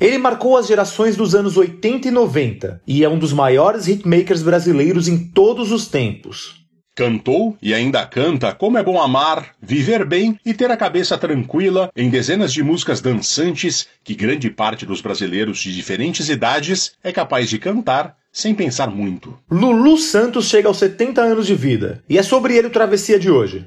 Ele 0.00 0.16
marcou 0.16 0.56
as 0.56 0.66
gerações 0.66 1.14
dos 1.14 1.34
anos 1.34 1.58
80 1.58 2.08
e 2.08 2.10
90 2.10 2.80
e 2.86 3.04
é 3.04 3.08
um 3.08 3.18
dos 3.18 3.34
maiores 3.34 3.86
hitmakers 3.86 4.42
brasileiros 4.42 5.08
em 5.08 5.18
todos 5.18 5.70
os 5.70 5.88
tempos. 5.88 6.58
Cantou 6.96 7.56
e 7.60 7.74
ainda 7.74 8.04
canta 8.06 8.54
Como 8.54 8.78
é 8.78 8.82
bom 8.82 9.00
amar, 9.00 9.54
viver 9.60 10.06
bem 10.06 10.38
e 10.44 10.54
ter 10.54 10.70
a 10.70 10.76
cabeça 10.76 11.18
tranquila 11.18 11.90
em 11.94 12.08
dezenas 12.08 12.50
de 12.50 12.62
músicas 12.62 13.02
dançantes 13.02 13.86
que 14.02 14.14
grande 14.14 14.48
parte 14.48 14.86
dos 14.86 15.02
brasileiros 15.02 15.58
de 15.58 15.74
diferentes 15.74 16.30
idades 16.30 16.92
é 17.04 17.12
capaz 17.12 17.50
de 17.50 17.58
cantar 17.58 18.16
sem 18.32 18.54
pensar 18.54 18.88
muito. 18.90 19.38
Lulu 19.50 19.98
Santos 19.98 20.46
chega 20.48 20.68
aos 20.68 20.78
70 20.78 21.20
anos 21.20 21.46
de 21.46 21.54
vida 21.54 22.02
e 22.08 22.16
é 22.16 22.22
sobre 22.22 22.56
ele 22.56 22.68
o 22.68 22.70
Travessia 22.70 23.18
de 23.18 23.30
hoje. 23.30 23.66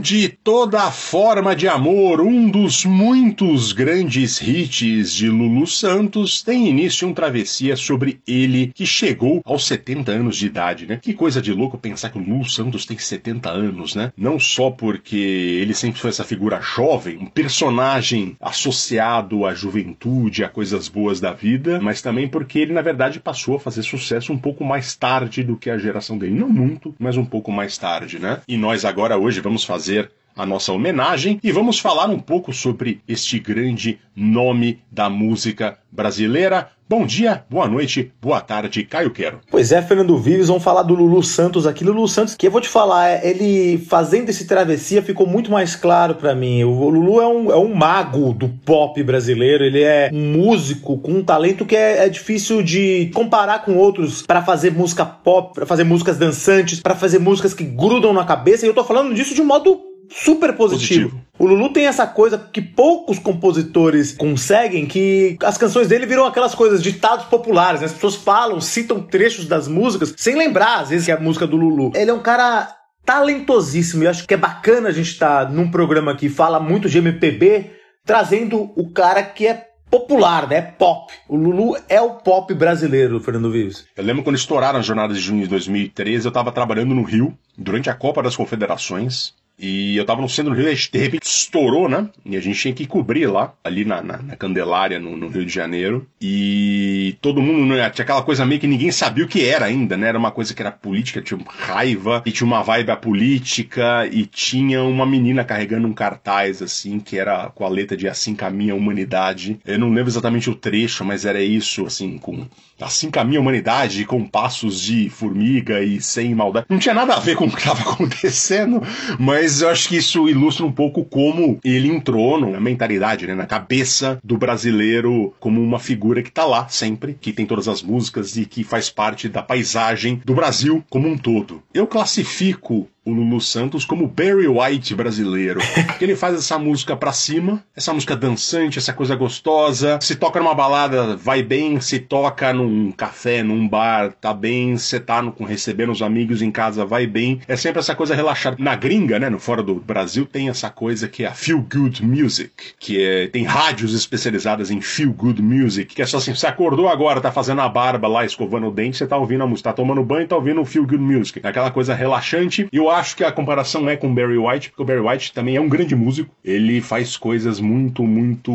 De 0.00 0.28
toda 0.28 0.90
forma 0.90 1.54
de 1.56 1.66
amor, 1.66 2.20
um 2.20 2.48
dos 2.48 2.84
muitos 2.84 3.72
grandes 3.72 4.40
hits 4.40 5.12
de 5.12 5.28
Lulu 5.28 5.66
Santos, 5.66 6.42
tem 6.42 6.68
início 6.68 7.08
um 7.08 7.12
travessia 7.12 7.76
sobre 7.76 8.20
ele 8.26 8.72
que 8.74 8.86
chegou 8.86 9.42
aos 9.44 9.66
70 9.66 10.12
anos 10.12 10.36
de 10.36 10.46
idade, 10.46 10.86
né? 10.86 10.98
Que 11.02 11.12
coisa 11.12 11.42
de 11.42 11.52
louco 11.52 11.76
pensar 11.76 12.10
que 12.10 12.18
o 12.18 12.22
Lulu 12.22 12.48
Santos 12.48 12.86
tem 12.86 12.96
70 12.96 13.50
anos, 13.50 13.94
né? 13.94 14.12
Não 14.16 14.38
só 14.38 14.70
porque 14.70 15.16
ele 15.16 15.74
sempre 15.74 16.00
foi 16.00 16.10
essa 16.10 16.24
figura 16.24 16.60
jovem, 16.60 17.18
um 17.18 17.26
personagem 17.26 18.36
associado 18.40 19.44
à 19.44 19.54
juventude, 19.54 20.44
a 20.44 20.48
coisas 20.48 20.88
boas 20.88 21.20
da 21.20 21.32
vida, 21.32 21.80
mas 21.80 22.00
também 22.00 22.28
porque 22.28 22.58
ele, 22.58 22.72
na 22.72 22.82
verdade, 22.82 23.20
passou 23.20 23.56
a 23.56 23.60
fazer 23.60 23.82
sucesso 23.82 24.32
um 24.32 24.38
pouco 24.38 24.64
mais 24.64 24.94
tarde 24.94 25.42
do 25.42 25.56
que 25.56 25.70
a 25.70 25.78
geração 25.78 26.16
dele. 26.16 26.38
Não 26.38 26.48
muito, 26.48 26.94
mas 26.98 27.16
um 27.16 27.24
pouco 27.24 27.50
mais 27.50 27.76
tarde, 27.76 28.18
né? 28.18 28.40
E 28.46 28.56
nós 28.56 28.84
agora 28.84 29.18
hoje 29.18 29.40
vamos 29.40 29.64
fazer 29.64 29.97
a 30.38 30.46
nossa 30.46 30.72
homenagem 30.72 31.40
e 31.42 31.50
vamos 31.50 31.80
falar 31.80 32.08
um 32.08 32.20
pouco 32.20 32.52
sobre 32.52 33.02
este 33.08 33.40
grande 33.40 33.98
nome 34.14 34.80
da 34.90 35.10
música 35.10 35.78
brasileira. 35.90 36.70
Bom 36.88 37.04
dia, 37.04 37.44
boa 37.50 37.68
noite, 37.68 38.12
boa 38.22 38.40
tarde, 38.40 38.82
Caio 38.84 39.10
Quero. 39.10 39.40
Pois 39.50 39.72
é, 39.72 39.82
Fernando 39.82 40.16
Vives, 40.16 40.48
vamos 40.48 40.62
falar 40.62 40.82
do 40.84 40.94
Lulu 40.94 41.22
Santos 41.22 41.66
aqui. 41.66 41.84
Lulu 41.84 42.08
Santos, 42.08 42.34
que 42.34 42.46
eu 42.46 42.50
vou 42.50 42.62
te 42.62 42.68
falar, 42.68 43.10
é, 43.10 43.28
ele 43.28 43.76
fazendo 43.76 44.30
esse 44.30 44.46
travessia 44.46 45.02
ficou 45.02 45.26
muito 45.26 45.50
mais 45.50 45.76
claro 45.76 46.14
para 46.14 46.34
mim. 46.34 46.64
O 46.64 46.88
Lulu 46.88 47.20
é 47.20 47.26
um, 47.26 47.52
é 47.52 47.56
um 47.56 47.74
mago 47.74 48.32
do 48.32 48.48
pop 48.48 49.02
brasileiro, 49.02 49.64
ele 49.64 49.82
é 49.82 50.08
um 50.10 50.32
músico 50.32 50.96
com 50.98 51.12
um 51.12 51.24
talento 51.24 51.66
que 51.66 51.76
é, 51.76 52.06
é 52.06 52.08
difícil 52.08 52.62
de 52.62 53.10
comparar 53.12 53.64
com 53.64 53.76
outros 53.76 54.22
para 54.22 54.40
fazer 54.40 54.72
música 54.72 55.04
pop, 55.04 55.52
para 55.52 55.66
fazer 55.66 55.84
músicas 55.84 56.16
dançantes, 56.16 56.80
para 56.80 56.94
fazer 56.94 57.18
músicas 57.18 57.52
que 57.52 57.64
grudam 57.64 58.14
na 58.14 58.24
cabeça. 58.24 58.64
E 58.64 58.68
eu 58.68 58.74
tô 58.74 58.84
falando 58.84 59.12
disso 59.12 59.34
de 59.34 59.42
um 59.42 59.46
modo 59.46 59.87
super 60.10 60.54
positivo. 60.54 61.10
positivo. 61.10 61.28
O 61.38 61.46
Lulu 61.46 61.72
tem 61.72 61.86
essa 61.86 62.06
coisa 62.06 62.38
que 62.38 62.60
poucos 62.60 63.18
compositores 63.18 64.12
conseguem, 64.12 64.86
que 64.86 65.36
as 65.42 65.56
canções 65.56 65.88
dele 65.88 66.06
viram 66.06 66.26
aquelas 66.26 66.54
coisas, 66.54 66.82
ditados 66.82 67.26
populares, 67.26 67.80
né? 67.80 67.86
As 67.86 67.92
pessoas 67.92 68.16
falam, 68.16 68.60
citam 68.60 69.00
trechos 69.00 69.46
das 69.46 69.68
músicas, 69.68 70.14
sem 70.16 70.36
lembrar, 70.36 70.80
às 70.80 70.90
vezes, 70.90 71.04
que 71.04 71.12
é 71.12 71.14
a 71.14 71.20
música 71.20 71.46
do 71.46 71.56
Lulu. 71.56 71.92
Ele 71.94 72.10
é 72.10 72.14
um 72.14 72.20
cara 72.20 72.74
talentosíssimo, 73.04 74.02
e 74.02 74.06
acho 74.06 74.26
que 74.26 74.34
é 74.34 74.36
bacana 74.36 74.88
a 74.88 74.92
gente 74.92 75.10
estar 75.10 75.46
tá 75.46 75.50
num 75.50 75.70
programa 75.70 76.14
que 76.14 76.28
fala 76.28 76.58
muito 76.60 76.88
de 76.88 76.98
MPB, 76.98 77.70
trazendo 78.04 78.72
o 78.76 78.90
cara 78.92 79.22
que 79.22 79.46
é 79.46 79.68
popular, 79.90 80.48
né? 80.48 80.60
Pop. 80.60 81.12
O 81.28 81.36
Lulu 81.36 81.76
é 81.88 82.00
o 82.00 82.16
pop 82.16 82.52
brasileiro, 82.54 83.20
Fernando 83.20 83.50
Vives. 83.50 83.86
Eu 83.96 84.04
lembro 84.04 84.22
quando 84.22 84.36
estouraram 84.36 84.78
as 84.78 84.86
jornadas 84.86 85.16
de 85.16 85.22
junho 85.22 85.42
de 85.42 85.48
2013, 85.48 86.26
eu 86.26 86.28
estava 86.28 86.52
trabalhando 86.52 86.94
no 86.94 87.02
Rio, 87.02 87.36
durante 87.56 87.88
a 87.88 87.94
Copa 87.94 88.22
das 88.22 88.36
Confederações, 88.36 89.34
e 89.58 89.96
eu 89.96 90.04
tava 90.04 90.22
no 90.22 90.28
centro 90.28 90.54
do 90.54 90.60
Rio, 90.60 90.72
de 90.72 90.98
repente 90.98 91.26
estourou, 91.26 91.88
né? 91.88 92.08
E 92.24 92.36
a 92.36 92.40
gente 92.40 92.60
tinha 92.60 92.74
que 92.74 92.86
cobrir 92.86 93.26
lá, 93.26 93.52
ali 93.64 93.84
na, 93.84 94.00
na, 94.00 94.18
na 94.18 94.36
Candelária, 94.36 95.00
no, 95.00 95.16
no, 95.16 95.28
Rio 95.28 95.44
de 95.44 95.52
Janeiro. 95.52 96.06
E 96.20 97.16
todo 97.20 97.42
mundo, 97.42 97.74
né, 97.74 97.90
tinha 97.90 98.04
aquela 98.04 98.22
coisa 98.22 98.46
meio 98.46 98.60
que 98.60 98.66
ninguém 98.68 98.92
sabia 98.92 99.24
o 99.24 99.28
que 99.28 99.44
era 99.44 99.66
ainda, 99.66 99.96
né? 99.96 100.08
Era 100.08 100.18
uma 100.18 100.30
coisa 100.30 100.54
que 100.54 100.62
era 100.62 100.70
política, 100.70 101.20
tinha 101.20 101.40
raiva, 101.48 102.22
e 102.24 102.30
tinha 102.30 102.46
uma 102.46 102.62
vibe 102.62 102.88
política, 103.00 104.08
e 104.10 104.24
tinha 104.26 104.82
uma 104.82 105.04
menina 105.04 105.44
carregando 105.44 105.88
um 105.88 105.92
cartaz, 105.92 106.62
assim, 106.62 107.00
que 107.00 107.18
era 107.18 107.50
com 107.50 107.64
a 107.64 107.68
letra 107.68 107.96
de 107.96 108.08
Assim 108.08 108.34
Caminha 108.34 108.74
a 108.74 108.76
Humanidade. 108.76 109.58
Eu 109.66 109.78
não 109.78 109.88
lembro 109.88 110.10
exatamente 110.10 110.48
o 110.48 110.54
trecho, 110.54 111.04
mas 111.04 111.24
era 111.24 111.42
isso, 111.42 111.84
assim, 111.84 112.16
com 112.16 112.46
Assim 112.80 113.10
Caminha 113.10 113.40
a 113.40 113.42
Humanidade, 113.42 114.04
com 114.04 114.24
passos 114.24 114.80
de 114.80 115.10
formiga 115.10 115.82
e 115.82 116.00
sem 116.00 116.32
maldade. 116.34 116.66
Não 116.68 116.78
tinha 116.78 116.94
nada 116.94 117.14
a 117.14 117.20
ver 117.20 117.34
com 117.34 117.46
o 117.46 117.50
que 117.50 117.58
estava 117.58 117.82
acontecendo, 117.90 118.80
mas 119.18 119.47
mas 119.48 119.62
eu 119.62 119.70
acho 119.70 119.88
que 119.88 119.96
isso 119.96 120.28
ilustra 120.28 120.66
um 120.66 120.70
pouco 120.70 121.02
como 121.02 121.58
ele 121.64 121.88
entrou 121.88 122.38
na 122.38 122.60
mentalidade, 122.60 123.26
né, 123.26 123.34
na 123.34 123.46
cabeça 123.46 124.20
do 124.22 124.36
brasileiro 124.36 125.34
como 125.40 125.58
uma 125.62 125.78
figura 125.78 126.22
que 126.22 126.30
tá 126.30 126.44
lá 126.44 126.68
sempre, 126.68 127.16
que 127.18 127.32
tem 127.32 127.46
todas 127.46 127.66
as 127.66 127.82
músicas 127.82 128.36
e 128.36 128.44
que 128.44 128.62
faz 128.62 128.90
parte 128.90 129.26
da 129.26 129.42
paisagem 129.42 130.20
do 130.22 130.34
Brasil 130.34 130.84
como 130.90 131.08
um 131.08 131.16
todo. 131.16 131.62
Eu 131.72 131.86
classifico 131.86 132.90
o 133.08 133.12
Lulu 133.14 133.40
Santos 133.40 133.84
como 133.84 134.06
Barry 134.06 134.46
White 134.46 134.94
brasileiro. 134.94 135.60
Porque 135.86 136.04
ele 136.04 136.16
faz 136.16 136.34
essa 136.34 136.58
música 136.58 136.96
pra 136.96 137.12
cima, 137.12 137.64
essa 137.74 137.92
música 137.92 138.14
dançante, 138.14 138.78
essa 138.78 138.92
coisa 138.92 139.16
gostosa. 139.16 139.98
Se 140.02 140.14
toca 140.14 140.38
numa 140.38 140.54
balada, 140.54 141.16
vai 141.16 141.42
bem. 141.42 141.80
Se 141.80 141.98
toca 141.98 142.52
num 142.52 142.92
café, 142.92 143.42
num 143.42 143.66
bar, 143.66 144.12
tá 144.12 144.34
bem. 144.34 144.76
Se 144.76 145.00
tá 145.00 145.22
no, 145.22 145.34
recebendo 145.44 145.92
os 145.92 146.02
amigos 146.02 146.42
em 146.42 146.50
casa, 146.50 146.84
vai 146.84 147.06
bem. 147.06 147.40
É 147.48 147.56
sempre 147.56 147.80
essa 147.80 147.94
coisa 147.94 148.14
relaxada. 148.14 148.56
Na 148.58 148.76
gringa, 148.76 149.18
né, 149.18 149.30
no 149.30 149.38
fora 149.38 149.62
do 149.62 149.76
Brasil, 149.76 150.26
tem 150.26 150.48
essa 150.48 150.68
coisa 150.68 151.08
que 151.08 151.24
é 151.24 151.28
a 151.28 151.32
Feel 151.32 151.60
Good 151.60 152.04
Music, 152.04 152.52
que 152.78 153.02
é, 153.02 153.26
tem 153.28 153.44
rádios 153.44 153.94
especializadas 153.94 154.70
em 154.70 154.80
Feel 154.80 155.12
Good 155.12 155.42
Music, 155.42 155.94
que 155.94 156.02
é 156.02 156.06
só 156.06 156.18
assim, 156.18 156.34
você 156.34 156.46
acordou 156.46 156.88
agora, 156.88 157.20
tá 157.20 157.32
fazendo 157.32 157.60
a 157.60 157.68
barba 157.68 158.08
lá, 158.08 158.24
escovando 158.24 158.68
o 158.68 158.70
dente, 158.70 158.98
você 158.98 159.06
tá 159.06 159.16
ouvindo 159.16 159.44
a 159.44 159.46
música, 159.46 159.70
tá 159.70 159.74
tomando 159.74 160.02
banho, 160.02 160.26
tá 160.26 160.36
ouvindo 160.36 160.60
o 160.60 160.64
Feel 160.64 160.86
Good 160.86 161.02
Music. 161.02 161.40
É 161.42 161.48
aquela 161.48 161.70
coisa 161.70 161.94
relaxante. 161.94 162.68
E 162.72 162.76
eu 162.76 162.90
acho 162.98 163.16
que 163.16 163.24
a 163.24 163.32
comparação 163.32 163.88
é 163.88 163.96
com 163.96 164.14
Barry 164.14 164.38
White, 164.38 164.70
porque 164.70 164.82
o 164.82 164.84
Barry 164.84 165.00
White 165.00 165.32
também 165.32 165.56
é 165.56 165.60
um 165.60 165.68
grande 165.68 165.94
músico. 165.94 166.30
Ele 166.44 166.80
faz 166.80 167.16
coisas 167.16 167.60
muito, 167.60 168.02
muito 168.02 168.52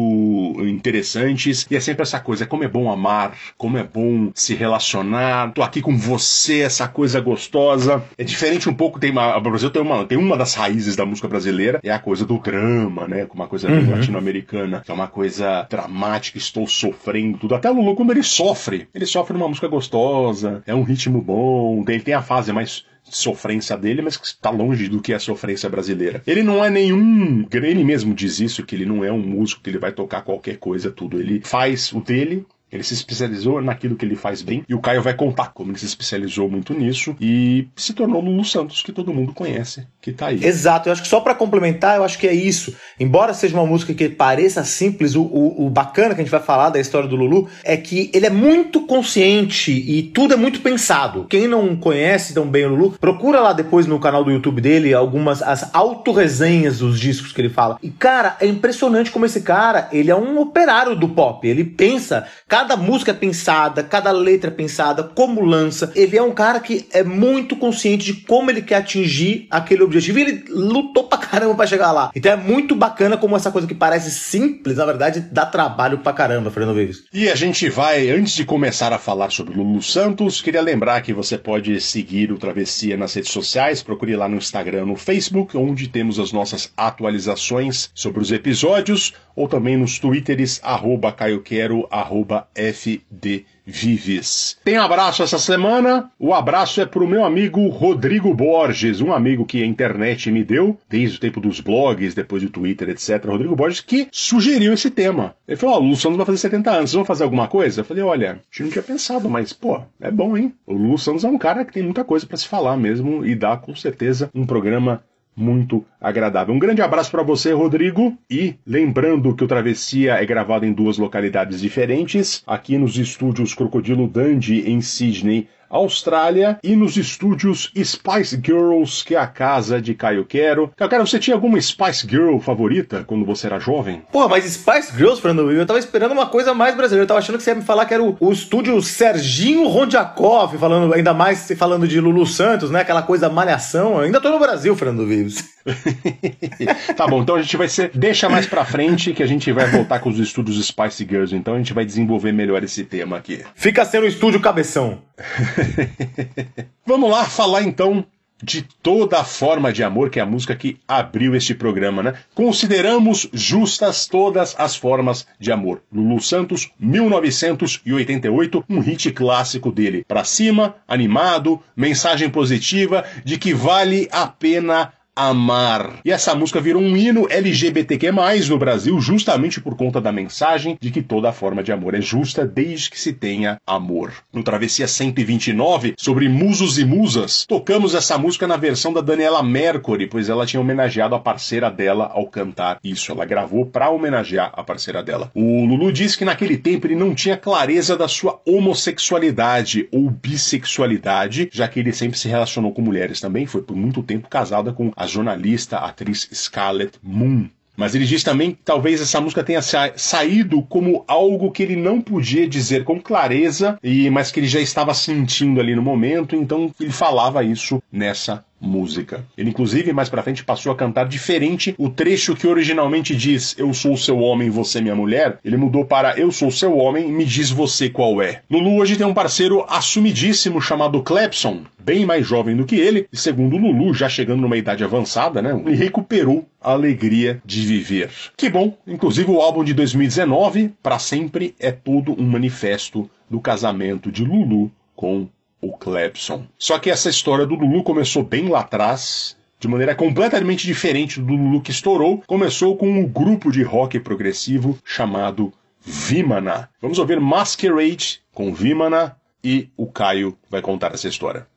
interessantes. 0.61 1.65
E 1.69 1.75
é 1.75 1.79
sempre 1.79 2.03
essa 2.03 2.19
coisa: 2.19 2.45
como 2.45 2.63
é 2.63 2.67
bom 2.67 2.91
amar, 2.91 3.35
como 3.57 3.77
é 3.77 3.83
bom 3.83 4.31
se 4.33 4.53
relacionar. 4.55 5.51
Tô 5.53 5.63
aqui 5.63 5.81
com 5.81 5.97
você, 5.97 6.61
essa 6.61 6.87
coisa 6.87 7.19
gostosa. 7.19 8.03
É 8.17 8.23
diferente 8.23 8.69
um 8.69 8.73
pouco. 8.73 8.99
Tem 8.99 9.11
uma, 9.11 9.37
o 9.37 9.41
Brasil 9.41 9.69
tem 9.69 9.81
uma, 9.81 10.05
tem 10.05 10.17
uma 10.17 10.37
das 10.37 10.53
raízes 10.53 10.95
da 10.95 11.05
música 11.05 11.27
brasileira, 11.27 11.79
é 11.83 11.91
a 11.91 11.99
coisa 11.99 12.25
do 12.25 12.37
drama, 12.37 13.07
né? 13.07 13.27
Uma 13.33 13.47
coisa 13.47 13.69
uhum. 13.69 13.91
latino-americana, 13.91 14.81
que 14.85 14.91
é 14.91 14.93
uma 14.93 15.07
coisa 15.07 15.65
dramática, 15.69 16.37
estou 16.37 16.67
sofrendo 16.67 17.37
tudo. 17.37 17.55
Até 17.55 17.69
Lulu, 17.69 17.95
quando 17.95 18.11
ele 18.11 18.23
sofre, 18.23 18.87
ele 18.93 19.05
sofre 19.05 19.33
numa 19.33 19.47
música 19.47 19.67
gostosa, 19.67 20.61
é 20.65 20.75
um 20.75 20.83
ritmo 20.83 21.21
bom, 21.21 21.83
ele 21.87 22.03
tem 22.03 22.13
a 22.13 22.21
fase 22.21 22.51
mais 22.51 22.85
sofrência 23.15 23.77
dele, 23.77 24.01
mas 24.01 24.17
que 24.17 24.27
está 24.27 24.49
longe 24.49 24.87
do 24.87 25.01
que 25.01 25.13
é 25.13 25.15
a 25.15 25.19
sofrência 25.19 25.69
brasileira. 25.69 26.21
Ele 26.25 26.43
não 26.43 26.63
é 26.63 26.69
nenhum. 26.69 27.45
Ele 27.51 27.83
mesmo 27.83 28.13
diz 28.13 28.39
isso, 28.39 28.65
que 28.65 28.75
ele 28.75 28.85
não 28.85 29.03
é 29.03 29.11
um 29.11 29.21
músico 29.21 29.61
que 29.61 29.69
ele 29.69 29.79
vai 29.79 29.91
tocar 29.91 30.21
qualquer 30.21 30.57
coisa, 30.57 30.91
tudo. 30.91 31.19
Ele 31.19 31.41
faz 31.43 31.91
o 31.93 32.01
dele, 32.01 32.45
ele 32.73 32.83
se 32.83 32.93
especializou 32.93 33.61
naquilo 33.61 33.95
que 33.95 34.05
ele 34.05 34.15
faz 34.15 34.41
bem 34.41 34.63
e 34.67 34.73
o 34.73 34.79
Caio 34.79 35.01
vai 35.01 35.13
contar 35.13 35.53
como 35.53 35.71
ele 35.71 35.79
se 35.79 35.85
especializou 35.85 36.49
muito 36.49 36.73
nisso 36.73 37.15
e 37.21 37.67
se 37.75 37.93
tornou 37.93 38.21
Lulu 38.21 38.43
Santos, 38.43 38.81
que 38.81 38.91
todo 38.91 39.13
mundo 39.13 39.33
conhece, 39.33 39.87
que 40.01 40.11
tá 40.11 40.27
aí. 40.27 40.43
Exato, 40.43 40.89
eu 40.89 40.93
acho 40.93 41.01
que 41.01 41.07
só 41.07 41.19
para 41.21 41.35
complementar, 41.35 41.97
eu 41.97 42.03
acho 42.03 42.17
que 42.17 42.27
é 42.27 42.33
isso. 42.33 42.75
Embora 42.99 43.33
seja 43.33 43.55
uma 43.55 43.65
música 43.65 43.93
que 43.93 44.09
pareça 44.09 44.63
simples, 44.63 45.15
o, 45.15 45.21
o, 45.21 45.65
o, 45.65 45.69
bacana 45.69 46.15
que 46.15 46.21
a 46.21 46.23
gente 46.23 46.31
vai 46.31 46.41
falar 46.41 46.69
da 46.69 46.79
história 46.79 47.07
do 47.07 47.15
Lulu 47.15 47.47
é 47.63 47.77
que 47.77 48.09
ele 48.13 48.25
é 48.25 48.29
muito 48.29 48.81
consciente 48.81 49.71
e 49.71 50.03
tudo 50.03 50.33
é 50.33 50.37
muito 50.37 50.61
pensado. 50.61 51.25
Quem 51.29 51.47
não 51.47 51.75
conhece 51.75 52.33
tão 52.33 52.47
bem 52.47 52.65
o 52.65 52.69
Lulu, 52.69 52.91
procura 52.99 53.39
lá 53.39 53.53
depois 53.53 53.85
no 53.85 53.99
canal 53.99 54.23
do 54.23 54.31
YouTube 54.31 54.61
dele 54.61 54.93
algumas 54.93 55.41
as 55.41 55.73
autorresenhas 55.73 56.79
dos 56.79 56.99
discos 56.99 57.31
que 57.31 57.41
ele 57.41 57.49
fala. 57.49 57.77
E 57.81 57.89
cara, 57.89 58.37
é 58.39 58.47
impressionante 58.47 59.11
como 59.11 59.25
esse 59.25 59.41
cara, 59.41 59.89
ele 59.91 60.09
é 60.09 60.15
um 60.15 60.39
operário 60.39 60.95
do 60.95 61.09
pop. 61.09 61.47
Ele 61.47 61.63
pensa, 61.63 62.27
Cada 62.63 62.77
música 62.77 63.11
é 63.11 63.13
pensada, 63.13 63.83
cada 63.83 64.09
letra 64.11 64.49
é 64.49 64.53
pensada, 64.53 65.03
como 65.03 65.43
lança. 65.43 65.91
Ele 65.93 66.15
é 66.15 66.23
um 66.23 66.31
cara 66.31 66.61
que 66.61 66.87
é 66.93 67.03
muito 67.03 67.57
consciente 67.57 68.05
de 68.05 68.21
como 68.21 68.49
ele 68.49 68.61
quer 68.61 68.75
atingir 68.75 69.47
aquele 69.51 69.83
objetivo 69.83 70.19
e 70.19 70.21
ele 70.21 70.45
lutou 70.47 71.03
pra 71.03 71.17
caramba 71.17 71.55
pra 71.55 71.67
chegar 71.67 71.91
lá. 71.91 72.09
Então 72.15 72.31
é 72.31 72.37
muito 72.37 72.73
bacana 72.73 73.17
como 73.17 73.35
essa 73.35 73.51
coisa 73.51 73.67
que 73.67 73.75
parece 73.75 74.09
simples, 74.11 74.77
na 74.77 74.85
verdade, 74.85 75.19
dá 75.29 75.45
trabalho 75.45 75.97
pra 75.97 76.13
caramba, 76.13 76.49
Fernando 76.51 76.73
Vives. 76.73 77.03
E 77.11 77.29
a 77.29 77.35
gente 77.35 77.69
vai, 77.69 78.09
antes 78.09 78.33
de 78.33 78.45
começar 78.45 78.93
a 78.93 78.97
falar 78.97 79.29
sobre 79.29 79.57
Lulu 79.57 79.81
Santos, 79.81 80.39
queria 80.39 80.61
lembrar 80.61 81.01
que 81.01 81.11
você 81.11 81.37
pode 81.37 81.81
seguir 81.81 82.31
o 82.31 82.37
Travessia 82.37 82.95
nas 82.95 83.13
redes 83.13 83.31
sociais, 83.31 83.83
procure 83.83 84.15
lá 84.15 84.29
no 84.29 84.37
Instagram, 84.37 84.85
no 84.85 84.95
Facebook, 84.95 85.57
onde 85.57 85.89
temos 85.89 86.17
as 86.17 86.31
nossas 86.31 86.71
atualizações 86.77 87.91
sobre 87.93 88.21
os 88.21 88.31
episódios, 88.31 89.13
ou 89.35 89.49
também 89.49 89.75
nos 89.75 89.99
twitters, 89.99 90.61
arroba 90.63 91.11
caioquero, 91.11 91.85
arroba 91.91 92.47
FD 92.55 93.45
Vives. 93.65 94.57
Tem 94.63 94.77
abraço 94.77 95.23
essa 95.23 95.39
semana. 95.39 96.11
O 96.19 96.33
abraço 96.33 96.81
é 96.81 96.85
pro 96.85 97.07
meu 97.07 97.23
amigo 97.23 97.67
Rodrigo 97.69 98.33
Borges, 98.33 98.99
um 98.99 99.13
amigo 99.13 99.45
que 99.45 99.63
a 99.63 99.65
internet 99.65 100.29
me 100.29 100.43
deu 100.43 100.77
desde 100.89 101.17
o 101.17 101.19
tempo 101.19 101.39
dos 101.39 101.59
blogs, 101.61 102.13
depois 102.13 102.43
do 102.43 102.49
Twitter, 102.49 102.89
etc. 102.89 103.25
Rodrigo 103.25 103.55
Borges 103.55 103.79
que 103.79 104.07
sugeriu 104.11 104.73
esse 104.73 104.91
tema. 104.91 105.35
Ele 105.47 105.57
falou: 105.57 105.75
Ó, 105.75 105.79
oh, 105.79 105.91
o 105.91 105.95
Santos 105.95 106.17
vai 106.17 106.25
fazer 106.25 106.39
70 106.39 106.71
anos, 106.71 106.89
vocês 106.89 106.95
vão 106.95 107.05
fazer 107.05 107.23
alguma 107.23 107.47
coisa? 107.47 107.81
Eu 107.81 107.85
falei: 107.85 108.03
Olha, 108.03 108.31
a 108.31 108.35
gente 108.35 108.63
não 108.63 108.69
tinha 108.69 108.83
pensado, 108.83 109.29
mas 109.29 109.53
pô, 109.53 109.81
é 110.01 110.11
bom, 110.11 110.35
hein? 110.37 110.53
O 110.65 110.73
Lulu 110.73 110.97
Santos 110.97 111.23
é 111.23 111.29
um 111.29 111.37
cara 111.37 111.63
que 111.63 111.73
tem 111.73 111.83
muita 111.83 112.03
coisa 112.03 112.25
para 112.25 112.37
se 112.37 112.47
falar 112.47 112.75
mesmo 112.75 113.25
e 113.25 113.33
dá 113.33 113.55
com 113.55 113.75
certeza 113.75 114.29
um 114.35 114.45
programa 114.45 115.03
muito 115.35 115.85
agradável. 115.99 116.53
Um 116.53 116.59
grande 116.59 116.81
abraço 116.81 117.11
para 117.11 117.23
você, 117.23 117.51
Rodrigo. 117.51 118.17
E 118.29 118.55
lembrando 118.65 119.35
que 119.35 119.43
o 119.43 119.47
Travessia 119.47 120.13
é 120.13 120.25
gravado 120.25 120.65
em 120.65 120.73
duas 120.73 120.97
localidades 120.97 121.59
diferentes, 121.59 122.43
aqui 122.45 122.77
nos 122.77 122.97
estúdios 122.97 123.53
Crocodilo 123.53 124.07
Dandy 124.07 124.69
em 124.69 124.81
Sydney, 124.81 125.47
Austrália, 125.73 126.57
e 126.63 126.75
nos 126.75 126.95
estúdios 126.97 127.71
Spice 127.83 128.39
Girls, 128.41 129.03
que 129.03 129.15
é 129.15 129.19
a 129.19 129.27
casa 129.27 129.81
de 129.81 129.93
Caio 129.93 130.23
Quero. 130.25 130.71
Caio 130.77 130.89
Quero, 130.89 131.07
você 131.07 131.19
tinha 131.19 131.35
alguma 131.35 131.59
Spice 131.59 132.07
Girl 132.07 132.37
favorita 132.39 133.03
quando 133.05 133.25
você 133.25 133.47
era 133.47 133.59
jovem? 133.59 134.03
Pô, 134.11 134.29
mas 134.29 134.45
Spice 134.45 134.95
Girls, 134.95 135.21
Fernando, 135.21 135.51
eu 135.51 135.65
tava 135.65 135.79
esperando 135.79 136.11
uma 136.11 136.27
coisa 136.27 136.53
mais 136.53 136.75
brasileira. 136.75 137.03
Eu 137.03 137.07
tava 137.07 137.19
achando 137.19 137.37
que 137.37 137.43
você 137.43 137.51
ia 137.51 137.55
me 137.55 137.63
falar 137.63 137.85
que 137.85 137.93
era 137.93 138.03
o, 138.03 138.15
o 138.19 138.31
estúdio 138.31 138.81
Serginho 138.81 139.67
Rondiakov, 139.67 140.57
falando 140.57 140.93
ainda 140.93 141.13
mais 141.13 141.51
falando 141.57 141.87
de 141.87 141.99
Lulu 141.99 142.25
Santos, 142.25 142.69
né? 142.69 142.81
Aquela 142.81 143.01
coisa 143.01 143.29
malhação. 143.29 143.93
Eu 143.95 144.01
ainda 144.01 144.21
tô 144.21 144.29
no 144.29 144.39
Brasil, 144.39 144.75
Fernando 144.75 145.05
Vives. 145.05 145.53
tá 146.95 147.07
bom, 147.07 147.21
então 147.21 147.35
a 147.35 147.41
gente 147.41 147.55
vai 147.55 147.67
ser. 147.67 147.91
Deixa 147.93 148.27
mais 148.29 148.45
pra 148.45 148.65
frente 148.65 149.13
que 149.13 149.23
a 149.23 149.27
gente 149.27 149.51
vai 149.51 149.67
voltar 149.67 149.99
com 149.99 150.09
os 150.09 150.19
estúdios 150.19 150.65
Spice 150.65 151.05
Girls, 151.09 151.35
então 151.35 151.55
a 151.55 151.57
gente 151.57 151.73
vai 151.73 151.85
desenvolver 151.85 152.31
melhor 152.31 152.63
esse 152.63 152.83
tema 152.83 153.17
aqui. 153.17 153.43
Fica 153.55 153.85
sendo 153.85 154.03
o 154.03 154.07
estúdio 154.07 154.39
cabeção. 154.39 155.01
Vamos 156.85 157.09
lá 157.09 157.25
falar 157.25 157.63
então 157.63 158.05
de 158.43 158.61
toda 158.61 159.21
a 159.21 159.23
forma 159.23 159.71
de 159.71 159.83
amor, 159.83 160.09
que 160.09 160.19
é 160.19 160.21
a 160.21 160.25
música 160.25 160.53
que 160.53 160.77
abriu 160.85 161.33
este 161.33 161.55
programa, 161.55 162.03
né? 162.03 162.13
Consideramos 162.35 163.29
justas 163.31 164.05
todas 164.05 164.53
as 164.59 164.75
formas 164.75 165.25
de 165.39 165.51
amor. 165.51 165.81
Lulu 165.91 166.19
Santos, 166.19 166.69
1988, 166.77 168.65
um 168.69 168.81
hit 168.81 169.11
clássico 169.11 169.71
dele. 169.71 170.03
Pra 170.05 170.25
cima, 170.25 170.75
animado, 170.85 171.61
mensagem 171.75 172.29
positiva 172.29 173.05
de 173.23 173.37
que 173.37 173.53
vale 173.53 174.09
a 174.11 174.27
pena 174.27 174.91
amar. 175.15 175.99
E 176.03 176.11
essa 176.11 176.33
música 176.33 176.59
virou 176.59 176.81
um 176.81 176.97
hino 176.97 177.27
LGBTQ+, 177.29 178.11
no 178.49 178.57
Brasil, 178.57 178.99
justamente 178.99 179.61
por 179.61 179.75
conta 179.75 180.01
da 180.01 180.11
mensagem 180.11 180.77
de 180.79 180.91
que 180.91 181.01
toda 181.01 181.31
forma 181.31 181.63
de 181.63 181.71
amor 181.71 181.93
é 181.93 182.01
justa 182.01 182.45
desde 182.45 182.89
que 182.89 182.99
se 182.99 183.13
tenha 183.13 183.57
amor. 183.65 184.11
No 184.31 184.43
Travessia 184.43 184.87
129, 184.87 185.93
sobre 185.97 186.27
musos 186.27 186.77
e 186.77 186.85
musas, 186.85 187.45
tocamos 187.47 187.93
essa 187.93 188.17
música 188.17 188.47
na 188.47 188.57
versão 188.57 188.91
da 188.91 189.01
Daniela 189.01 189.43
Mercury, 189.43 190.07
pois 190.07 190.29
ela 190.29 190.45
tinha 190.45 190.61
homenageado 190.61 191.15
a 191.15 191.19
parceira 191.19 191.69
dela 191.69 192.09
ao 192.13 192.27
cantar 192.27 192.79
isso. 192.83 193.11
Ela 193.11 193.25
gravou 193.25 193.65
para 193.65 193.89
homenagear 193.89 194.51
a 194.53 194.63
parceira 194.63 195.03
dela. 195.03 195.31
O 195.35 195.65
Lulu 195.65 195.91
disse 195.91 196.17
que 196.17 196.25
naquele 196.25 196.57
tempo 196.57 196.87
ele 196.87 196.95
não 196.95 197.13
tinha 197.13 197.37
clareza 197.37 197.95
da 197.95 198.07
sua 198.07 198.41
homossexualidade 198.45 199.87
ou 199.91 200.09
bissexualidade, 200.09 201.49
já 201.51 201.67
que 201.67 201.79
ele 201.79 201.93
sempre 201.93 202.17
se 202.17 202.27
relacionou 202.27 202.71
com 202.71 202.81
mulheres 202.81 203.21
também, 203.21 203.45
foi 203.45 203.61
por 203.61 203.75
muito 203.75 204.01
tempo 204.01 204.27
casada 204.27 204.73
com 204.73 204.91
a 204.95 205.02
jornalista, 205.05 205.77
a 205.77 205.87
atriz 205.87 206.29
Scarlett 206.33 206.99
Moon. 207.01 207.49
Mas 207.75 207.95
ele 207.95 208.05
diz 208.05 208.23
também 208.23 208.51
que 208.51 208.59
talvez 208.63 209.01
essa 209.01 209.19
música 209.19 209.43
tenha 209.43 209.61
sa 209.61 209.91
saído 209.95 210.61
como 210.61 211.03
algo 211.07 211.51
que 211.51 211.63
ele 211.63 211.75
não 211.75 211.99
podia 211.99 212.47
dizer 212.47 212.83
com 212.83 213.01
clareza, 213.01 213.79
e 213.81 214.09
mas 214.11 214.31
que 214.31 214.39
ele 214.39 214.47
já 214.47 214.59
estava 214.59 214.93
sentindo 214.93 215.59
ali 215.59 215.75
no 215.75 215.81
momento, 215.81 216.35
então 216.35 216.71
ele 216.79 216.91
falava 216.91 217.43
isso 217.43 217.81
nessa 217.91 218.45
música. 218.63 219.25
Ele 219.37 219.49
inclusive 219.49 219.93
mais 219.93 220.09
para 220.09 220.23
frente 220.23 220.43
passou 220.43 220.71
a 220.71 220.75
cantar 220.75 221.07
diferente 221.07 221.75
o 221.77 221.89
trecho 221.89 222.35
que 222.35 222.47
originalmente 222.47 223.15
diz 223.15 223.53
eu 223.57 223.73
sou 223.73 223.97
seu 223.97 224.19
homem, 224.19 224.49
você 224.49 224.81
minha 224.81 224.95
mulher, 224.95 225.37
ele 225.43 225.57
mudou 225.57 225.85
para 225.85 226.17
eu 226.17 226.31
sou 226.31 226.49
seu 226.49 226.77
homem, 226.77 227.11
me 227.11 227.25
diz 227.25 227.51
você 227.51 227.89
qual 227.89 228.21
é. 228.21 228.41
Lulu 228.49 228.77
hoje 228.77 228.95
tem 228.95 229.05
um 229.05 229.13
parceiro 229.13 229.65
assumidíssimo 229.67 230.61
chamado 230.61 231.03
Clepson, 231.03 231.61
bem 231.79 232.05
mais 232.05 232.25
jovem 232.25 232.55
do 232.55 232.65
que 232.65 232.75
ele, 232.75 233.07
e 233.11 233.17
segundo 233.17 233.57
Lulu, 233.57 233.93
já 233.93 234.07
chegando 234.07 234.41
numa 234.41 234.57
idade 234.57 234.83
avançada, 234.83 235.41
né, 235.41 235.61
ele 235.65 235.75
recuperou 235.75 236.47
a 236.61 236.71
alegria 236.71 237.41
de 237.45 237.61
viver. 237.65 238.09
Que 238.37 238.49
bom, 238.49 238.77
inclusive 238.87 239.29
o 239.29 239.41
álbum 239.41 239.63
de 239.63 239.73
2019, 239.73 240.73
para 240.81 240.97
sempre 240.97 241.53
é 241.59 241.71
todo 241.71 242.19
um 242.19 242.25
manifesto 242.25 243.09
do 243.29 243.39
casamento 243.39 244.11
de 244.11 244.23
Lulu 244.23 244.71
com 244.95 245.27
o 245.63 245.71
Clebson. 245.71 246.45
Só 246.57 246.77
que 246.77 246.89
essa 246.89 247.09
história 247.09 247.45
do 247.45 247.55
Lulu 247.55 247.83
começou 247.83 248.21
bem 248.21 248.49
lá 248.49 248.59
atrás, 248.59 249.37
de 249.59 249.67
maneira 249.67 249.95
completamente 249.95 250.67
diferente 250.67 251.21
do 251.21 251.33
Lulu 251.33 251.61
que 251.61 251.71
estourou. 251.71 252.21
Começou 252.27 252.75
com 252.75 252.89
um 252.89 253.07
grupo 253.07 253.49
de 253.49 253.63
rock 253.63 253.97
progressivo 253.99 254.77
chamado 254.83 255.53
Vimana. 255.79 256.69
Vamos 256.81 256.99
ouvir 256.99 257.19
Masquerade 257.19 258.21
com 258.33 258.53
Vimana 258.53 259.15
e 259.41 259.69
o 259.77 259.87
Caio 259.87 260.37
vai 260.49 260.61
contar 260.61 260.93
essa 260.93 261.07
história. 261.07 261.47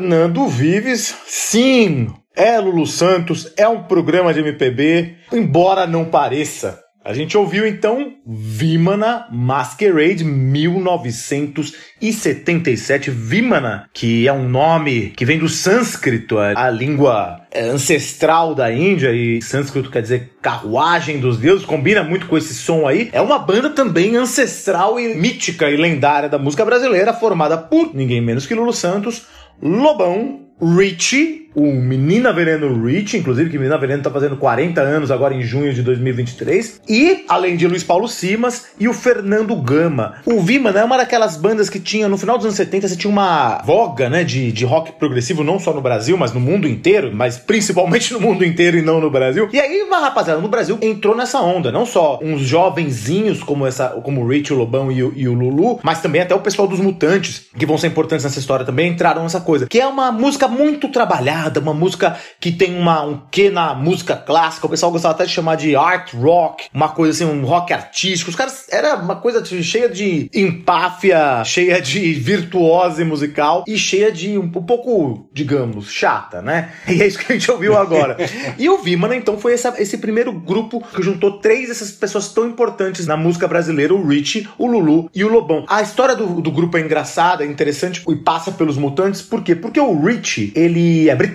Fernando 0.00 0.48
Vives, 0.48 1.14
sim, 1.26 2.08
é 2.34 2.58
Lulu 2.58 2.86
Santos, 2.86 3.52
é 3.54 3.68
um 3.68 3.82
programa 3.82 4.32
de 4.32 4.40
MPB, 4.40 5.16
embora 5.30 5.86
não 5.86 6.06
pareça. 6.06 6.80
A 7.04 7.12
gente 7.12 7.36
ouviu 7.36 7.66
então 7.66 8.14
Vimana 8.26 9.26
Masquerade 9.30 10.24
1977. 10.24 13.10
Vimana, 13.10 13.90
que 13.92 14.26
é 14.28 14.32
um 14.32 14.48
nome 14.48 15.12
que 15.16 15.24
vem 15.24 15.38
do 15.38 15.48
sânscrito, 15.48 16.38
a 16.38 16.70
língua 16.70 17.40
é, 17.50 17.68
ancestral 17.68 18.54
da 18.54 18.72
Índia, 18.72 19.12
e 19.12 19.42
sânscrito 19.42 19.90
quer 19.90 20.02
dizer 20.02 20.34
carruagem 20.40 21.18
dos 21.18 21.36
deuses, 21.38 21.66
combina 21.66 22.02
muito 22.02 22.26
com 22.26 22.38
esse 22.38 22.54
som 22.54 22.86
aí. 22.86 23.10
É 23.12 23.20
uma 23.20 23.38
banda 23.38 23.70
também 23.70 24.16
ancestral 24.16 25.00
e 25.00 25.14
mítica 25.14 25.70
e 25.70 25.76
lendária 25.76 26.28
da 26.28 26.38
música 26.38 26.64
brasileira, 26.64 27.12
formada 27.12 27.58
por 27.58 27.94
ninguém 27.94 28.20
menos 28.20 28.46
que 28.46 28.54
Lulu 28.54 28.72
Santos, 28.72 29.26
Lobão, 29.62 30.40
Richie, 30.60 31.49
o 31.54 31.72
Menina 31.72 32.32
Veneno 32.32 32.84
Rich, 32.84 33.16
inclusive, 33.16 33.50
que 33.50 33.58
Menina 33.58 33.78
Veneno 33.78 34.02
tá 34.02 34.10
fazendo 34.10 34.36
40 34.36 34.80
anos 34.80 35.10
agora 35.10 35.34
em 35.34 35.42
junho 35.42 35.72
de 35.72 35.82
2023. 35.82 36.80
E, 36.88 37.24
além 37.28 37.56
de 37.56 37.66
Luiz 37.66 37.82
Paulo 37.82 38.08
Simas 38.08 38.66
e 38.78 38.88
o 38.88 38.92
Fernando 38.92 39.54
Gama. 39.56 40.14
O 40.24 40.40
Vima, 40.40 40.72
né, 40.72 40.80
é 40.80 40.84
uma 40.84 40.96
daquelas 40.96 41.36
bandas 41.36 41.68
que 41.68 41.80
tinha, 41.80 42.08
no 42.08 42.18
final 42.18 42.36
dos 42.36 42.46
anos 42.46 42.56
70, 42.56 42.88
você 42.88 42.96
tinha 42.96 43.10
uma 43.10 43.62
voga, 43.64 44.08
né, 44.08 44.24
de, 44.24 44.52
de 44.52 44.64
rock 44.64 44.92
progressivo, 44.92 45.42
não 45.42 45.58
só 45.58 45.72
no 45.72 45.80
Brasil, 45.80 46.16
mas 46.16 46.32
no 46.32 46.40
mundo 46.40 46.68
inteiro, 46.68 47.10
mas 47.14 47.36
principalmente 47.36 48.12
no 48.12 48.20
mundo 48.20 48.44
inteiro 48.44 48.78
e 48.78 48.82
não 48.82 49.00
no 49.00 49.10
Brasil. 49.10 49.48
E 49.52 49.58
aí, 49.58 49.82
uma 49.82 49.98
rapaziada 49.98 50.40
no 50.40 50.48
Brasil 50.48 50.78
entrou 50.80 51.16
nessa 51.16 51.40
onda, 51.40 51.72
não 51.72 51.84
só 51.84 52.18
uns 52.22 52.42
jovenzinhos 52.42 53.42
como 53.42 53.66
essa, 53.66 53.88
como 53.88 54.22
o 54.22 54.28
Rich, 54.28 54.52
o 54.52 54.56
Lobão 54.56 54.90
e 54.90 55.02
o, 55.02 55.12
e 55.16 55.28
o 55.28 55.34
Lulu, 55.34 55.80
mas 55.82 56.00
também 56.00 56.22
até 56.22 56.34
o 56.34 56.40
pessoal 56.40 56.68
dos 56.68 56.80
Mutantes, 56.80 57.46
que 57.56 57.66
vão 57.66 57.78
ser 57.78 57.88
importantes 57.88 58.24
nessa 58.24 58.38
história 58.38 58.64
também, 58.64 58.92
entraram 58.92 59.22
nessa 59.22 59.40
coisa. 59.40 59.66
Que 59.66 59.80
é 59.80 59.86
uma 59.86 60.12
música 60.12 60.46
muito 60.48 60.88
trabalhada, 60.88 61.39
uma 61.60 61.74
música 61.74 62.16
que 62.38 62.52
tem 62.52 62.76
uma, 62.76 63.02
um 63.02 63.20
quê 63.30 63.50
na 63.50 63.74
música 63.74 64.16
clássica. 64.16 64.66
O 64.66 64.70
pessoal 64.70 64.92
gostava 64.92 65.14
até 65.14 65.24
de 65.24 65.32
chamar 65.32 65.56
de 65.56 65.74
art 65.76 66.12
rock, 66.14 66.68
uma 66.72 66.88
coisa 66.88 67.12
assim, 67.12 67.30
um 67.30 67.44
rock 67.44 67.72
artístico. 67.72 68.30
Os 68.30 68.36
caras 68.36 68.66
era 68.70 68.96
uma 68.96 69.16
coisa 69.16 69.44
cheia 69.44 69.88
de 69.88 70.28
empáfia, 70.34 71.42
cheia 71.44 71.80
de 71.80 72.12
virtuose 72.14 73.04
musical 73.04 73.64
e 73.66 73.76
cheia 73.76 74.12
de 74.12 74.38
um, 74.38 74.44
um 74.44 74.50
pouco, 74.50 75.28
digamos, 75.32 75.90
chata, 75.90 76.42
né? 76.42 76.72
E 76.88 77.02
é 77.02 77.06
isso 77.06 77.18
que 77.18 77.32
a 77.32 77.36
gente 77.36 77.50
ouviu 77.50 77.76
agora. 77.76 78.16
e 78.58 78.68
o 78.68 78.78
Vimana, 78.78 79.14
então, 79.14 79.38
foi 79.38 79.54
essa, 79.54 79.74
esse 79.78 79.98
primeiro 79.98 80.32
grupo 80.32 80.82
que 80.94 81.02
juntou 81.02 81.38
três 81.38 81.68
dessas 81.68 81.92
pessoas 81.92 82.28
tão 82.28 82.46
importantes 82.46 83.06
na 83.06 83.16
música 83.16 83.46
brasileira: 83.46 83.94
o 83.94 84.06
Richie, 84.06 84.48
o 84.58 84.66
Lulu 84.66 85.10
e 85.14 85.24
o 85.24 85.28
Lobão. 85.28 85.64
A 85.68 85.82
história 85.82 86.14
do, 86.14 86.40
do 86.40 86.50
grupo 86.50 86.76
é 86.76 86.80
engraçada, 86.80 87.44
é 87.44 87.46
interessante 87.46 88.02
e 88.08 88.16
passa 88.16 88.50
pelos 88.52 88.76
mutantes, 88.76 89.22
por 89.22 89.42
quê? 89.42 89.54
Porque 89.54 89.80
o 89.80 90.00
Richie, 90.00 90.52
ele 90.54 91.08
é 91.08 91.14
britânico, 91.14 91.29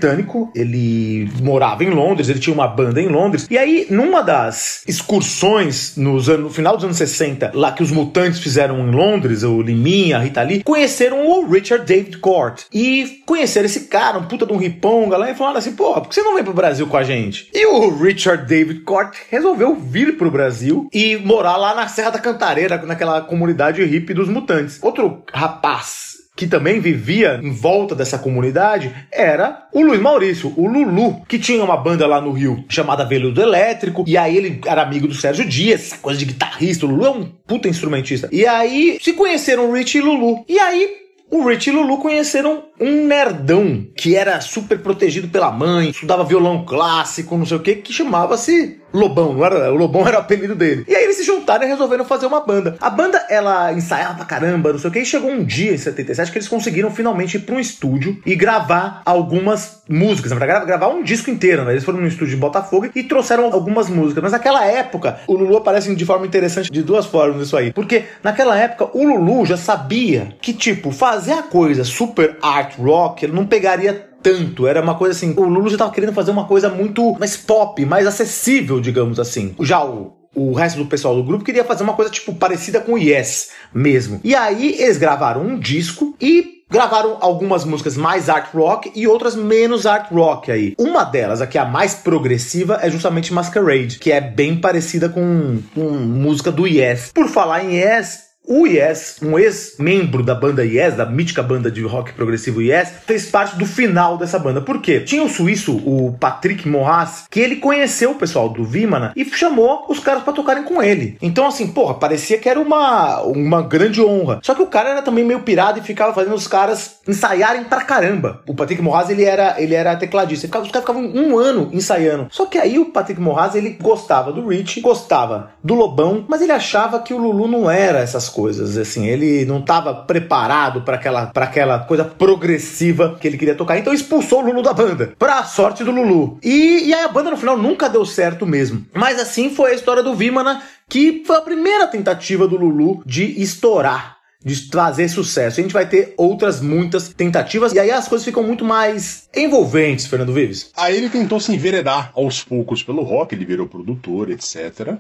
ele 0.56 1.30
morava 1.42 1.84
em 1.84 1.90
Londres, 1.90 2.30
ele 2.30 2.40
tinha 2.40 2.54
uma 2.54 2.68
banda 2.68 3.02
em 3.02 3.08
Londres, 3.08 3.48
e 3.50 3.58
aí, 3.58 3.88
numa 3.90 4.22
das 4.22 4.84
excursões 4.88 5.96
nos 5.96 6.30
anos, 6.30 6.44
no 6.44 6.50
final 6.50 6.76
dos 6.76 6.86
anos 6.86 6.98
60, 6.98 7.52
lá 7.54 7.72
que 7.72 7.84
os 7.84 7.92
mutantes 7.92 8.40
fizeram 8.40 8.80
em 8.80 8.92
Londres, 8.92 9.44
o 9.44 9.62
Liminha, 9.62 10.18
a 10.18 10.20
Rita 10.20 10.42
Lee, 10.42 10.64
conheceram 10.64 11.28
o 11.28 11.48
Richard 11.48 11.86
David 11.86 12.18
Court. 12.18 12.64
E 12.74 13.22
conheceram 13.26 13.66
esse 13.66 13.82
cara, 13.82 14.18
um 14.18 14.28
puta 14.28 14.46
de 14.46 14.54
um 14.54 14.58
riponga 14.58 15.18
lá, 15.18 15.30
e 15.30 15.36
falaram 15.36 15.58
assim: 15.58 15.74
pô, 15.74 15.94
por 15.94 16.10
que 16.10 16.16
você 16.16 16.22
não 16.22 16.36
vem 16.36 16.44
pro 16.44 16.54
Brasil 16.54 16.88
com 16.88 16.98
a 16.98 17.04
gente? 17.04 17.50
E 17.54 17.66
o 17.66 17.90
Richard 17.98 18.46
David 18.46 18.82
Court 18.82 19.16
resolveu 19.30 19.76
vir 19.76 20.18
pro 20.18 20.32
Brasil 20.32 20.90
e 20.94 21.16
morar 21.18 21.58
lá 21.58 21.76
na 21.76 21.88
Serra 21.88 22.12
da 22.12 22.20
Cantareira, 22.20 22.82
naquela 22.86 23.22
comunidade 23.22 23.84
hippie 23.84 24.14
dos 24.14 24.30
mutantes. 24.30 24.80
Outro 24.82 25.24
rapaz 25.34 26.15
que 26.36 26.48
também 26.48 26.80
vivia 26.80 27.40
em 27.42 27.52
volta 27.52 27.96
dessa 27.96 28.18
comunidade, 28.18 28.94
era 29.12 29.68
o 29.72 29.82
Luiz 29.82 30.02
Maurício, 30.02 30.54
o 30.58 30.68
Lulu, 30.68 31.22
que 31.28 31.40
tinha 31.40 31.64
uma 31.64 31.78
banda 31.78 32.06
lá 32.06 32.20
no 32.20 32.32
Rio 32.32 32.64
chamada 32.68 33.06
Veludo 33.06 33.42
Elétrico, 33.42 34.04
e 34.06 34.18
aí 34.18 34.36
ele 34.36 34.62
era 34.66 34.82
amigo 34.82 35.08
do 35.08 35.14
Sérgio 35.14 35.46
Dias, 35.46 35.86
essa 35.86 35.98
coisa 35.98 36.20
de 36.20 36.26
guitarrista, 36.26 36.86
o 36.86 36.90
Lulu 36.90 37.06
é 37.06 37.10
um 37.10 37.26
puta 37.48 37.70
instrumentista. 37.70 38.28
E 38.32 38.46
aí 38.46 38.98
se 39.02 39.14
conheceram 39.14 39.72
Rich 39.72 39.98
e 39.98 40.02
Lulu. 40.02 40.44
E 40.48 40.60
aí 40.60 41.06
o 41.32 41.48
Rich 41.48 41.70
e 41.70 41.74
Lulu 41.74 41.98
conheceram 41.98 42.66
um 42.80 43.08
nerdão 43.08 43.88
que 43.96 44.16
era 44.16 44.40
super 44.42 44.80
protegido 44.80 45.28
pela 45.28 45.52
mãe, 45.52 45.90
estudava 45.90 46.24
violão 46.24 46.64
clássico, 46.66 47.38
não 47.38 47.46
sei 47.46 47.58
o 47.58 47.62
que, 47.62 47.76
que 47.76 47.94
chamava-se 47.94 48.80
Lobão, 48.96 49.34
não 49.34 49.46
era? 49.46 49.72
O 49.72 49.76
Lobão 49.76 50.06
era 50.08 50.18
o 50.18 50.22
apelido 50.22 50.56
dele. 50.56 50.86
E 50.88 50.96
aí 50.96 51.04
eles 51.04 51.18
se 51.18 51.24
juntaram 51.24 51.64
e 51.66 51.68
resolveram 51.68 52.06
fazer 52.06 52.26
uma 52.26 52.42
banda. 52.42 52.76
A 52.80 52.90
banda, 52.90 53.26
ela 53.30 53.74
ensaiava 53.74 54.16
pra 54.16 54.26
caramba, 54.26 54.72
não 54.72 54.80
sei 54.80 54.90
o 54.90 54.94
que, 54.94 55.00
e 55.00 55.06
chegou 55.06 55.30
um 55.30 55.44
dia 55.44 55.74
em 55.74 55.78
77 55.78 56.32
que 56.32 56.38
eles 56.38 56.48
conseguiram 56.48 56.92
finalmente 56.92 57.38
ir 57.38 57.42
pra 57.42 57.56
um 57.56 57.60
estúdio 57.60 58.20
e 58.26 58.36
gravar 58.36 59.02
algumas 59.06 59.82
músicas. 59.88 60.32
Verdade, 60.32 60.66
gravar 60.66 60.88
um 60.88 61.04
disco 61.04 61.30
inteiro, 61.30 61.64
né? 61.64 61.72
Eles 61.72 61.84
foram 61.84 62.00
no 62.00 62.08
estúdio 62.08 62.36
de 62.36 62.38
Botafogo 62.38 62.90
e 62.96 63.04
trouxeram 63.04 63.46
algumas 63.46 63.90
músicas. 63.90 64.24
Mas 64.24 64.32
naquela 64.32 64.66
época, 64.66 65.20
o 65.28 65.34
Lulu 65.34 65.58
aparece 65.58 65.94
de 65.94 66.06
forma 66.06 66.26
interessante 66.26 66.72
de 66.72 66.84
duas 66.84 67.06
formas 67.06 67.48
isso 67.48 67.58
aí. 67.58 67.72
Porque 67.72 68.04
naquela 68.24 68.58
época, 68.58 68.90
o 68.94 69.04
Lulu 69.04 69.46
já 69.46 69.58
sabia 69.58 70.36
que, 70.42 70.54
tipo, 70.54 70.92
fazer 70.92 71.34
a 71.34 71.44
coisa 71.44 71.84
super 71.84 72.38
art 72.42 72.78
rock, 72.78 73.26
ele 73.26 73.34
não 73.34 73.46
pegaria 73.46 74.10
tanto. 74.26 74.66
Era 74.66 74.82
uma 74.82 74.96
coisa 74.96 75.16
assim. 75.16 75.36
O 75.38 75.44
Lulu 75.44 75.70
já 75.70 75.78
tava 75.78 75.92
querendo 75.92 76.14
fazer 76.14 76.32
uma 76.32 76.46
coisa 76.46 76.68
muito 76.68 77.14
mais 77.20 77.38
pop, 77.38 77.86
mais 77.86 78.08
acessível, 78.08 78.82
digamos 78.82 79.20
assim. 79.20 79.54
Já 79.62 79.86
o, 79.86 80.14
o 80.34 80.52
resto 80.54 80.80
do 80.80 80.88
pessoal 80.88 81.16
do 81.16 81.24
grupo 81.24 81.46
queria 81.46 81.64
fazer 81.64 81.84
uma 81.84 81.94
coisa 81.94 82.10
tipo 82.10 82.34
parecida 82.34 82.82
com 82.82 82.94
o 82.94 82.98
Yes 82.98 83.52
mesmo. 83.72 84.20
E 84.24 84.34
aí 84.34 84.82
eles 84.82 84.98
gravaram 84.98 85.42
um 85.42 85.60
disco 85.60 86.16
e 86.20 86.56
gravaram 86.68 87.18
algumas 87.22 87.64
músicas 87.64 87.96
mais 87.96 88.28
art 88.28 88.52
rock 88.52 88.92
e 88.96 89.08
outras 89.08 89.36
menos 89.36 89.86
art 89.86 90.12
rock 90.12 90.52
aí. 90.52 90.74
Uma 90.80 91.04
delas, 91.04 91.40
a 91.40 91.46
que 91.46 91.60
é 91.60 91.62
a 91.62 91.66
mais 91.66 91.94
progressiva, 91.94 92.80
é 92.82 92.90
justamente 92.90 93.32
Masquerade, 93.32 94.00
que 94.00 94.12
é 94.12 94.20
bem 94.20 94.58
parecida 94.58 95.08
com, 95.08 95.60
com 95.76 95.82
música 95.82 96.52
do 96.52 96.66
Yes. 96.66 97.12
Por 97.14 97.30
falar 97.30 97.64
em 97.64 97.76
Yes, 97.76 98.25
o 98.48 98.66
Yes, 98.68 99.18
um 99.22 99.38
ex-membro 99.38 100.24
da 100.24 100.36
banda 100.36 100.64
Yes, 100.64 100.96
da 100.96 101.06
mítica 101.06 101.42
banda 101.42 101.72
de 101.72 101.82
rock 101.82 102.14
progressivo 102.14 102.62
Yes, 102.62 102.90
fez 103.06 103.26
parte 103.26 103.58
do 103.58 103.66
final 103.66 104.18
dessa 104.18 104.40
banda. 104.40 104.62
Por 104.62 104.82
quê? 104.82 105.02
Tinha 105.02 105.24
o 105.24 105.30
suíço, 105.30 105.78
o 105.78 106.16
Patrick 106.20 106.68
Morras, 106.68 107.26
que 107.30 107.40
ele 107.40 107.58
conheceu 107.58 108.12
o 108.12 108.16
pessoal 108.16 108.50
do 108.50 108.64
Vimana 108.64 109.14
e 109.16 109.26
chamou 109.26 109.86
os 109.90 110.00
caras 110.00 110.24
para 110.24 110.34
tocarem 110.34 110.64
com 110.64 110.82
ele. 110.82 111.18
Então, 111.22 111.48
assim, 111.48 111.68
porra, 111.68 111.96
parecia 111.96 112.38
que 112.38 112.50
era 112.50 112.60
uma, 112.60 113.22
uma 113.22 113.62
grande 113.62 114.02
honra. 114.02 114.40
Só 114.42 114.54
que 114.54 114.62
o 114.62 114.68
cara 114.68 114.90
era 114.90 115.02
também 115.02 115.24
meio 115.24 115.42
pirado 115.42 115.80
e 115.80 115.84
ficava 115.84 116.14
fazendo 116.14 116.36
os 116.36 116.48
caras 116.48 117.00
ensaiarem 117.08 117.64
pra 117.64 117.82
caramba. 117.82 118.42
O 118.48 118.54
Patrick 118.54 118.82
Morras, 118.82 119.10
ele 119.10 119.24
era, 119.24 119.56
ele 119.62 119.74
era 119.74 119.96
tecladista. 119.96 120.48
Ficava, 120.48 120.66
os 120.66 120.72
caras 120.72 120.88
ficavam 120.88 121.10
um 121.10 121.38
ano 121.38 121.70
ensaiando. 121.74 122.28
Só 122.30 122.46
que 122.46 122.58
aí 122.58 122.78
o 122.78 122.92
Patrick 122.92 123.20
Morras, 123.20 123.56
ele 123.56 123.78
gostava 123.82 124.32
do 124.32 124.48
Rich, 124.48 124.82
gostava 124.82 125.52
do 125.64 125.74
Lobão, 125.74 126.26
mas 126.28 126.42
ele 126.42 126.52
achava 126.52 127.00
que 127.00 127.14
o 127.14 127.18
Lulu 127.18 127.48
não 127.48 127.70
era 127.70 128.00
essas 128.00 128.30
coisas, 128.36 128.78
assim, 128.78 129.08
ele 129.08 129.46
não 129.46 129.60
estava 129.60 129.96
preparado 129.96 130.82
para 130.82 130.98
aquela, 130.98 131.28
pra 131.28 131.46
aquela 131.46 131.80
coisa 131.80 132.04
progressiva 132.04 133.18
que 133.20 133.26
ele 133.26 133.38
queria 133.38 133.56
tocar, 133.56 133.78
então 133.78 133.94
expulsou 133.94 134.44
o 134.44 134.48
Lulu 134.48 134.62
da 134.62 134.74
banda, 134.74 135.14
pra 135.18 135.46
sorte 135.46 135.86
do 135.86 135.92
Lulu. 135.92 136.38
E, 136.44 136.90
e 136.90 136.94
aí 136.94 137.06
a 137.06 137.08
banda 137.08 137.32
no 137.32 137.38
final 137.38 137.58
nunca 137.58 137.88
deu 137.88 138.06
certo 138.06 138.46
mesmo. 138.46 138.86
Mas 138.94 139.18
assim 139.18 139.50
foi 139.50 139.72
a 139.72 139.76
história 139.76 140.04
do 140.04 140.14
Vimana, 140.14 140.62
que 140.90 141.24
foi 141.26 141.38
a 141.38 141.42
primeira 141.42 141.88
tentativa 141.88 142.46
do 142.46 142.58
Lulu 142.58 143.02
de 143.06 143.42
estourar 143.42 144.16
de 144.44 144.70
trazer 144.70 145.10
sucesso. 145.10 145.60
A 145.60 145.64
gente 145.64 145.74
vai 145.74 145.90
ter 145.90 146.14
outras 146.18 146.62
muitas 146.62 147.10
tentativas 147.10 147.74
e 147.74 147.80
aí 147.80 147.90
as 147.90 148.08
coisas 148.08 148.24
ficam 148.24 148.44
muito 148.44 148.64
mais 148.64 149.28
envolventes, 149.36 150.06
Fernando 150.06 150.34
Vives. 150.34 150.72
Aí 150.78 150.96
ele 150.96 151.10
tentou 151.10 151.40
se 151.40 151.52
enveredar 151.52 152.12
aos 152.14 152.44
poucos 152.44 152.84
pelo 152.84 153.02
rock, 153.02 153.34
ele 153.34 153.44
virou 153.44 153.66
produtor, 153.66 154.30
etc. 154.30 154.98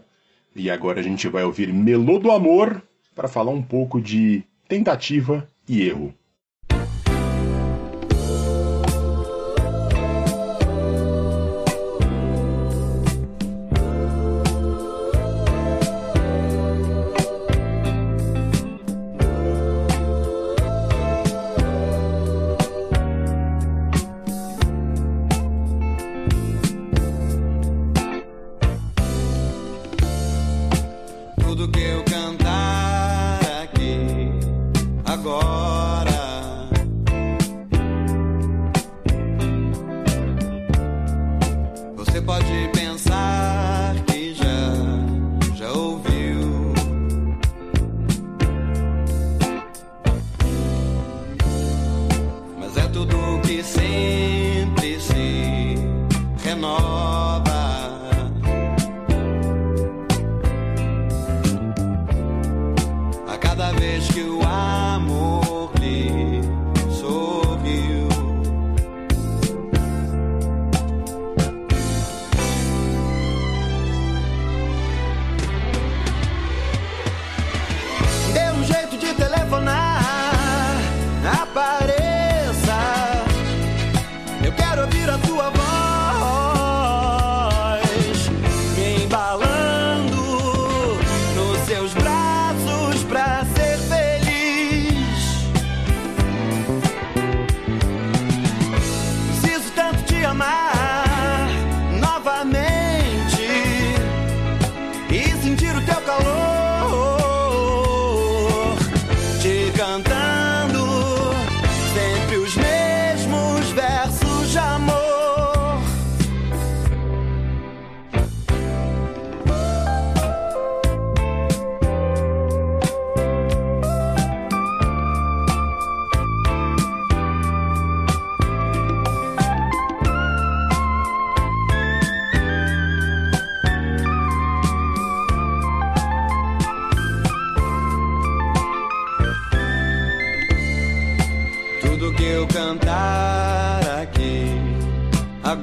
E 0.56 0.72
agora 0.72 1.00
a 1.00 1.04
gente 1.04 1.28
vai 1.28 1.44
ouvir 1.44 1.72
Melô 1.72 2.18
do 2.18 2.32
Amor 2.32 2.82
para 3.16 3.30
falar 3.30 3.52
um 3.52 3.64
pouco 3.64 4.02
de 4.02 4.44
tentativa 4.68 5.48
e 5.68 5.82
erro. 5.88 6.14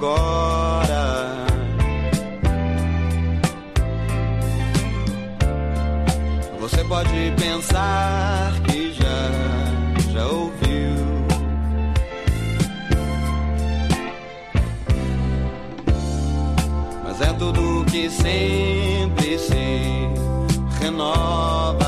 Agora. 0.02 1.46
Você 6.60 6.84
pode 6.84 7.32
pensar 7.38 8.52
que 8.64 8.92
já, 8.92 10.12
já 10.12 10.26
ouviu. 10.26 10.96
Mas 17.04 17.20
é 17.20 17.32
tudo 17.34 17.84
que 17.90 18.10
sempre 18.10 19.38
se 19.38 20.08
renova. 20.80 21.81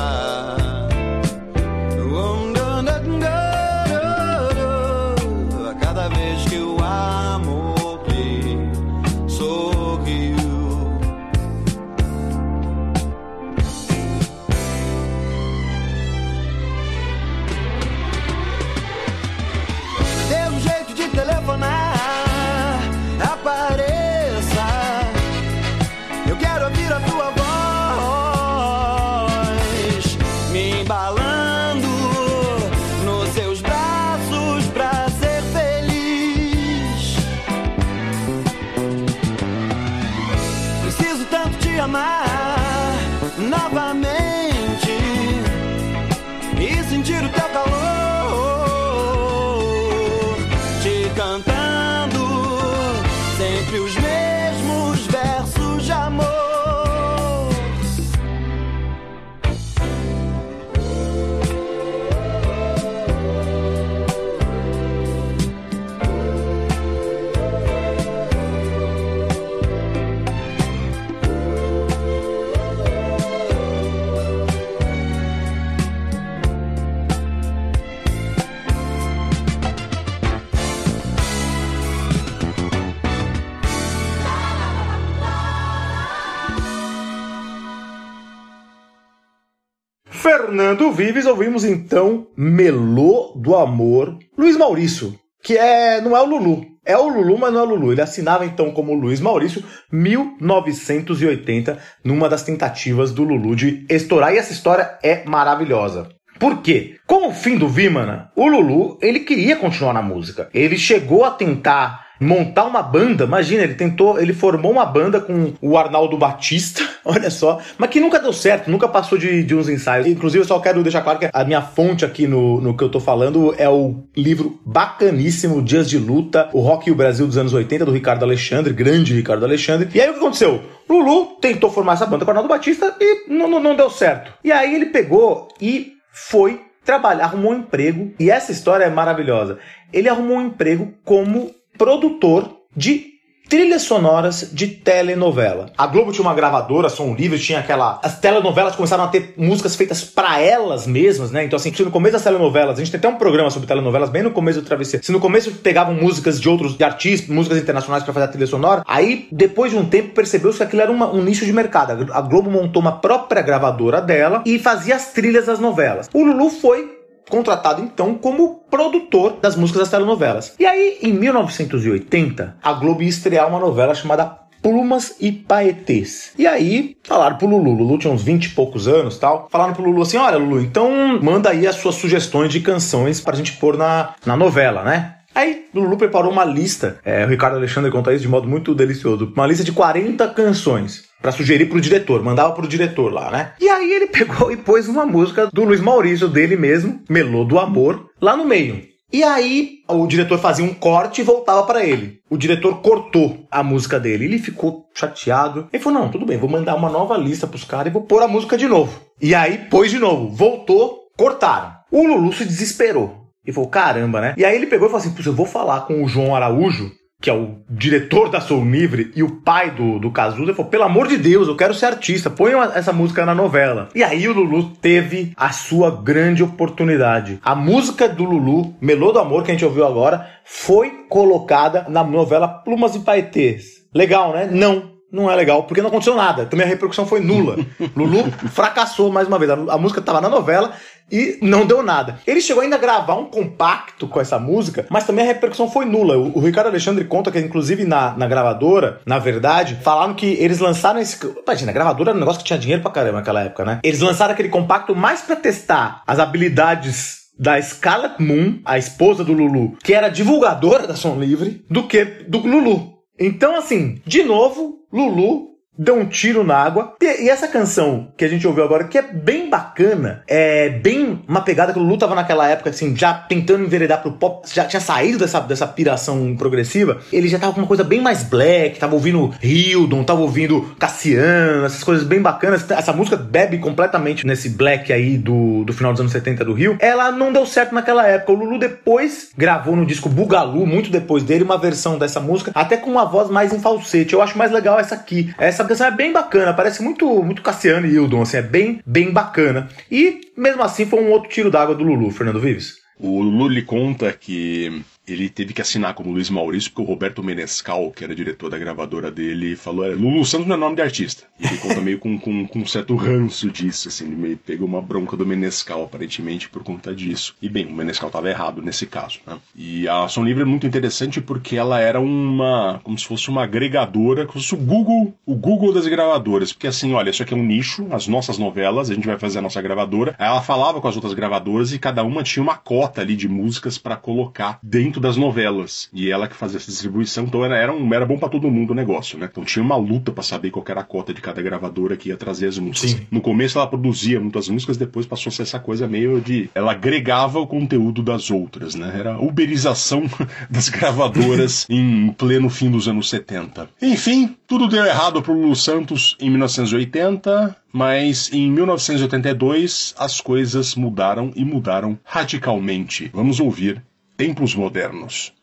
Fernando 90.55 90.89
Vives, 90.89 91.25
ouvimos 91.25 91.65
então 91.65 92.27
Melô 92.37 93.33
do 93.35 93.57
Amor, 93.57 94.17
Luiz 94.37 94.55
Maurício, 94.55 95.13
que 95.43 95.57
é 95.57 95.99
não 95.99 96.15
é 96.15 96.21
o 96.21 96.25
Lulu. 96.25 96.65
É 96.85 96.97
o 96.97 97.09
Lulu, 97.09 97.37
mas 97.37 97.51
não 97.51 97.59
é 97.59 97.63
o 97.63 97.65
Lulu. 97.65 97.91
Ele 97.91 98.01
assinava 98.01 98.45
então 98.45 98.71
como 98.71 98.93
Luiz 98.93 99.19
Maurício 99.19 99.61
1980, 99.91 101.77
numa 102.05 102.29
das 102.29 102.43
tentativas 102.43 103.11
do 103.11 103.25
Lulu 103.25 103.53
de 103.53 103.85
estourar. 103.89 104.33
E 104.33 104.37
essa 104.37 104.53
história 104.53 104.97
é 105.03 105.25
maravilhosa. 105.25 106.07
Por 106.39 106.61
quê? 106.61 106.95
Com 107.05 107.27
o 107.27 107.33
fim 107.33 107.57
do 107.57 107.67
Vimana, 107.67 108.31
o 108.33 108.47
Lulu, 108.47 108.97
ele 109.01 109.19
queria 109.19 109.57
continuar 109.57 109.91
na 109.91 110.01
música. 110.01 110.49
Ele 110.53 110.77
chegou 110.77 111.25
a 111.25 111.31
tentar 111.31 112.04
montar 112.19 112.65
uma 112.65 112.81
banda, 112.81 113.25
imagina, 113.25 113.63
ele 113.63 113.75
tentou, 113.75 114.19
ele 114.19 114.33
formou 114.33 114.71
uma 114.71 114.85
banda 114.85 115.19
com 115.19 115.53
o 115.61 115.77
Arnaldo 115.77 116.17
Batista, 116.17 116.81
olha 117.03 117.29
só, 117.29 117.59
mas 117.77 117.89
que 117.89 117.99
nunca 117.99 118.19
deu 118.19 118.33
certo, 118.33 118.69
nunca 118.69 118.87
passou 118.87 119.17
de, 119.17 119.43
de 119.43 119.55
uns 119.55 119.69
ensaios. 119.69 120.07
Inclusive, 120.07 120.43
eu 120.43 120.47
só 120.47 120.59
quero 120.59 120.81
deixar 120.83 121.01
claro 121.01 121.19
que 121.19 121.29
a 121.31 121.43
minha 121.43 121.61
fonte 121.61 122.05
aqui 122.05 122.27
no, 122.27 122.61
no 122.61 122.75
que 122.75 122.83
eu 122.83 122.89
tô 122.89 122.99
falando 122.99 123.53
é 123.57 123.69
o 123.69 124.03
livro 124.15 124.59
bacaníssimo 124.65 125.61
Dias 125.61 125.89
de 125.89 125.97
Luta, 125.97 126.49
o 126.53 126.61
Rock 126.61 126.89
e 126.89 126.91
o 126.91 126.95
Brasil 126.95 127.27
dos 127.27 127.37
anos 127.37 127.53
80, 127.53 127.85
do 127.85 127.91
Ricardo 127.91 128.23
Alexandre, 128.23 128.73
grande 128.73 129.13
Ricardo 129.13 129.45
Alexandre. 129.45 129.89
E 129.93 130.01
aí 130.01 130.09
o 130.09 130.13
que 130.13 130.19
aconteceu? 130.19 130.61
Lulu 130.89 131.37
tentou 131.41 131.71
formar 131.71 131.93
essa 131.93 132.05
banda 132.05 132.23
com 132.23 132.29
o 132.29 132.31
Arnaldo 132.31 132.49
Batista 132.49 132.95
e 132.99 133.29
não, 133.29 133.47
não, 133.47 133.59
não 133.59 133.75
deu 133.75 133.89
certo. 133.89 134.31
E 134.43 134.51
aí 134.51 134.75
ele 134.75 134.87
pegou 134.87 135.47
e 135.59 135.93
foi 136.11 136.61
trabalhar, 136.85 137.25
arrumou 137.25 137.51
um 137.51 137.57
emprego, 137.57 138.13
e 138.19 138.29
essa 138.29 138.51
história 138.51 138.85
é 138.85 138.89
maravilhosa. 138.89 139.57
Ele 139.91 140.07
arrumou 140.07 140.37
um 140.37 140.45
emprego 140.45 140.93
como 141.03 141.51
produtor 141.77 142.49
de 142.75 143.15
trilhas 143.47 143.83
sonoras 143.83 144.49
de 144.51 144.67
telenovela. 144.67 145.71
A 145.77 145.85
Globo 145.85 146.11
tinha 146.11 146.23
uma 146.23 146.33
gravadora, 146.33 146.89
Som 146.89 147.13
Livre, 147.13 147.37
tinha 147.39 147.59
aquela. 147.59 147.99
As 148.03 148.19
telenovelas 148.19 148.75
começaram 148.75 149.03
a 149.03 149.07
ter 149.07 149.35
músicas 149.37 149.75
feitas 149.75 150.03
para 150.03 150.39
elas 150.41 150.87
mesmas, 150.87 151.29
né? 151.29 151.43
Então, 151.43 151.55
assim, 151.55 151.71
no 151.79 151.91
começo 151.91 152.13
das 152.13 152.23
telenovelas, 152.23 152.75
a 152.77 152.79
gente 152.79 152.91
tem 152.91 152.97
até 152.97 153.07
um 153.07 153.15
programa 153.17 153.51
sobre 153.51 153.67
telenovelas 153.67 154.09
bem 154.09 154.23
no 154.23 154.31
começo 154.31 154.61
do 154.61 154.65
Travessia. 154.65 154.99
Se 155.03 155.11
no 155.11 155.19
começo 155.19 155.51
pegavam 155.51 155.93
músicas 155.93 156.41
de 156.41 156.49
outros 156.49 156.75
de 156.75 156.83
artistas, 156.83 157.29
músicas 157.29 157.59
internacionais 157.59 158.03
para 158.03 158.13
fazer 158.13 158.25
a 158.25 158.29
trilha 158.29 158.47
sonora, 158.47 158.83
aí 158.87 159.27
depois 159.31 159.71
de 159.71 159.77
um 159.77 159.85
tempo 159.85 160.15
percebeu-se 160.15 160.57
que 160.57 160.63
aquilo 160.63 160.81
era 160.81 160.91
uma- 160.91 161.11
um 161.13 161.21
nicho 161.21 161.45
de 161.45 161.53
mercado. 161.53 162.11
A 162.13 162.21
Globo 162.21 162.49
montou 162.49 162.81
uma 162.81 162.93
própria 162.93 163.43
gravadora 163.43 164.01
dela 164.01 164.41
e 164.43 164.57
fazia 164.57 164.95
as 164.95 165.13
trilhas 165.13 165.45
das 165.45 165.59
novelas. 165.59 166.09
O 166.11 166.23
Lulu 166.23 166.49
foi 166.49 166.94
contratado 167.29 167.81
então 167.81 168.15
como 168.15 168.65
produtor 168.69 169.37
das 169.41 169.55
músicas 169.55 169.81
das 169.81 169.89
telenovelas. 169.89 170.55
E 170.59 170.65
aí, 170.65 170.99
em 171.01 171.13
1980, 171.13 172.57
a 172.61 172.73
Globo 172.73 173.03
ia 173.03 173.09
estrear 173.09 173.47
uma 173.47 173.59
novela 173.59 173.93
chamada 173.93 174.45
Plumas 174.65 175.17
e 175.19 175.31
Paetês. 175.31 176.31
E 176.37 176.47
aí, 176.47 176.97
falaram 177.03 177.37
pro 177.37 177.45
Lulu, 177.45 177.71
Lulu 177.71 177.99
tinha 177.99 178.11
uns 178.11 178.23
20 178.23 178.45
e 178.45 178.49
poucos 178.49 178.87
anos 178.87 179.19
tal, 179.19 179.47
falaram 179.51 179.73
pro 179.73 179.83
Lulu 179.83 180.01
assim, 180.01 180.17
olha 180.17 180.37
Lulu, 180.37 180.59
então 180.59 181.21
manda 181.21 181.51
aí 181.51 181.67
as 181.67 181.75
suas 181.75 181.93
sugestões 181.93 182.51
de 182.51 182.59
canções 182.61 183.21
pra 183.21 183.35
gente 183.35 183.53
pôr 183.53 183.77
na, 183.77 184.15
na 184.25 184.35
novela, 184.35 184.83
né? 184.83 185.17
Aí 185.35 185.65
Lulu 185.71 185.97
preparou 185.97 186.31
uma 186.31 186.43
lista, 186.43 186.97
é, 187.05 187.25
o 187.25 187.27
Ricardo 187.27 187.57
Alexandre 187.57 187.91
conta 187.91 188.11
isso 188.13 188.23
de 188.23 188.27
modo 188.27 188.47
muito 188.47 188.73
delicioso, 188.73 189.31
uma 189.35 189.45
lista 189.45 189.63
de 189.63 189.71
40 189.71 190.29
canções 190.29 191.03
pra 191.25 191.31
sugerir 191.31 191.65
pro 191.65 191.81
diretor, 191.81 192.21
mandava 192.21 192.53
pro 192.53 192.67
diretor 192.67 193.11
lá, 193.11 193.31
né? 193.31 193.53
E 193.59 193.67
aí 193.67 193.91
ele 193.91 194.05
pegou 194.05 194.51
e 194.53 194.57
pôs 194.57 194.87
uma 194.87 195.07
música 195.07 195.49
do 195.51 195.63
Luiz 195.63 195.81
Maurício, 195.81 196.27
dele 196.27 196.55
mesmo, 196.55 197.01
Melô 197.09 197.43
do 197.43 197.57
Amor, 197.57 198.11
lá 198.21 198.37
no 198.37 198.45
meio. 198.45 198.83
E 199.11 199.23
aí 199.23 199.79
o 199.87 200.05
diretor 200.05 200.37
fazia 200.37 200.63
um 200.63 200.71
corte 200.71 201.21
e 201.21 201.23
voltava 201.23 201.63
para 201.63 201.83
ele. 201.83 202.19
O 202.29 202.37
diretor 202.37 202.79
cortou 202.79 203.43
a 203.49 203.63
música 203.63 203.99
dele. 203.99 204.25
Ele 204.25 204.37
ficou 204.37 204.85
chateado. 204.93 205.67
Ele 205.73 205.81
falou: 205.81 206.01
"Não, 206.01 206.11
tudo 206.11 206.27
bem, 206.27 206.37
vou 206.37 206.49
mandar 206.49 206.75
uma 206.75 206.89
nova 206.89 207.17
lista 207.17 207.47
pros 207.47 207.63
caras 207.63 207.87
e 207.87 207.93
vou 207.93 208.03
pôr 208.03 208.21
a 208.21 208.27
música 208.27 208.55
de 208.55 208.67
novo". 208.67 209.01
E 209.19 209.33
aí 209.33 209.57
pôs 209.69 209.89
de 209.89 209.97
novo, 209.97 210.29
voltou, 210.29 211.07
cortaram. 211.17 211.71
O 211.91 212.05
Lulu 212.05 212.33
se 212.33 212.45
desesperou. 212.45 213.25
E 213.47 213.51
falou: 213.51 213.69
"Caramba, 213.69 214.21
né?". 214.21 214.35
E 214.37 214.45
aí 214.45 214.55
ele 214.55 214.67
pegou 214.67 214.87
e 214.87 214.91
falou 214.91 215.01
assim: 215.01 215.15
"Putz, 215.15 215.25
eu 215.25 215.33
vou 215.33 215.47
falar 215.47 215.81
com 215.81 216.03
o 216.03 216.07
João 216.07 216.35
Araújo, 216.35 216.91
que 217.25 217.29
é 217.31 217.33
o 217.33 217.55
diretor 217.67 218.29
da 218.29 218.39
Soul 218.39 218.63
Livre 218.69 219.11
e 219.15 219.23
o 219.23 219.37
pai 219.37 219.71
do, 219.71 219.97
do 219.97 220.11
Cazuza, 220.11 220.53
falou: 220.53 220.69
pelo 220.69 220.83
amor 220.83 221.07
de 221.07 221.17
Deus, 221.17 221.47
eu 221.47 221.55
quero 221.55 221.73
ser 221.73 221.87
artista, 221.87 222.29
põe 222.29 222.51
essa 222.75 222.93
música 222.93 223.25
na 223.25 223.33
novela. 223.33 223.89
E 223.95 224.03
aí 224.03 224.27
o 224.27 224.33
Lulu 224.33 224.75
teve 224.79 225.33
a 225.35 225.51
sua 225.51 225.89
grande 225.89 226.43
oportunidade. 226.43 227.39
A 227.41 227.55
música 227.55 228.07
do 228.07 228.23
Lulu, 228.23 228.75
Melô 228.79 229.11
do 229.11 229.17
Amor, 229.17 229.43
que 229.43 229.49
a 229.49 229.55
gente 229.55 229.65
ouviu 229.65 229.87
agora, 229.87 230.29
foi 230.43 231.07
colocada 231.09 231.87
na 231.89 232.03
novela 232.03 232.47
Plumas 232.47 232.93
e 232.93 232.99
Paetês. 232.99 233.83
Legal, 233.91 234.31
né? 234.31 234.47
Não 234.51 234.93
não 235.11 235.31
é 235.31 235.35
legal, 235.35 235.63
porque 235.63 235.81
não 235.81 235.87
aconteceu 235.87 236.13
nada. 236.13 236.45
Também 236.45 236.65
a 236.65 236.69
repercussão 236.69 237.07
foi 237.07 237.21
nula. 237.21 237.55
Lulu 237.95 238.29
fracassou 238.51 239.11
mais 239.11 239.27
uma 239.27 239.39
vez. 239.39 239.49
A 239.49 239.77
música 239.77 240.01
estava 240.01 240.19
na 240.19 240.27
novela 240.27 240.73
e 241.11 241.37
não 241.41 241.65
deu 241.65 241.83
nada. 241.83 242.19
Ele 242.25 242.41
chegou 242.41 242.63
ainda 242.63 242.75
a 242.75 242.79
gravar 242.79 243.15
um 243.15 243.25
compacto 243.25 244.07
com 244.07 244.19
essa 244.19 244.39
música, 244.39 244.85
mas 244.89 245.05
também 245.05 245.23
a 245.23 245.27
repercussão 245.27 245.69
foi 245.69 245.85
nula. 245.85 246.17
O, 246.17 246.39
Ricardo 246.39 246.67
Alexandre 246.67 247.05
conta 247.05 247.31
que, 247.31 247.39
inclusive, 247.39 247.85
na, 247.85 248.15
na 248.17 248.27
gravadora, 248.27 249.01
na 249.05 249.19
verdade, 249.19 249.79
falaram 249.83 250.13
que 250.13 250.25
eles 250.25 250.59
lançaram 250.59 250.99
esse. 250.99 251.17
Imagina, 251.45 251.71
a 251.71 251.73
gravadora 251.73 252.09
era 252.09 252.17
um 252.17 252.19
negócio 252.19 252.39
que 252.39 252.47
tinha 252.47 252.59
dinheiro 252.59 252.81
pra 252.81 252.91
caramba 252.91 253.19
naquela 253.19 253.43
época, 253.43 253.65
né? 253.65 253.79
Eles 253.83 254.01
lançaram 254.01 254.33
aquele 254.33 254.49
compacto 254.49 254.95
mais 254.95 255.21
pra 255.21 255.35
testar 255.35 256.01
as 256.07 256.19
habilidades 256.19 257.25
da 257.37 257.61
Scarlett 257.61 258.21
Moon, 258.21 258.59
a 258.63 258.77
esposa 258.77 259.23
do 259.23 259.33
Lulu, 259.33 259.77
que 259.83 259.93
era 259.93 260.09
divulgadora 260.09 260.87
da 260.87 260.95
Som 260.95 261.19
Livre, 261.19 261.65
do 261.69 261.83
que 261.83 262.05
do 262.27 262.39
Lulu. 262.39 262.95
Então, 263.19 263.57
assim, 263.57 264.01
de 264.05 264.23
novo, 264.23 264.79
Lulu 264.91 265.54
deu 265.77 265.95
um 265.95 266.05
tiro 266.05 266.43
na 266.43 266.57
água. 266.57 266.93
E, 267.01 267.29
essa 267.29 267.47
canção 267.47 268.07
que 268.17 268.25
a 268.25 268.27
gente 268.27 268.45
ouviu 268.47 268.63
agora, 268.63 268.85
que 268.85 268.97
é 268.97 269.01
bem 269.01 269.49
bacana, 269.49 270.23
é 270.27 270.69
bem 270.69 271.23
uma 271.27 271.41
pegada 271.41 271.73
que 271.73 271.79
o 271.79 271.81
Lulu 271.81 271.97
tava 271.97 272.15
naquela 272.15 272.47
época, 272.47 272.69
assim, 272.69 272.95
já 272.95 273.13
tentando 273.13 273.63
enveredar 273.63 274.01
pro 274.01 274.13
pop, 274.13 274.47
já 274.51 274.65
tinha 274.65 274.79
saído 274.79 275.19
dessa, 275.19 275.39
dessa 275.41 275.67
piração 275.67 276.35
progressiva, 276.37 276.99
ele 277.11 277.27
já 277.27 277.39
tava 277.39 277.53
com 277.53 277.59
uma 277.59 277.67
coisa 277.67 277.83
bem 277.83 278.01
mais 278.01 278.23
black, 278.23 278.79
tava 278.79 278.95
ouvindo 278.95 279.33
Hildon, 279.41 280.03
tava 280.03 280.21
ouvindo 280.21 280.75
Cassiano, 280.79 281.65
essas 281.65 281.83
coisas 281.83 282.05
bem 282.05 282.21
bacanas. 282.21 282.69
Essa 282.69 282.93
música 282.93 283.17
bebe 283.17 283.57
completamente 283.57 284.25
nesse 284.25 284.49
black 284.49 284.91
aí 284.91 285.17
do, 285.17 285.63
do 285.63 285.73
final 285.73 285.91
dos 285.91 286.01
anos 286.01 286.11
70 286.11 286.45
do 286.45 286.53
Rio. 286.53 286.77
Ela 286.79 287.11
não 287.11 287.33
deu 287.33 287.45
certo 287.45 287.73
naquela 287.73 288.07
época. 288.07 288.31
O 288.31 288.35
Lulu 288.35 288.59
depois 288.59 289.29
gravou 289.37 289.75
no 289.75 289.85
disco 289.85 290.09
Bugalu, 290.09 290.65
muito 290.65 290.89
depois 290.89 291.23
dele, 291.23 291.43
uma 291.43 291.57
versão 291.57 291.97
dessa 291.97 292.19
música, 292.19 292.51
até 292.53 292.77
com 292.77 292.89
uma 292.89 293.05
voz 293.05 293.29
mais 293.29 293.53
em 293.53 293.59
falsete. 293.59 294.13
Eu 294.13 294.21
acho 294.21 294.37
mais 294.37 294.51
legal 294.51 294.79
essa 294.79 294.95
aqui. 294.95 295.33
Essa 295.37 295.64
canção 295.67 295.87
é 295.87 295.91
bem 295.91 296.11
bacana, 296.11 296.53
parece 296.53 296.81
muito, 296.81 297.23
muito 297.23 297.41
Cassiano 297.41 297.85
e 297.85 297.91
Hildon, 297.91 298.21
assim, 298.21 298.37
é 298.37 298.41
bem, 298.41 298.81
bem 298.85 299.11
bacana. 299.11 299.69
E 299.91 300.31
mesmo 300.37 300.63
assim 300.63 300.85
foi 300.85 301.01
um 301.01 301.11
outro 301.11 301.29
tiro 301.29 301.51
d'água 301.51 301.75
do 301.75 301.83
Lulu, 301.83 302.11
Fernando 302.11 302.39
Vives. 302.39 302.77
O 302.97 303.21
Lulu 303.21 303.49
lhe 303.49 303.61
conta 303.61 304.11
que 304.13 304.83
ele 305.07 305.29
teve 305.29 305.53
que 305.53 305.61
assinar 305.61 305.93
como 305.93 306.11
Luiz 306.11 306.29
Maurício, 306.29 306.71
porque 306.71 306.81
o 306.81 306.85
Roberto 306.85 307.23
Menescal, 307.23 307.91
que 307.91 308.03
era 308.03 308.15
diretor 308.15 308.49
da 308.49 308.57
gravadora 308.57 309.11
dele, 309.11 309.55
falou: 309.55 309.89
Lulu 309.93 310.25
Santos 310.25 310.47
não 310.47 310.55
é 310.55 310.59
nome 310.59 310.75
de 310.75 310.81
artista. 310.81 311.23
E 311.39 311.45
ele 311.45 311.57
conta 311.57 311.81
meio 311.81 311.99
com, 311.99 312.17
com, 312.17 312.47
com, 312.47 312.59
um 312.59 312.65
certo 312.65 312.95
ranço 312.95 313.49
disso, 313.49 313.87
assim, 313.87 314.05
ele 314.05 314.15
meio 314.15 314.37
pegou 314.37 314.67
uma 314.67 314.81
bronca 314.81 315.17
do 315.17 315.25
Menescal, 315.25 315.83
aparentemente, 315.83 316.49
por 316.49 316.63
conta 316.63 316.93
disso. 316.93 317.35
E 317.41 317.49
bem, 317.49 317.65
o 317.65 317.73
Menescal 317.73 318.07
estava 318.07 318.29
errado 318.29 318.61
nesse 318.61 318.85
caso, 318.85 319.19
né? 319.25 319.37
E 319.55 319.87
a 319.87 320.07
Som 320.07 320.23
Livre 320.23 320.43
é 320.43 320.45
muito 320.45 320.65
interessante 320.65 321.21
porque 321.21 321.55
ela 321.55 321.79
era 321.79 321.99
uma. 321.99 322.79
como 322.83 322.97
se 322.97 323.05
fosse 323.05 323.29
uma 323.29 323.43
agregadora, 323.43 324.25
como 324.25 324.39
se 324.41 324.49
fosse 324.49 324.61
o 324.61 324.65
Google, 324.65 325.13
o 325.25 325.35
Google 325.35 325.73
das 325.73 325.87
gravadoras. 325.87 326.53
Porque 326.53 326.67
assim, 326.67 326.93
olha, 326.93 327.09
isso 327.09 327.23
aqui 327.23 327.33
é 327.33 327.37
um 327.37 327.43
nicho, 327.43 327.87
as 327.91 328.07
nossas 328.07 328.37
novelas, 328.37 328.89
a 328.89 328.93
gente 328.93 329.07
vai 329.07 329.17
fazer 329.17 329.39
a 329.39 329.41
nossa 329.41 329.61
gravadora. 329.61 330.15
Aí 330.17 330.27
ela 330.27 330.41
falava 330.41 330.81
com 330.81 330.87
as 330.87 330.95
outras 330.95 331.13
gravadoras 331.13 331.73
e 331.73 331.79
cada 331.79 332.03
uma 332.03 332.23
tinha 332.23 332.43
uma 332.43 332.55
cota 332.55 333.01
ali 333.01 333.15
de 333.15 333.27
músicas 333.27 333.77
para 333.77 333.95
colocar 333.95 334.59
dentro 334.63 334.94
dentro 334.95 335.01
das 335.01 335.17
novelas. 335.17 335.89
E 335.93 336.09
ela 336.09 336.27
que 336.27 336.35
fazia 336.35 336.57
essa 336.57 336.71
distribuição, 336.71 337.25
então 337.25 337.43
era, 337.43 337.57
era, 337.57 337.73
um, 337.73 337.93
era 337.93 338.05
bom 338.05 338.17
para 338.17 338.29
todo 338.29 338.49
mundo 338.49 338.71
o 338.71 338.75
negócio, 338.75 339.17
né? 339.17 339.27
Então 339.29 339.43
tinha 339.43 339.63
uma 339.63 339.75
luta 339.75 340.11
para 340.11 340.23
saber 340.23 340.51
qual 340.51 340.63
era 340.67 340.81
a 340.81 340.83
cota 340.83 341.13
de 341.13 341.21
cada 341.21 341.41
gravadora 341.41 341.97
que 341.97 342.09
ia 342.09 342.17
trazer 342.17 342.47
as 342.47 342.57
músicas. 342.57 342.91
Sim. 342.91 343.07
No 343.11 343.21
começo 343.21 343.57
ela 343.57 343.67
produzia 343.67 344.19
muitas 344.19 344.47
músicas, 344.49 344.77
depois 344.77 345.05
passou 345.05 345.29
a 345.29 345.33
ser 345.33 345.43
essa 345.43 345.59
coisa 345.59 345.87
meio 345.87 346.21
de. 346.21 346.49
Ela 346.55 346.71
agregava 346.71 347.39
o 347.39 347.47
conteúdo 347.47 348.01
das 348.01 348.31
outras, 348.31 348.75
né? 348.75 348.93
Era 348.97 349.15
a 349.15 349.19
uberização 349.19 350.03
das 350.49 350.69
gravadoras 350.69 351.65
em 351.69 352.09
pleno 352.17 352.49
fim 352.49 352.71
dos 352.71 352.87
anos 352.87 353.09
70. 353.09 353.69
Enfim, 353.81 354.35
tudo 354.47 354.67
deu 354.67 354.85
errado 354.85 355.21
pro 355.21 355.33
Lulu 355.33 355.55
Santos 355.55 356.15
em 356.19 356.29
1980 356.29 357.55
mas 357.75 358.31
em 358.31 358.49
1982 358.51 359.93
as 359.99 360.21
coisas 360.21 360.75
mudaram 360.75 361.33
e 361.35 361.43
mudaram 361.43 361.99
radicalmente. 362.05 363.11
Vamos 363.13 363.41
ouvir 363.41 363.83
Tempos 364.17 364.55
Modernos. 364.55 365.33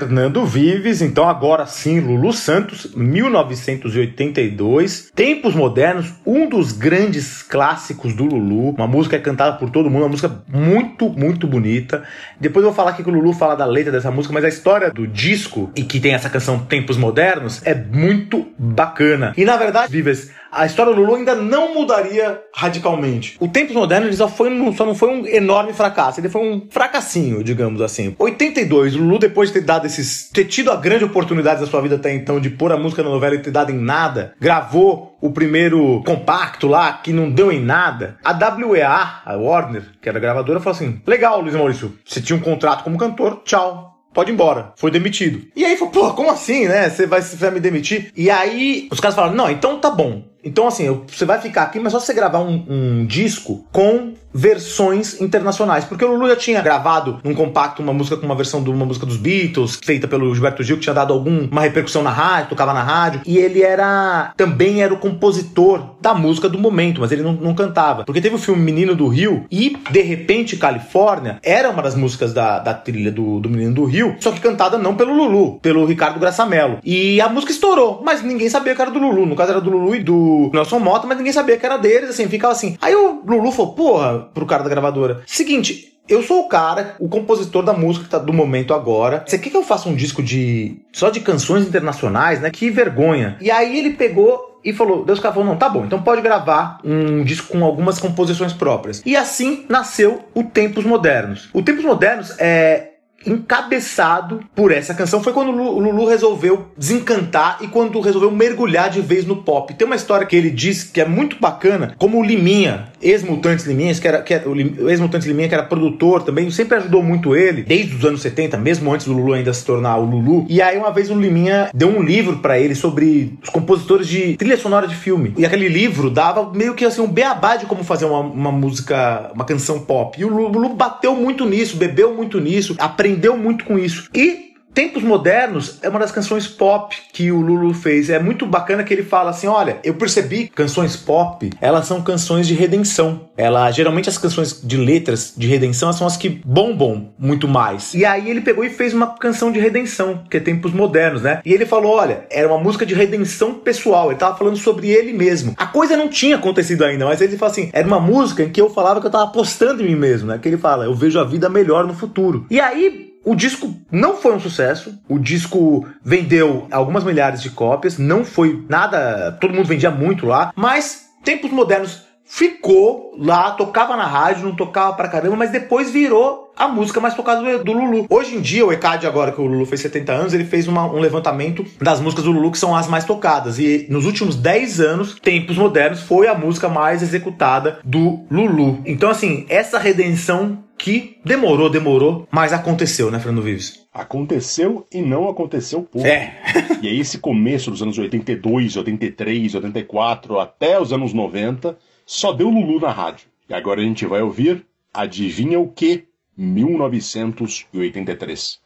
Fernando 0.00 0.44
Vives, 0.46 1.02
então 1.02 1.28
agora 1.28 1.66
sim, 1.66 2.00
Lulu 2.00 2.32
Santos, 2.32 2.94
1982. 2.94 5.10
Tempos 5.14 5.54
Modernos, 5.54 6.14
um 6.24 6.48
dos 6.48 6.72
grandes 6.72 7.42
clássicos 7.42 8.14
do 8.14 8.24
Lulu. 8.24 8.70
Uma 8.70 8.86
música 8.86 9.16
é 9.16 9.18
cantada 9.18 9.58
por 9.58 9.68
todo 9.68 9.90
mundo, 9.90 10.04
uma 10.04 10.08
música 10.08 10.42
muito, 10.48 11.10
muito 11.10 11.46
bonita. 11.46 12.02
Depois 12.40 12.64
eu 12.64 12.70
vou 12.70 12.76
falar 12.76 12.92
aqui 12.92 13.02
que 13.02 13.10
o 13.10 13.12
Lulu 13.12 13.34
fala 13.34 13.54
da 13.54 13.66
letra 13.66 13.92
dessa 13.92 14.10
música, 14.10 14.32
mas 14.32 14.42
a 14.42 14.48
história 14.48 14.90
do 14.90 15.06
disco 15.06 15.70
e 15.76 15.82
que 15.82 16.00
tem 16.00 16.14
essa 16.14 16.30
canção 16.30 16.60
Tempos 16.60 16.96
Modernos 16.96 17.60
é 17.66 17.74
muito 17.74 18.48
bacana. 18.58 19.34
E 19.36 19.44
na 19.44 19.58
verdade, 19.58 19.92
Vives, 19.92 20.30
a 20.50 20.66
história 20.66 20.94
do 20.94 21.00
Lulu 21.00 21.16
ainda 21.16 21.34
não 21.34 21.74
mudaria 21.74 22.40
radicalmente. 22.54 23.36
O 23.40 23.48
Tempos 23.48 23.74
Modernos 23.74 24.16
só, 24.16 24.28
foi 24.28 24.50
só 24.76 24.84
não 24.84 24.94
foi 24.94 25.08
um 25.10 25.26
enorme 25.26 25.72
fracasso, 25.72 26.20
ele 26.20 26.28
foi 26.28 26.42
um 26.42 26.66
fracassinho, 26.70 27.42
digamos 27.44 27.80
assim. 27.80 28.14
82, 28.18 28.96
o 28.96 28.98
Lulu, 28.98 29.18
depois 29.18 29.48
de 29.48 29.60
ter 29.60 29.64
dado 29.64 29.86
esses. 29.86 30.28
ter 30.32 30.44
tido 30.44 30.70
a 30.70 30.76
grande 30.76 31.04
oportunidade 31.04 31.60
da 31.60 31.66
sua 31.66 31.80
vida 31.80 31.96
até 31.96 32.12
então 32.12 32.40
de 32.40 32.50
pôr 32.50 32.72
a 32.72 32.76
música 32.76 33.02
na 33.02 33.10
novela 33.10 33.34
e 33.34 33.38
ter 33.38 33.50
dado 33.50 33.70
em 33.70 33.78
nada, 33.78 34.34
gravou 34.40 35.16
o 35.20 35.30
primeiro 35.30 36.02
compacto 36.04 36.66
lá, 36.66 36.94
que 36.94 37.12
não 37.12 37.30
deu 37.30 37.52
em 37.52 37.60
nada. 37.60 38.16
A 38.24 38.32
WEA, 38.32 39.22
a 39.24 39.36
Warner, 39.36 39.84
que 40.00 40.08
era 40.08 40.18
a 40.18 40.20
gravadora, 40.20 40.60
falou 40.60 40.76
assim: 40.76 41.00
legal, 41.06 41.40
Luiz 41.40 41.54
Maurício, 41.54 41.94
você 42.04 42.20
tinha 42.20 42.36
um 42.36 42.42
contrato 42.42 42.84
como 42.84 42.98
cantor, 42.98 43.42
tchau 43.44 43.90
pode 44.12 44.30
ir 44.30 44.34
embora. 44.34 44.72
Foi 44.76 44.90
demitido. 44.90 45.46
E 45.54 45.64
aí 45.64 45.76
falou, 45.76 45.92
pô, 45.92 46.12
como 46.14 46.30
assim, 46.30 46.66
né? 46.66 46.90
Você 46.90 47.06
vai, 47.06 47.22
você 47.22 47.36
vai 47.36 47.50
me 47.50 47.60
demitir? 47.60 48.12
E 48.16 48.30
aí 48.30 48.88
os 48.90 49.00
caras 49.00 49.14
falaram, 49.14 49.34
não, 49.34 49.50
então 49.50 49.78
tá 49.78 49.90
bom. 49.90 50.24
Então, 50.44 50.66
assim, 50.66 51.02
você 51.06 51.24
vai 51.24 51.40
ficar 51.40 51.62
aqui, 51.64 51.78
mas 51.78 51.92
só 51.92 52.00
você 52.00 52.14
gravar 52.14 52.40
um, 52.40 52.64
um, 52.68 53.06
disco 53.06 53.64
com 53.70 54.14
versões 54.32 55.20
internacionais. 55.20 55.84
Porque 55.84 56.04
o 56.04 56.12
Lulu 56.12 56.28
já 56.28 56.36
tinha 56.36 56.62
gravado 56.62 57.18
num 57.24 57.34
compacto 57.34 57.82
uma 57.82 57.92
música 57.92 58.16
com 58.16 58.26
uma 58.26 58.34
versão 58.34 58.62
de 58.62 58.70
uma 58.70 58.86
música 58.86 59.04
dos 59.04 59.16
Beatles, 59.16 59.78
feita 59.82 60.06
pelo 60.06 60.32
Gilberto 60.32 60.62
Gil, 60.62 60.76
que 60.76 60.82
tinha 60.82 60.94
dado 60.94 61.12
alguma 61.12 61.60
repercussão 61.60 62.02
na 62.02 62.10
rádio, 62.10 62.50
tocava 62.50 62.72
na 62.72 62.82
rádio. 62.82 63.22
E 63.26 63.38
ele 63.38 63.62
era. 63.62 64.32
também 64.36 64.82
era 64.82 64.94
o 64.94 64.98
compositor 64.98 65.96
da 66.00 66.14
música 66.14 66.48
do 66.48 66.58
momento, 66.58 67.00
mas 67.00 67.12
ele 67.12 67.22
não, 67.22 67.32
não 67.32 67.54
cantava. 67.54 68.04
Porque 68.04 68.20
teve 68.20 68.36
o 68.36 68.38
filme 68.38 68.62
Menino 68.62 68.94
do 68.94 69.08
Rio 69.08 69.44
e, 69.50 69.76
de 69.90 70.02
repente, 70.02 70.56
Califórnia 70.56 71.38
era 71.42 71.70
uma 71.70 71.82
das 71.82 71.94
músicas 71.94 72.32
da, 72.32 72.60
da 72.60 72.72
trilha 72.72 73.10
do, 73.10 73.40
do 73.40 73.50
Menino 73.50 73.74
do 73.74 73.84
Rio, 73.84 74.16
só 74.20 74.30
que 74.30 74.40
cantada 74.40 74.78
não 74.78 74.94
pelo 74.94 75.12
Lulu, 75.12 75.58
pelo 75.60 75.84
Ricardo 75.84 76.20
Graçamelo. 76.20 76.78
E 76.84 77.20
a 77.20 77.28
música 77.28 77.52
estourou, 77.52 78.00
mas 78.04 78.22
ninguém 78.22 78.48
sabia 78.48 78.74
que 78.74 78.80
era 78.80 78.90
do 78.90 78.98
Lulu. 78.98 79.26
No 79.26 79.36
caso 79.36 79.50
era 79.50 79.60
do 79.60 79.70
Lulu 79.70 79.96
e 79.96 80.02
do 80.02 80.29
Nelson 80.52 80.78
Mota, 80.78 81.06
mas 81.06 81.16
ninguém 81.16 81.32
sabia 81.32 81.56
que 81.56 81.66
era 81.66 81.76
deles, 81.76 82.10
assim, 82.10 82.28
ficava 82.28 82.52
assim. 82.52 82.76
Aí 82.80 82.94
o 82.94 83.22
Lulu 83.26 83.52
falou, 83.52 83.72
porra, 83.72 84.18
pro 84.34 84.46
cara 84.46 84.62
da 84.62 84.68
gravadora, 84.68 85.22
seguinte, 85.26 85.90
eu 86.08 86.22
sou 86.22 86.40
o 86.40 86.48
cara, 86.48 86.96
o 86.98 87.08
compositor 87.08 87.62
da 87.62 87.72
música 87.72 88.06
tá 88.10 88.18
do 88.18 88.32
momento 88.32 88.74
agora. 88.74 89.22
Você 89.24 89.38
quer 89.38 89.50
que 89.50 89.56
eu 89.56 89.62
faça 89.62 89.88
um 89.88 89.94
disco 89.94 90.22
de 90.22 90.78
só 90.92 91.08
de 91.08 91.20
canções 91.20 91.66
internacionais, 91.66 92.40
né? 92.40 92.50
Que 92.50 92.68
vergonha. 92.68 93.36
E 93.40 93.48
aí 93.48 93.78
ele 93.78 93.90
pegou 93.90 94.60
e 94.64 94.72
falou, 94.72 95.04
Deus 95.04 95.20
falou, 95.20 95.44
não, 95.44 95.56
tá 95.56 95.68
bom, 95.68 95.84
então 95.84 96.02
pode 96.02 96.20
gravar 96.20 96.80
um 96.84 97.22
disco 97.22 97.52
com 97.52 97.64
algumas 97.64 97.98
composições 97.98 98.52
próprias. 98.52 99.02
E 99.06 99.16
assim 99.16 99.64
nasceu 99.68 100.24
o 100.34 100.44
Tempos 100.44 100.84
Modernos. 100.84 101.48
O 101.52 101.62
Tempos 101.62 101.84
Modernos 101.84 102.34
é 102.38 102.89
encabeçado 103.26 104.40
por 104.54 104.72
essa 104.72 104.94
canção 104.94 105.22
foi 105.22 105.32
quando 105.32 105.50
o 105.50 105.78
Lulu 105.78 106.06
resolveu 106.06 106.66
desencantar 106.76 107.58
e 107.60 107.66
quando 107.66 108.00
resolveu 108.00 108.30
mergulhar 108.30 108.90
de 108.90 109.00
vez 109.00 109.24
no 109.24 109.36
pop. 109.36 109.74
Tem 109.74 109.86
uma 109.86 109.96
história 109.96 110.26
que 110.26 110.34
ele 110.34 110.50
diz 110.50 110.84
que 110.84 111.00
é 111.00 111.04
muito 111.04 111.36
bacana, 111.38 111.94
como 111.98 112.18
o 112.18 112.22
Liminha, 112.22 112.88
ex-Mutantes 113.02 113.66
Liminha, 113.66 113.94
que 113.94 114.08
era, 114.08 114.22
que 114.22 114.34
era 114.34 114.48
o 114.48 114.88
ex-Mutantes 114.88 115.26
Liminha, 115.26 115.48
que 115.48 115.54
era 115.54 115.62
produtor 115.62 116.22
também, 116.22 116.50
sempre 116.50 116.78
ajudou 116.78 117.02
muito 117.02 117.36
ele, 117.36 117.62
desde 117.62 117.94
os 117.94 118.04
anos 118.04 118.22
70, 118.22 118.56
mesmo 118.58 118.92
antes 118.92 119.06
do 119.06 119.12
Lulu 119.12 119.34
ainda 119.34 119.52
se 119.52 119.64
tornar 119.64 119.96
o 119.98 120.04
Lulu. 120.04 120.46
E 120.48 120.62
aí 120.62 120.78
uma 120.78 120.90
vez 120.90 121.10
o 121.10 121.14
Liminha 121.14 121.70
deu 121.74 121.88
um 121.88 122.02
livro 122.02 122.38
para 122.38 122.58
ele 122.58 122.74
sobre 122.74 123.38
os 123.42 123.48
compositores 123.48 124.06
de 124.06 124.36
trilha 124.36 124.56
sonora 124.56 124.86
de 124.86 124.94
filme. 124.94 125.34
E 125.36 125.44
aquele 125.44 125.68
livro 125.68 126.10
dava 126.10 126.52
meio 126.52 126.74
que 126.74 126.84
assim 126.84 127.00
um 127.00 127.08
beabá 127.08 127.56
de 127.56 127.66
como 127.66 127.84
fazer 127.84 128.06
uma, 128.06 128.20
uma 128.20 128.52
música, 128.52 129.30
uma 129.34 129.44
canção 129.44 129.80
pop. 129.80 130.20
E 130.20 130.24
o 130.24 130.28
Lulu 130.28 130.70
bateu 130.70 131.14
muito 131.14 131.44
nisso, 131.44 131.76
bebeu 131.76 132.14
muito 132.14 132.40
nisso, 132.40 132.74
aprendeu 132.78 133.09
aprendeu 133.10 133.36
muito 133.36 133.64
com 133.64 133.78
isso. 133.78 134.08
E 134.14 134.49
Tempos 134.72 135.02
Modernos 135.02 135.78
é 135.82 135.88
uma 135.88 135.98
das 135.98 136.12
canções 136.12 136.46
pop 136.46 136.96
que 137.12 137.32
o 137.32 137.40
Lulu 137.40 137.74
fez. 137.74 138.08
É 138.08 138.18
muito 138.18 138.46
bacana 138.46 138.84
que 138.84 138.94
ele 138.94 139.02
fala 139.02 139.30
assim: 139.30 139.46
olha, 139.46 139.78
eu 139.82 139.94
percebi 139.94 140.44
que 140.44 140.50
canções 140.50 140.96
pop, 140.96 141.50
elas 141.60 141.86
são 141.86 142.00
canções 142.02 142.46
de 142.46 142.54
redenção. 142.54 143.28
Ela, 143.36 143.70
geralmente 143.70 144.08
as 144.08 144.16
canções 144.16 144.60
de 144.62 144.76
letras 144.76 145.34
de 145.36 145.46
redenção 145.46 145.92
são 145.92 146.06
as 146.06 146.16
que 146.16 146.28
bombam 146.28 147.10
muito 147.18 147.48
mais. 147.48 147.94
E 147.94 148.04
aí 148.04 148.30
ele 148.30 148.40
pegou 148.40 148.64
e 148.64 148.70
fez 148.70 148.94
uma 148.94 149.08
canção 149.08 149.50
de 149.50 149.58
redenção, 149.58 150.22
que 150.30 150.36
é 150.36 150.40
Tempos 150.40 150.72
Modernos, 150.72 151.22
né? 151.22 151.40
E 151.44 151.52
ele 151.52 151.66
falou: 151.66 151.96
olha, 151.96 152.24
era 152.30 152.46
uma 152.46 152.58
música 152.58 152.86
de 152.86 152.94
redenção 152.94 153.54
pessoal. 153.54 154.10
Ele 154.10 154.18
tava 154.20 154.38
falando 154.38 154.56
sobre 154.56 154.88
ele 154.88 155.12
mesmo. 155.12 155.54
A 155.56 155.66
coisa 155.66 155.96
não 155.96 156.08
tinha 156.08 156.36
acontecido 156.36 156.84
ainda, 156.84 157.04
mas 157.06 157.20
ele 157.20 157.36
fala 157.36 157.50
assim: 157.50 157.70
era 157.72 157.86
uma 157.86 158.00
música 158.00 158.44
em 158.44 158.50
que 158.50 158.60
eu 158.60 158.70
falava 158.70 159.00
que 159.00 159.06
eu 159.06 159.10
tava 159.10 159.24
apostando 159.24 159.82
em 159.82 159.86
mim 159.86 159.96
mesmo, 159.96 160.28
né? 160.28 160.38
Que 160.38 160.48
ele 160.48 160.58
fala: 160.58 160.84
eu 160.84 160.94
vejo 160.94 161.18
a 161.18 161.24
vida 161.24 161.48
melhor 161.48 161.84
no 161.86 161.94
futuro. 161.94 162.46
E 162.48 162.60
aí 162.60 163.09
o 163.24 163.34
disco 163.34 163.74
não 163.90 164.16
foi 164.16 164.34
um 164.34 164.40
sucesso. 164.40 164.98
O 165.08 165.18
disco 165.18 165.86
vendeu 166.02 166.66
algumas 166.70 167.04
milhares 167.04 167.42
de 167.42 167.50
cópias. 167.50 167.98
Não 167.98 168.24
foi 168.24 168.64
nada. 168.68 169.32
Todo 169.32 169.54
mundo 169.54 169.66
vendia 169.66 169.90
muito 169.90 170.26
lá. 170.26 170.52
Mas 170.56 171.10
tempos 171.22 171.50
modernos 171.50 172.02
ficou 172.30 173.12
lá, 173.18 173.50
tocava 173.50 173.96
na 173.96 174.06
rádio, 174.06 174.46
não 174.46 174.54
tocava 174.54 174.94
pra 174.94 175.08
caramba, 175.08 175.34
mas 175.34 175.50
depois 175.50 175.90
virou 175.90 176.52
a 176.56 176.68
música 176.68 177.00
mais 177.00 177.14
tocada 177.14 177.42
do, 177.42 177.64
do 177.64 177.72
Lulu. 177.72 178.06
Hoje 178.08 178.36
em 178.36 178.40
dia, 178.40 178.64
o 178.64 178.72
ECAD, 178.72 179.04
agora 179.04 179.32
que 179.32 179.40
o 179.40 179.46
Lulu 179.46 179.66
fez 179.66 179.80
70 179.80 180.12
anos, 180.12 180.32
ele 180.32 180.44
fez 180.44 180.68
uma, 180.68 180.86
um 180.86 181.00
levantamento 181.00 181.66
das 181.80 182.00
músicas 182.00 182.24
do 182.24 182.30
Lulu 182.30 182.52
que 182.52 182.58
são 182.58 182.74
as 182.74 182.86
mais 182.86 183.04
tocadas. 183.04 183.58
E 183.58 183.86
nos 183.90 184.06
últimos 184.06 184.36
10 184.36 184.80
anos, 184.80 185.18
Tempos 185.20 185.58
Modernos 185.58 186.02
foi 186.02 186.28
a 186.28 186.34
música 186.34 186.68
mais 186.68 187.02
executada 187.02 187.80
do 187.84 188.20
Lulu. 188.30 188.80
Então, 188.86 189.10
assim, 189.10 189.44
essa 189.48 189.76
redenção 189.76 190.62
que 190.78 191.18
demorou, 191.24 191.68
demorou, 191.68 192.28
mas 192.30 192.52
aconteceu, 192.52 193.10
né, 193.10 193.18
Fernando 193.18 193.42
Vives? 193.42 193.86
Aconteceu 193.92 194.86
e 194.92 195.02
não 195.02 195.28
aconteceu 195.28 195.82
pouco. 195.82 196.06
É. 196.06 196.38
e 196.80 196.88
aí 196.88 197.00
esse 197.00 197.18
começo 197.18 197.72
dos 197.72 197.82
anos 197.82 197.98
82, 197.98 198.76
83, 198.76 199.56
84 199.56 200.38
até 200.38 200.80
os 200.80 200.92
anos 200.92 201.12
90 201.12 201.76
só 202.10 202.32
deu 202.32 202.50
Lulu 202.50 202.80
na 202.80 202.90
rádio. 202.90 203.28
E 203.48 203.54
agora 203.54 203.80
a 203.80 203.84
gente 203.84 204.04
vai 204.04 204.20
ouvir 204.20 204.66
Adivinha 204.92 205.60
o 205.60 205.68
que? 205.68 206.08
1983. 206.36 208.60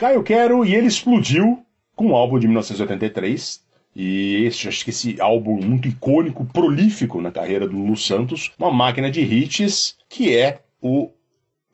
Caio 0.00 0.22
Quero 0.22 0.64
e 0.64 0.74
ele 0.74 0.86
explodiu 0.86 1.62
com 1.94 2.06
o 2.06 2.16
álbum 2.16 2.38
de 2.38 2.46
1983. 2.46 3.62
E 3.94 4.46
esse, 4.46 4.66
acho 4.66 4.82
que 4.82 4.88
esse 4.88 5.20
álbum 5.20 5.60
muito 5.60 5.88
icônico, 5.88 6.42
prolífico 6.46 7.20
na 7.20 7.30
carreira 7.30 7.68
do 7.68 7.76
Lulu 7.76 7.98
Santos, 7.98 8.50
uma 8.58 8.72
máquina 8.72 9.10
de 9.10 9.20
hits 9.20 9.98
que 10.08 10.34
é 10.34 10.62
o 10.80 11.10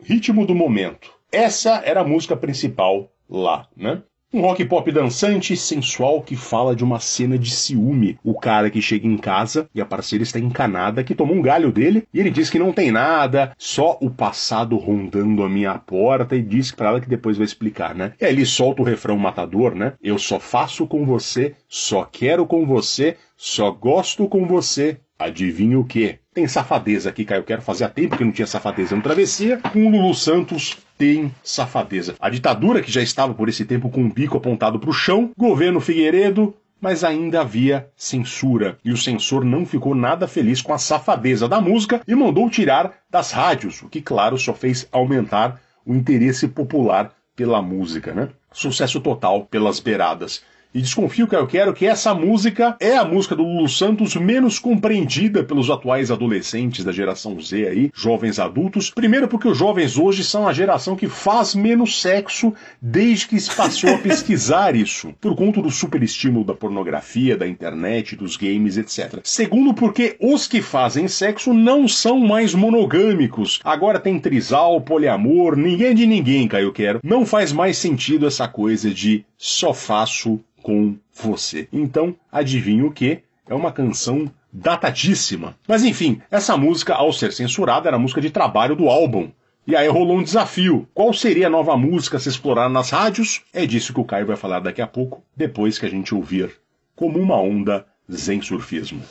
ritmo 0.03 0.45
do 0.45 0.57
momento. 0.57 1.09
Essa 1.31 1.81
era 1.85 2.01
a 2.01 2.05
música 2.05 2.37
principal 2.37 3.13
lá, 3.31 3.69
né? 3.77 4.03
Um 4.33 4.41
rock 4.41 4.65
pop 4.65 4.91
dançante, 4.91 5.57
sensual, 5.57 6.21
que 6.21 6.35
fala 6.35 6.75
de 6.75 6.83
uma 6.83 6.99
cena 6.99 7.39
de 7.39 7.51
ciúme. 7.51 8.19
O 8.25 8.35
cara 8.35 8.69
que 8.69 8.83
chega 8.83 9.07
em 9.07 9.17
casa 9.17 9.69
e 9.73 9.81
a 9.81 9.87
parceira 9.87 10.25
está 10.25 10.41
encanada, 10.41 11.05
que 11.05 11.15
tomou 11.15 11.37
um 11.37 11.41
galho 11.41 11.71
dele, 11.71 12.09
e 12.13 12.19
ele 12.19 12.31
diz 12.31 12.51
que 12.51 12.59
não 12.59 12.73
tem 12.73 12.91
nada, 12.91 13.55
só 13.57 13.97
o 14.01 14.11
passado 14.11 14.77
rondando 14.79 15.45
a 15.45 15.49
minha 15.49 15.79
porta, 15.79 16.35
e 16.35 16.43
diz 16.43 16.73
para 16.73 16.89
ela 16.89 17.01
que 17.01 17.09
depois 17.09 17.37
vai 17.37 17.47
explicar, 17.47 17.95
né? 17.95 18.15
E 18.21 18.25
aí 18.25 18.33
ele 18.33 18.45
solta 18.45 18.83
o 18.83 18.85
refrão 18.85 19.17
matador, 19.17 19.77
né? 19.77 19.93
Eu 20.03 20.19
só 20.19 20.41
faço 20.41 20.89
com 20.89 21.07
você, 21.07 21.55
só 21.69 22.05
quero 22.05 22.47
com 22.47 22.67
você, 22.67 23.17
só 23.37 23.71
gosto 23.71 24.29
com 24.29 24.45
você. 24.45 24.99
Adivinha 25.19 25.79
o 25.79 25.85
quê? 25.85 26.19
Tem 26.37 26.47
safadeza 26.47 27.09
aqui, 27.09 27.25
Caio. 27.25 27.45
Quero 27.45 27.63
fazer 27.63 27.85
a 27.85 27.89
tempo 27.89 28.15
que 28.15 28.23
não 28.23 28.31
tinha 28.31 28.47
safadeza 28.47 28.95
no 28.95 29.01
Travessia. 29.01 29.59
Com 29.73 29.87
o 29.87 29.91
Lulu 29.91 30.15
Santos 30.15 30.77
tem 30.99 31.35
safadeza. 31.43 32.15
A 32.21 32.29
ditadura, 32.29 32.83
que 32.83 32.93
já 32.93 33.01
estava 33.01 33.33
por 33.33 33.49
esse 33.49 33.65
tempo 33.65 33.89
com 33.89 34.05
o 34.05 34.13
bico 34.13 34.37
apontado 34.37 34.79
para 34.79 34.91
o 34.91 34.93
chão, 34.93 35.31
governo 35.35 35.81
Figueiredo, 35.81 36.55
mas 36.79 37.03
ainda 37.03 37.41
havia 37.41 37.89
censura. 37.97 38.77
E 38.85 38.93
o 38.93 38.99
censor 38.99 39.47
não 39.47 39.65
ficou 39.65 39.95
nada 39.95 40.29
feliz 40.29 40.61
com 40.61 40.75
a 40.75 40.79
safadeza 40.79 41.49
da 41.49 41.59
música 41.59 42.03
e 42.07 42.15
mandou 42.15 42.51
tirar 42.51 42.93
das 43.11 43.33
rádios, 43.33 43.81
o 43.81 43.89
que, 43.89 44.03
claro, 44.03 44.37
só 44.37 44.53
fez 44.53 44.87
aumentar 44.93 45.59
o 45.87 45.95
interesse 45.95 46.47
popular 46.47 47.15
pela 47.35 47.63
música, 47.63 48.13
né? 48.13 48.29
Sucesso 48.53 49.01
total 49.01 49.47
pelas 49.47 49.81
beiradas. 49.81 50.43
E 50.77 50.83
desconfio 50.83 51.27
que 51.27 51.35
eu 51.35 51.47
quero 51.47 51.73
que 51.73 51.87
essa 51.87 52.15
música 52.15 52.77
é 52.79 52.99
a 52.99 53.03
música 53.03 53.35
do 53.35 53.43
Lulu 53.43 53.67
Santos 53.67 54.15
menos 54.15 54.59
compreendida 54.59 55.43
pelos 55.43 55.71
atuais 55.71 56.11
adolescentes 56.11 56.85
da 56.85 56.93
geração 56.93 57.41
Z 57.41 57.67
aí, 57.67 57.91
jovens 57.95 58.39
adultos. 58.39 58.91
Primeiro 58.91 59.27
porque 59.27 59.49
os 59.49 59.57
jovens 59.57 59.97
hoje 59.97 60.23
são 60.23 60.47
a 60.47 60.53
geração 60.53 60.95
que 60.95 61.09
faz 61.09 61.55
menos 61.55 62.03
sexo 62.03 62.53
desde 62.79 63.27
que 63.27 63.41
se 63.41 63.57
passou 63.57 63.89
a 63.89 63.97
pesquisar 64.05 64.77
isso, 64.77 65.15
por 65.19 65.35
conta 65.35 65.63
do 65.63 65.71
superestímulo 65.71 66.45
da 66.45 66.53
pornografia, 66.53 67.39
da 67.39 67.49
internet, 67.49 68.15
dos 68.15 68.37
games, 68.37 68.77
etc. 68.77 69.21
Segundo 69.25 69.73
porque 69.73 70.19
os 70.21 70.47
que 70.47 70.61
fazem 70.61 71.09
sexo 71.09 71.55
não 71.55 71.89
são 71.89 72.21
mais 72.21 72.53
monogâmicos. 72.53 73.61
Agora 73.65 73.99
tem 73.99 74.19
trisal, 74.19 74.79
poliamor, 74.83 75.57
ninguém 75.57 75.87
é 75.87 75.95
de 75.95 76.05
ninguém, 76.05 76.47
Caio 76.47 76.71
Quero. 76.71 77.01
Não 77.03 77.25
faz 77.25 77.51
mais 77.51 77.79
sentido 77.79 78.27
essa 78.27 78.47
coisa 78.47 78.91
de 78.91 79.25
só 79.39 79.73
faço 79.73 80.39
com 80.67 80.97
você. 81.15 81.69
Então, 81.73 82.17
adivinha 82.33 82.85
o 82.85 82.91
que? 82.91 83.21
É 83.49 83.55
uma 83.55 83.71
canção 83.71 84.29
datadíssima. 84.53 85.57
Mas 85.69 85.85
enfim, 85.85 86.21
essa 86.29 86.57
música, 86.57 86.93
ao 86.93 87.13
ser 87.13 87.33
censurada, 87.33 87.89
era 87.89 87.97
música 87.97 88.21
de 88.21 88.31
trabalho 88.31 88.75
do 88.75 88.89
álbum. 88.89 89.31
E 89.65 89.77
aí 89.77 89.87
rolou 89.87 90.19
um 90.19 90.25
desafio. 90.25 90.89
Qual 90.93 91.13
seria 91.13 91.47
a 91.47 91.51
nova 91.51 91.77
música 91.77 92.17
a 92.17 92.21
se 92.21 92.29
explorar 92.29 92.69
nas 92.69 92.91
rádios? 92.91 93.43
É 93.55 93.65
disso 93.65 93.95
que 93.95 94.01
o 94.01 94.05
Caio 94.05 94.27
vai 94.27 94.35
falar 94.35 94.59
daqui 94.59 94.83
a 94.83 94.89
pouco, 94.89 95.23
depois 95.37 95.79
que 95.79 95.87
a 95.87 95.89
gente 95.89 96.13
ouvir 96.13 96.51
Como 96.97 97.17
uma 97.21 97.41
Onda 97.41 97.87
Zen 98.11 98.43
Surfismo. 98.43 99.03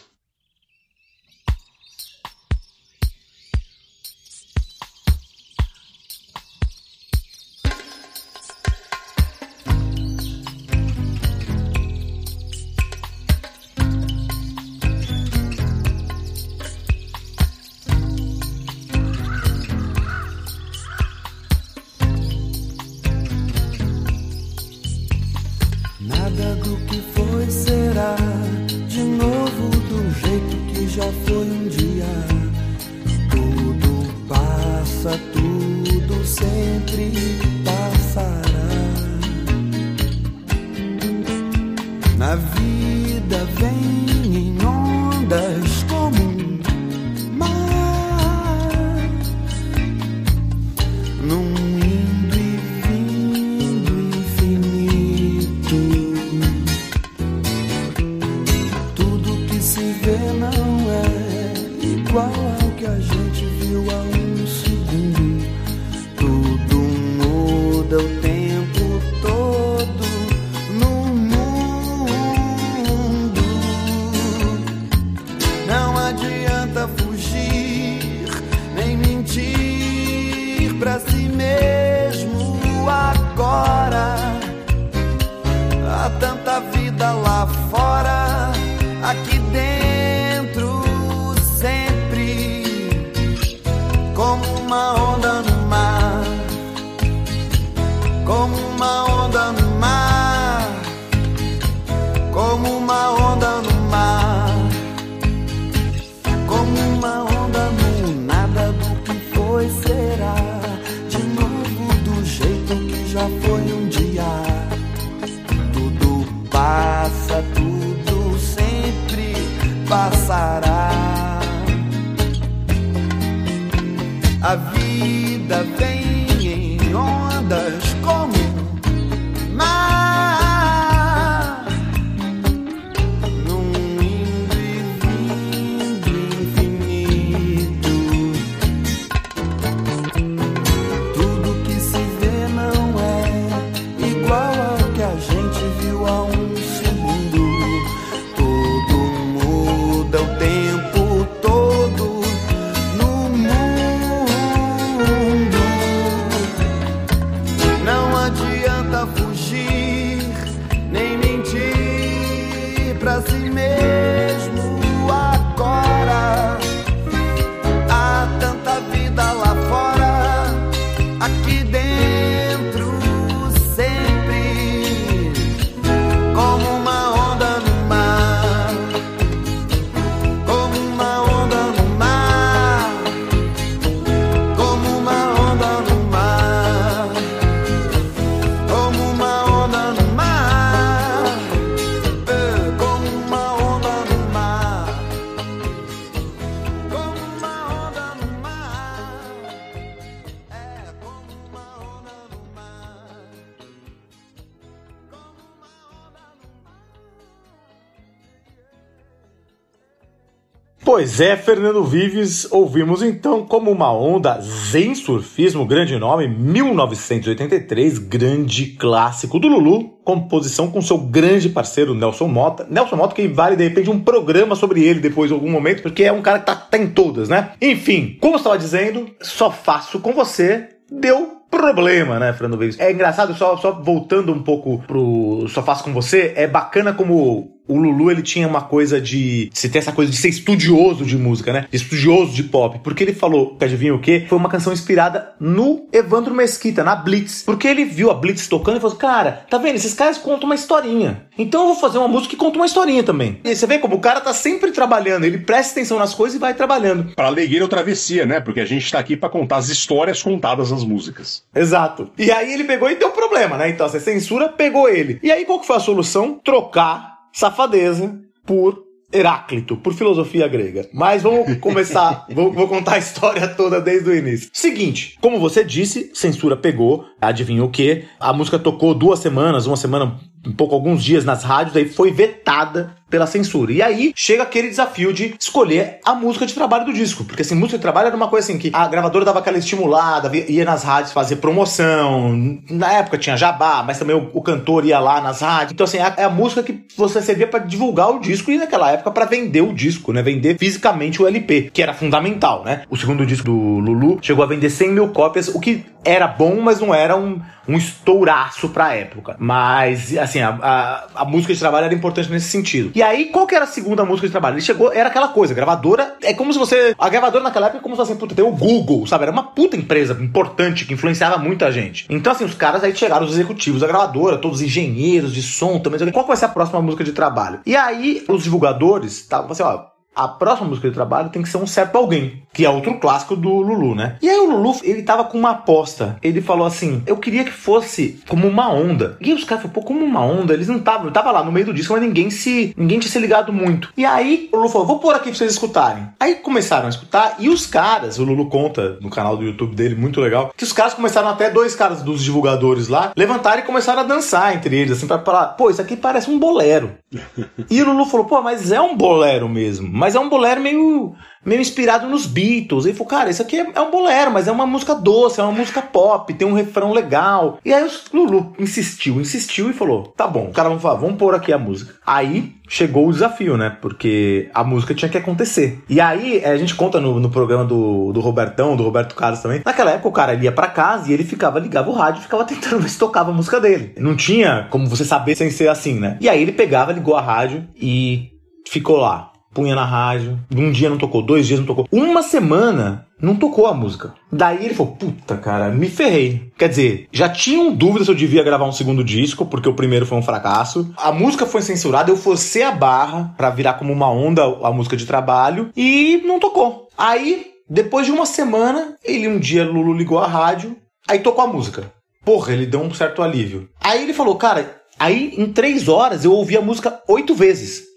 Pois 210.95 211.19
é, 211.19 211.35
Fernando 211.35 211.83
Vives, 211.83 212.49
ouvimos 212.49 213.03
então 213.03 213.45
como 213.45 213.69
uma 213.69 213.91
onda 213.91 214.39
Zen 214.39 214.95
Surfismo, 214.95 215.65
grande 215.65 215.99
nome, 215.99 216.25
1983, 216.25 217.99
grande 217.99 218.67
clássico 218.67 219.37
do 219.37 219.49
Lulu, 219.49 219.89
composição 220.05 220.71
com 220.71 220.81
seu 220.81 220.97
grande 220.97 221.49
parceiro 221.49 221.93
Nelson 221.93 222.29
Mota. 222.29 222.65
Nelson 222.69 222.95
Mota 222.95 223.13
que 223.13 223.27
vale 223.27 223.57
de 223.57 223.65
repente 223.65 223.89
um 223.89 223.99
programa 223.99 224.55
sobre 224.55 224.85
ele 224.85 225.01
depois 225.01 225.29
em 225.29 225.33
algum 225.33 225.51
momento, 225.51 225.81
porque 225.81 226.05
é 226.05 226.13
um 226.13 226.21
cara 226.21 226.39
que 226.39 226.45
tá, 226.45 226.55
tá 226.55 226.77
em 226.77 226.87
todas, 226.87 227.27
né? 227.27 227.51
Enfim, 227.61 228.17
como 228.21 228.35
eu 228.35 228.37
estava 228.37 228.57
dizendo, 228.57 229.09
só 229.21 229.51
faço 229.51 229.99
com 229.99 230.13
você, 230.13 230.69
deu 230.89 231.41
problema, 231.51 232.19
né, 232.19 232.31
Fernando 232.31 232.57
Vives? 232.57 232.79
É 232.79 232.89
engraçado, 232.89 233.33
só, 233.35 233.57
só 233.57 233.73
voltando 233.73 234.31
um 234.31 234.41
pouco 234.41 234.81
pro 234.87 235.45
Só 235.49 235.61
Faço 235.61 235.83
Com 235.83 235.91
Você, 235.91 236.31
é 236.37 236.47
bacana 236.47 236.93
como 236.93 237.54
o 237.67 237.77
Lulu 237.77 238.11
ele 238.11 238.21
tinha 238.21 238.47
uma 238.47 238.61
coisa 238.61 239.01
de. 239.01 239.49
Se 239.53 239.69
tem 239.69 239.79
essa 239.79 239.91
coisa 239.91 240.11
de 240.11 240.17
ser 240.17 240.29
estudioso 240.29 241.05
de 241.05 241.17
música, 241.17 241.51
né? 241.51 241.67
Estudioso 241.71 242.33
de 242.33 242.43
pop. 242.43 242.79
Porque 242.83 243.03
ele 243.03 243.13
falou, 243.13 243.55
que 243.55 243.65
adivinha 243.65 243.93
o 243.93 243.99
quê? 243.99 244.25
Foi 244.27 244.37
uma 244.37 244.49
canção 244.49 244.73
inspirada 244.73 245.33
no 245.39 245.87
Evandro 245.91 246.33
Mesquita, 246.33 246.83
na 246.83 246.95
Blitz. 246.95 247.43
Porque 247.43 247.67
ele 247.67 247.85
viu 247.85 248.11
a 248.11 248.13
Blitz 248.13 248.47
tocando 248.47 248.77
e 248.77 248.79
falou: 248.79 248.95
Cara, 248.95 249.45
tá 249.49 249.57
vendo? 249.57 249.75
Esses 249.75 249.93
caras 249.93 250.17
contam 250.17 250.45
uma 250.45 250.55
historinha. 250.55 251.25
Então 251.37 251.61
eu 251.61 251.67
vou 251.67 251.75
fazer 251.75 251.97
uma 251.97 252.07
música 252.07 252.31
que 252.31 252.37
conta 252.37 252.57
uma 252.57 252.65
historinha 252.65 253.03
também. 253.03 253.39
E 253.43 253.55
você 253.55 253.67
vê 253.67 253.79
como 253.79 253.95
o 253.95 253.99
cara 253.99 254.21
tá 254.21 254.33
sempre 254.33 254.71
trabalhando, 254.71 255.25
ele 255.25 255.39
presta 255.39 255.73
atenção 255.73 255.99
nas 255.99 256.13
coisas 256.13 256.35
e 256.35 256.39
vai 256.39 256.53
trabalhando. 256.53 257.15
Para 257.15 257.27
alegria 257.27 257.61
ou 257.61 257.67
travessia, 257.67 258.25
né? 258.25 258.39
Porque 258.39 258.59
a 258.59 258.65
gente 258.65 258.89
tá 258.91 258.99
aqui 258.99 259.17
para 259.17 259.29
contar 259.29 259.57
as 259.57 259.69
histórias 259.69 260.21
contadas 260.21 260.71
nas 260.71 260.83
músicas. 260.83 261.43
Exato. 261.53 262.09
E 262.17 262.31
aí 262.31 262.53
ele 262.53 262.63
pegou 262.63 262.89
e 262.89 262.95
deu 262.95 263.09
problema, 263.11 263.57
né? 263.57 263.69
Então 263.69 263.85
essa 263.85 263.99
censura 263.99 264.49
pegou 264.49 264.87
ele. 264.87 265.19
E 265.21 265.31
aí 265.31 265.45
qual 265.45 265.59
que 265.59 265.67
foi 265.67 265.75
a 265.75 265.79
solução? 265.79 266.39
Trocar 266.43 267.14
safadeza 267.35 268.17
por 268.45 268.85
Heráclito, 269.13 269.77
por 269.77 269.93
filosofia 269.93 270.47
grega. 270.47 270.89
Mas 270.91 271.21
vamos 271.21 271.57
começar, 271.59 272.25
vou, 272.33 272.51
vou, 272.51 272.67
contar 272.67 272.95
a 272.95 272.97
história 272.97 273.47
toda 273.47 273.79
desde 273.79 274.09
o 274.09 274.15
início. 274.15 274.49
Seguinte, 274.51 275.17
como 275.21 275.39
você 275.39 275.63
disse, 275.63 276.11
censura 276.13 276.57
pegou, 276.57 277.05
adivinha 277.21 277.63
o 277.63 277.69
que? 277.69 278.03
A 278.19 278.33
música 278.33 278.57
tocou 278.57 278.93
duas 278.93 279.19
semanas, 279.19 279.67
uma 279.67 279.77
semana, 279.77 280.19
um 280.45 280.51
pouco, 280.51 280.75
alguns 280.75 281.03
dias 281.03 281.25
nas 281.25 281.43
rádios, 281.43 281.75
aí 281.75 281.87
foi 281.87 282.11
vetada 282.11 282.95
pela 283.09 283.27
censura. 283.27 283.71
E 283.71 283.81
aí 283.81 284.11
chega 284.15 284.43
aquele 284.43 284.67
desafio 284.67 285.13
de 285.13 285.35
escolher 285.39 285.99
a 286.03 286.13
música 286.13 286.45
de 286.45 286.53
trabalho 286.53 286.85
do 286.85 286.93
disco. 286.93 287.23
Porque 287.23 287.43
assim, 287.43 287.55
música 287.55 287.77
de 287.77 287.81
trabalho 287.81 288.07
era 288.07 288.15
uma 288.15 288.27
coisa 288.27 288.47
assim 288.47 288.59
que 288.59 288.71
a 288.73 288.87
gravadora 288.87 289.23
dava 289.23 289.39
aquela 289.39 289.57
estimulada, 289.57 290.35
ia 290.35 290.65
nas 290.65 290.83
rádios 290.83 291.13
fazer 291.13 291.37
promoção. 291.37 292.59
Na 292.69 292.91
época 292.93 293.17
tinha 293.17 293.37
jabá, 293.37 293.83
mas 293.85 293.99
também 293.99 294.15
o, 294.15 294.29
o 294.33 294.41
cantor 294.41 294.85
ia 294.85 294.99
lá 294.99 295.21
nas 295.21 295.41
rádios. 295.41 295.73
Então, 295.73 295.85
assim, 295.85 295.97
é 295.97 296.03
a, 296.03 296.13
é 296.17 296.23
a 296.23 296.29
música 296.29 296.63
que 296.63 296.85
você 296.97 297.21
servia 297.21 297.47
para 297.47 297.59
divulgar 297.59 298.09
o 298.09 298.19
disco 298.19 298.51
e 298.51 298.57
naquela 298.57 298.91
época 298.91 299.11
para 299.11 299.25
vender 299.25 299.61
o 299.61 299.73
disco, 299.73 300.11
né? 300.11 300.21
Vender 300.21 300.57
fisicamente 300.57 301.21
o 301.21 301.27
LP, 301.27 301.69
que 301.73 301.81
era 301.81 301.93
fundamental, 301.93 302.63
né? 302.65 302.81
O 302.89 302.97
segundo 302.97 303.25
disco 303.25 303.45
do 303.45 303.53
Lulu 303.53 304.19
chegou 304.21 304.43
a 304.43 304.47
vender 304.47 304.69
100 304.69 304.91
mil 304.91 305.09
cópias, 305.09 305.47
o 305.47 305.59
que 305.59 305.85
era 306.03 306.27
bom, 306.27 306.59
mas 306.61 306.79
não 306.79 306.93
era 306.93 307.15
um, 307.15 307.39
um 307.67 307.77
estouraço 307.77 308.69
pra 308.69 308.93
época. 308.93 309.35
Mas, 309.39 310.15
assim, 310.17 310.41
a, 310.41 310.49
a, 310.49 311.21
a, 311.21 311.25
música 311.25 311.53
de 311.53 311.59
trabalho 311.59 311.85
era 311.85 311.93
importante 311.93 312.29
nesse 312.29 312.49
sentido. 312.49 312.91
E 312.95 313.01
aí, 313.01 313.25
qual 313.25 313.47
que 313.47 313.55
era 313.55 313.65
a 313.65 313.67
segunda 313.67 314.05
música 314.05 314.27
de 314.27 314.31
trabalho? 314.31 314.55
Ele 314.55 314.61
chegou, 314.61 314.91
era 314.91 315.09
aquela 315.09 315.29
coisa, 315.29 315.53
gravadora, 315.53 316.15
é 316.21 316.33
como 316.33 316.53
se 316.53 316.59
você, 316.59 316.95
a 316.97 317.09
gravadora 317.09 317.43
naquela 317.43 317.67
época 317.67 317.79
é 317.79 317.81
como 317.81 317.95
se 317.95 318.01
assim, 318.01 318.15
puta, 318.15 318.35
tem 318.35 318.45
o 318.45 318.51
Google, 318.51 319.05
sabe? 319.07 319.23
Era 319.23 319.31
uma 319.31 319.43
puta 319.43 319.75
empresa 319.75 320.17
importante 320.21 320.85
que 320.85 320.93
influenciava 320.93 321.37
muita 321.37 321.71
gente. 321.71 322.05
Então, 322.09 322.31
assim, 322.31 322.45
os 322.45 322.53
caras 322.53 322.83
aí 322.83 322.95
chegaram, 322.95 323.25
os 323.25 323.33
executivos 323.33 323.81
da 323.81 323.87
gravadora, 323.87 324.37
todos 324.37 324.59
os 324.59 324.63
engenheiros 324.63 325.33
de 325.33 325.41
som 325.41 325.79
também, 325.79 326.11
qual 326.11 326.25
vai 326.25 326.37
ser 326.37 326.45
a 326.45 326.49
próxima 326.49 326.81
música 326.81 327.03
de 327.03 327.11
trabalho? 327.11 327.59
E 327.65 327.75
aí, 327.75 328.23
os 328.27 328.43
divulgadores 328.43 329.13
estavam 329.13 329.51
assim, 329.51 329.63
ó, 329.63 329.94
a 330.15 330.27
próxima 330.27 330.69
música 330.69 330.87
de 330.87 330.93
trabalho 330.93 331.29
tem 331.29 331.41
que 331.41 331.49
ser 331.49 331.57
um 331.57 331.67
certo 331.67 331.97
alguém, 331.97 332.43
que 332.53 332.65
é 332.65 332.69
outro 332.69 332.97
clássico 332.99 333.35
do 333.35 333.49
Lulu, 333.49 333.95
né? 333.95 334.17
E 334.21 334.29
aí 334.29 334.37
o 334.37 334.49
Lulu, 334.49 334.75
ele 334.83 335.03
tava 335.03 335.25
com 335.25 335.37
uma 335.37 335.51
aposta. 335.51 336.17
Ele 336.23 336.41
falou 336.41 336.65
assim: 336.65 337.03
"Eu 337.05 337.17
queria 337.17 337.43
que 337.43 337.51
fosse 337.51 338.19
como 338.27 338.47
uma 338.47 338.69
onda". 338.71 339.17
E 339.19 339.33
os 339.33 339.43
caras 339.43 339.63
falaram: 339.63 339.81
"Pô, 339.81 339.87
como 339.87 340.05
uma 340.05 340.21
onda?". 340.21 340.53
Eles 340.53 340.67
não 340.67 340.77
estavam, 340.77 341.11
tava 341.11 341.31
lá 341.31 341.43
no 341.43 341.51
meio 341.51 341.65
do 341.65 341.73
disco, 341.73 341.93
mas 341.93 342.01
ninguém 342.01 342.29
se 342.29 342.73
ninguém 342.77 342.99
tinha 342.99 343.11
se 343.11 343.19
ligado 343.19 343.51
muito. 343.51 343.91
E 343.97 344.05
aí 344.05 344.49
o 344.51 344.57
Lulu 344.57 344.69
falou: 344.69 344.87
"Vou 344.87 344.99
pôr 344.99 345.15
aqui 345.15 345.29
pra 345.29 345.37
vocês 345.37 345.51
escutarem". 345.51 346.07
Aí 346.19 346.35
começaram 346.35 346.85
a 346.85 346.89
escutar 346.89 347.35
e 347.39 347.49
os 347.49 347.65
caras, 347.65 348.17
o 348.19 348.23
Lulu 348.23 348.49
conta 348.49 348.97
no 349.01 349.09
canal 349.09 349.35
do 349.35 349.43
YouTube 349.43 349.75
dele, 349.75 349.95
muito 349.95 350.21
legal, 350.21 350.53
que 350.55 350.63
os 350.63 350.71
caras 350.71 350.93
começaram 350.93 351.27
até 351.29 351.49
dois 351.49 351.75
caras 351.75 352.01
dos 352.01 352.23
divulgadores 352.23 352.87
lá 352.87 353.11
levantaram 353.17 353.59
e 353.59 353.63
começaram 353.63 354.01
a 354.01 354.03
dançar 354.03 354.55
entre 354.55 354.75
eles, 354.75 354.91
assim, 354.93 355.07
pra 355.07 355.19
falar: 355.19 355.47
"Pô, 355.49 355.69
isso 355.69 355.81
aqui 355.81 355.97
parece 355.97 356.29
um 356.29 356.39
bolero". 356.39 356.91
e 357.69 357.81
o 357.81 357.85
Lulu 357.85 358.05
falou: 358.05 358.25
"Pô, 358.25 358.41
mas 358.41 358.71
é 358.71 358.79
um 358.79 358.95
bolero 358.95 359.49
mesmo". 359.49 360.04
Mas 360.05 360.13
é 360.13 360.19
um 360.19 360.29
bolero 360.29 360.61
meio 360.61 361.15
meio 361.43 361.61
inspirado 361.61 362.07
nos 362.07 362.27
Beatles. 362.27 362.85
Ele 362.85 362.93
falou, 362.93 363.09
cara, 363.09 363.29
isso 363.31 363.41
aqui 363.41 363.57
é, 363.57 363.71
é 363.73 363.81
um 363.81 363.89
bolero, 363.89 364.31
mas 364.31 364.47
é 364.47 364.51
uma 364.51 364.67
música 364.67 364.93
doce, 364.93 365.39
é 365.39 365.43
uma 365.43 365.51
música 365.51 365.81
pop, 365.81 366.31
tem 366.31 366.47
um 366.47 366.53
refrão 366.53 366.91
legal. 366.91 367.59
E 367.65 367.73
aí 367.73 367.83
o 367.83 367.89
Lulu 368.15 368.53
insistiu, 368.59 369.19
insistiu 369.19 369.69
e 369.69 369.73
falou: 369.73 370.13
tá 370.15 370.27
bom, 370.27 370.49
os 370.49 370.55
caras 370.55 370.71
vão 370.71 370.79
falar, 370.79 370.99
vamos 370.99 371.17
pôr 371.17 371.33
aqui 371.33 371.51
a 371.51 371.57
música. 371.57 371.95
Aí 372.05 372.53
chegou 372.69 373.07
o 373.07 373.11
desafio, 373.11 373.57
né? 373.57 373.75
Porque 373.81 374.47
a 374.53 374.63
música 374.63 374.93
tinha 374.93 375.09
que 375.09 375.17
acontecer. 375.17 375.83
E 375.89 375.99
aí, 375.99 376.45
a 376.45 376.55
gente 376.55 376.75
conta 376.75 376.99
no, 376.99 377.19
no 377.19 377.31
programa 377.31 377.65
do, 377.65 378.11
do 378.11 378.19
Robertão, 378.19 378.75
do 378.75 378.83
Roberto 378.83 379.15
Carlos 379.15 379.39
também. 379.39 379.63
Naquela 379.65 379.89
época, 379.89 380.07
o 380.07 380.11
cara 380.11 380.35
ia 380.35 380.51
pra 380.51 380.67
casa 380.67 381.09
e 381.09 381.13
ele 381.13 381.23
ficava, 381.23 381.59
ligava 381.59 381.89
o 381.89 381.93
rádio 381.93 382.19
e 382.19 382.23
ficava 382.23 382.45
tentando 382.45 382.79
ver 382.79 382.89
se 382.89 382.99
tocava 382.99 383.31
a 383.31 383.33
música 383.33 383.59
dele. 383.59 383.93
Não 383.97 384.15
tinha 384.15 384.67
como 384.69 384.87
você 384.87 385.03
saber 385.03 385.35
sem 385.35 385.49
ser 385.49 385.67
assim, 385.67 385.99
né? 385.99 386.17
E 386.21 386.29
aí 386.29 386.41
ele 386.41 386.51
pegava, 386.51 386.91
ligou 386.91 387.15
a 387.15 387.21
rádio 387.21 387.67
e 387.75 388.31
ficou 388.67 388.97
lá 388.97 389.34
punha 389.55 389.73
na 389.73 389.85
rádio. 389.85 390.37
Um 390.53 390.69
dia 390.69 390.89
não 390.89 390.97
tocou, 390.97 391.21
dois 391.21 391.47
dias 391.47 391.59
não 391.59 391.65
tocou. 391.65 391.87
Uma 391.89 392.21
semana 392.21 393.07
não 393.19 393.37
tocou 393.37 393.65
a 393.65 393.73
música. 393.73 394.13
Daí 394.31 394.65
ele 394.65 394.75
falou: 394.75 394.93
Puta, 394.93 395.37
cara, 395.37 395.69
me 395.69 395.87
ferrei. 395.87 396.51
Quer 396.57 396.69
dizer, 396.69 397.07
já 397.11 397.29
tinham 397.29 397.73
dúvida 397.73 398.03
se 398.03 398.11
eu 398.11 398.15
devia 398.15 398.43
gravar 398.43 398.65
um 398.65 398.73
segundo 398.73 399.03
disco, 399.03 399.45
porque 399.45 399.69
o 399.69 399.73
primeiro 399.73 400.05
foi 400.05 400.17
um 400.17 400.21
fracasso. 400.21 400.93
A 400.97 401.11
música 401.11 401.45
foi 401.45 401.61
censurada, 401.61 402.11
eu 402.11 402.17
forcei 402.17 402.61
a 402.61 402.71
barra 402.71 403.33
para 403.37 403.49
virar 403.49 403.75
como 403.75 403.93
uma 403.93 404.11
onda 404.11 404.43
a 404.43 404.71
música 404.71 404.97
de 404.97 405.05
trabalho 405.05 405.69
e 405.75 406.21
não 406.25 406.39
tocou. 406.39 406.89
Aí, 406.97 407.47
depois 407.69 408.05
de 408.05 408.11
uma 408.11 408.25
semana, 408.25 408.95
ele 409.03 409.27
um 409.27 409.39
dia 409.39 409.65
Lulu 409.65 409.93
ligou 409.93 410.19
a 410.19 410.27
rádio, 410.27 410.75
aí 411.07 411.19
tocou 411.19 411.45
a 411.45 411.47
música. 411.47 411.91
Porra, 412.25 412.51
ele 412.51 412.65
deu 412.65 412.81
um 412.81 412.93
certo 412.93 413.21
alívio. 413.21 413.69
Aí 413.79 414.03
ele 414.03 414.13
falou: 414.13 414.35
Cara, 414.35 414.81
aí 414.99 415.33
em 415.37 415.51
três 415.53 415.87
horas 415.87 416.25
eu 416.25 416.33
ouvi 416.33 416.57
a 416.57 416.61
música 416.61 416.99
oito 417.07 417.33
vezes. 417.33 417.94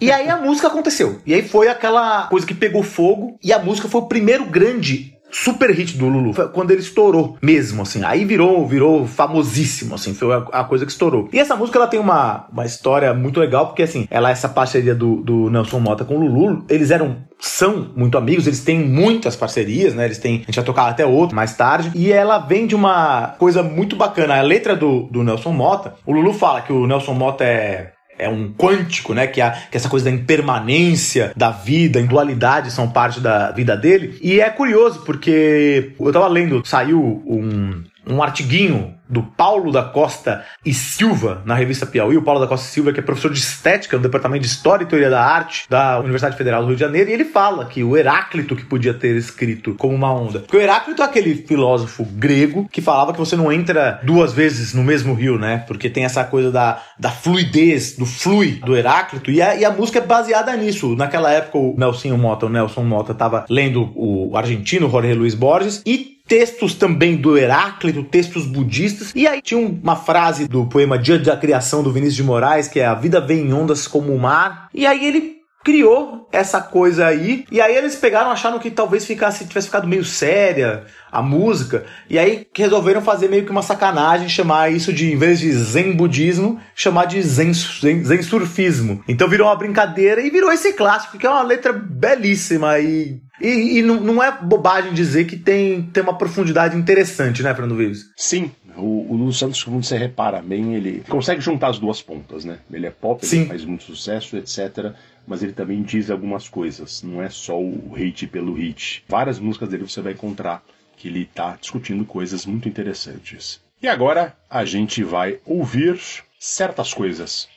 E 0.00 0.10
aí 0.10 0.28
a 0.28 0.36
música 0.36 0.68
aconteceu. 0.68 1.20
E 1.26 1.34
aí 1.34 1.42
foi 1.42 1.68
aquela 1.68 2.28
coisa 2.28 2.46
que 2.46 2.54
pegou 2.54 2.82
fogo. 2.82 3.38
E 3.42 3.52
a 3.52 3.58
música 3.58 3.88
foi 3.88 4.00
o 4.00 4.06
primeiro 4.06 4.44
grande 4.46 5.12
super 5.32 5.70
hit 5.70 5.96
do 5.96 6.06
Lulu. 6.06 6.34
Foi 6.34 6.48
quando 6.48 6.70
ele 6.70 6.80
estourou 6.80 7.36
mesmo, 7.42 7.82
assim. 7.82 8.04
Aí 8.04 8.24
virou, 8.24 8.68
virou 8.68 9.06
famosíssimo, 9.06 9.94
assim. 9.94 10.14
Foi 10.14 10.32
a, 10.34 10.38
a, 10.52 10.64
coisa 10.64 10.84
que 10.84 10.92
estourou. 10.92 11.28
E 11.32 11.40
essa 11.40 11.56
música, 11.56 11.78
ela 11.78 11.88
tem 11.88 11.98
uma, 11.98 12.46
uma 12.52 12.66
história 12.66 13.12
muito 13.14 13.40
legal, 13.40 13.66
porque, 13.66 13.82
assim, 13.82 14.06
ela 14.10 14.30
essa 14.30 14.48
parceria 14.48 14.94
do, 14.94 15.16
do 15.16 15.50
Nelson 15.50 15.80
Mota 15.80 16.04
com 16.04 16.16
o 16.16 16.20
Lulu. 16.20 16.64
Eles 16.68 16.90
eram 16.90 17.16
são 17.40 17.90
muito 17.96 18.16
amigos, 18.16 18.46
eles 18.46 18.62
têm 18.62 18.78
muitas 18.78 19.34
parcerias, 19.34 19.94
né? 19.94 20.04
Eles 20.04 20.18
têm. 20.18 20.42
A 20.42 20.44
gente 20.44 20.56
vai 20.56 20.64
tocar 20.64 20.88
até 20.88 21.04
outro 21.04 21.34
mais 21.34 21.54
tarde. 21.56 21.90
E 21.94 22.12
ela 22.12 22.38
vem 22.38 22.66
de 22.66 22.74
uma 22.74 23.34
coisa 23.38 23.62
muito 23.62 23.96
bacana. 23.96 24.38
A 24.38 24.42
letra 24.42 24.76
do, 24.76 25.08
do 25.10 25.24
Nelson 25.24 25.52
Mota, 25.52 25.94
o 26.06 26.12
Lulu 26.12 26.34
fala 26.34 26.60
que 26.60 26.72
o 26.72 26.86
Nelson 26.86 27.14
Mota 27.14 27.42
é 27.42 27.92
é 28.18 28.28
um 28.28 28.52
quântico, 28.52 29.14
né? 29.14 29.26
Que, 29.26 29.40
a, 29.40 29.50
que 29.50 29.76
essa 29.76 29.88
coisa 29.88 30.04
da 30.04 30.10
impermanência 30.10 31.32
da 31.36 31.50
vida, 31.50 32.00
em 32.00 32.06
dualidade 32.06 32.70
são 32.70 32.88
parte 32.88 33.20
da 33.20 33.50
vida 33.50 33.76
dele. 33.76 34.18
E 34.22 34.40
é 34.40 34.48
curioso, 34.50 35.00
porque 35.00 35.92
eu 35.98 36.12
tava 36.12 36.28
lendo, 36.28 36.62
saiu 36.64 37.22
um, 37.26 37.82
um 38.06 38.22
artiguinho 38.22 38.94
do 39.08 39.22
Paulo 39.22 39.70
da 39.70 39.82
Costa 39.82 40.42
e 40.64 40.72
Silva 40.72 41.42
na 41.44 41.54
revista 41.54 41.84
Piauí. 41.84 42.16
O 42.16 42.22
Paulo 42.22 42.40
da 42.40 42.46
Costa 42.46 42.66
e 42.66 42.70
Silva, 42.70 42.92
que 42.92 43.00
é 43.00 43.02
professor 43.02 43.30
de 43.30 43.38
estética 43.38 43.96
no 43.96 44.02
Departamento 44.02 44.40
de 44.40 44.48
História 44.48 44.84
e 44.84 44.86
Teoria 44.86 45.10
da 45.10 45.22
Arte 45.22 45.66
da 45.68 46.00
Universidade 46.00 46.36
Federal 46.36 46.62
do 46.62 46.68
Rio 46.68 46.76
de 46.76 46.80
Janeiro, 46.80 47.10
e 47.10 47.12
ele 47.12 47.26
fala 47.26 47.66
que 47.66 47.84
o 47.84 47.96
Heráclito 47.96 48.56
que 48.56 48.64
podia 48.64 48.94
ter 48.94 49.14
escrito 49.16 49.74
como 49.74 49.94
uma 49.94 50.12
onda. 50.12 50.40
Porque 50.40 50.56
o 50.56 50.60
Heráclito 50.60 51.02
é 51.02 51.04
aquele 51.04 51.34
filósofo 51.34 52.04
grego 52.04 52.66
que 52.72 52.80
falava 52.80 53.12
que 53.12 53.18
você 53.18 53.36
não 53.36 53.52
entra 53.52 54.00
duas 54.02 54.32
vezes 54.32 54.72
no 54.72 54.82
mesmo 54.82 55.12
rio, 55.12 55.38
né? 55.38 55.64
Porque 55.66 55.90
tem 55.90 56.04
essa 56.04 56.24
coisa 56.24 56.50
da, 56.50 56.80
da 56.98 57.10
fluidez, 57.10 57.96
do 57.96 58.06
flui 58.06 58.60
do 58.64 58.74
Heráclito, 58.74 59.30
e 59.30 59.42
a, 59.42 59.54
e 59.54 59.64
a 59.64 59.70
música 59.70 59.98
é 59.98 60.02
baseada 60.02 60.56
nisso. 60.56 60.96
Naquela 60.96 61.30
época, 61.30 61.58
o 61.58 61.74
Nelson 61.76 62.16
Mota, 62.16 62.46
o 62.46 62.48
Nelson 62.48 62.84
Mota, 62.84 63.12
estava 63.12 63.44
lendo 63.50 63.92
o 63.94 64.36
argentino 64.36 64.88
Jorge 64.88 65.12
Luiz 65.12 65.34
Borges 65.34 65.82
e 65.84 66.11
textos 66.26 66.74
também 66.74 67.16
do 67.16 67.36
Heráclito, 67.36 68.02
textos 68.04 68.46
budistas. 68.46 69.12
E 69.14 69.26
aí 69.26 69.42
tinha 69.42 69.60
uma 69.60 69.96
frase 69.96 70.48
do 70.48 70.66
poema 70.66 70.98
Dia 70.98 71.18
da 71.18 71.36
Criação 71.36 71.82
do 71.82 71.92
Vinícius 71.92 72.16
de 72.16 72.22
Moraes, 72.22 72.68
que 72.68 72.80
é 72.80 72.86
a 72.86 72.94
vida 72.94 73.20
vem 73.20 73.46
em 73.46 73.52
ondas 73.52 73.86
como 73.86 74.14
o 74.14 74.18
mar. 74.18 74.68
E 74.72 74.86
aí 74.86 75.04
ele 75.04 75.41
criou 75.64 76.28
essa 76.32 76.60
coisa 76.60 77.06
aí. 77.06 77.44
E 77.50 77.60
aí 77.60 77.76
eles 77.76 77.96
pegaram, 77.96 78.30
acharam 78.30 78.58
que 78.58 78.70
talvez 78.70 79.04
ficasse, 79.04 79.46
tivesse 79.46 79.68
ficado 79.68 79.86
meio 79.86 80.04
séria 80.04 80.84
a 81.10 81.22
música. 81.22 81.84
E 82.08 82.18
aí 82.18 82.46
resolveram 82.54 83.02
fazer 83.02 83.28
meio 83.28 83.44
que 83.44 83.50
uma 83.50 83.62
sacanagem, 83.62 84.28
chamar 84.28 84.72
isso 84.72 84.92
de, 84.92 85.12
em 85.12 85.16
vez 85.16 85.40
de 85.40 85.52
zen 85.52 85.94
budismo, 85.94 86.58
chamar 86.74 87.06
de 87.06 87.22
zen, 87.22 87.52
zen, 87.52 88.04
zen 88.04 88.22
surfismo. 88.22 89.02
Então 89.06 89.28
virou 89.28 89.48
uma 89.48 89.56
brincadeira 89.56 90.20
e 90.20 90.30
virou 90.30 90.50
esse 90.50 90.72
clássico, 90.72 91.18
que 91.18 91.26
é 91.26 91.30
uma 91.30 91.42
letra 91.42 91.72
belíssima 91.72 92.78
e 92.78 93.20
e, 93.42 93.78
e 93.78 93.82
não, 93.82 94.00
não, 94.00 94.22
é 94.22 94.30
bobagem 94.40 94.94
dizer 94.94 95.26
que 95.26 95.36
tem, 95.36 95.82
tem 95.82 96.02
uma 96.02 96.16
profundidade 96.16 96.76
interessante, 96.76 97.42
né, 97.42 97.52
Fernando 97.52 97.76
Vives? 97.76 98.04
Sim. 98.16 98.52
O, 98.76 99.12
o 99.12 99.16
Lulu 99.16 99.32
Santos, 99.32 99.62
como 99.64 99.82
você 99.82 99.98
repara 99.98 100.40
bem, 100.40 100.74
ele 100.74 101.02
consegue 101.08 101.40
juntar 101.40 101.68
as 101.68 101.78
duas 101.78 102.00
pontas, 102.00 102.44
né? 102.44 102.58
Ele 102.72 102.86
é 102.86 102.90
pop, 102.90 103.26
Sim. 103.26 103.40
ele 103.40 103.48
faz 103.48 103.64
muito 103.64 103.82
sucesso, 103.82 104.36
etc. 104.36 104.94
Mas 105.26 105.42
ele 105.42 105.52
também 105.52 105.82
diz 105.82 106.10
algumas 106.10 106.48
coisas. 106.48 107.02
Não 107.02 107.22
é 107.22 107.30
só 107.30 107.60
o 107.60 107.92
hit 107.94 108.26
pelo 108.26 108.54
hit. 108.54 109.04
Várias 109.08 109.38
músicas 109.38 109.68
dele 109.68 109.88
você 109.88 110.00
vai 110.00 110.12
encontrar 110.12 110.64
que 110.96 111.08
ele 111.08 111.22
está 111.22 111.56
discutindo 111.60 112.04
coisas 112.04 112.46
muito 112.46 112.68
interessantes. 112.68 113.60
E 113.82 113.88
agora 113.88 114.36
a 114.48 114.64
gente 114.64 115.02
vai 115.02 115.40
ouvir 115.44 116.00
certas 116.38 116.94
coisas. 116.94 117.48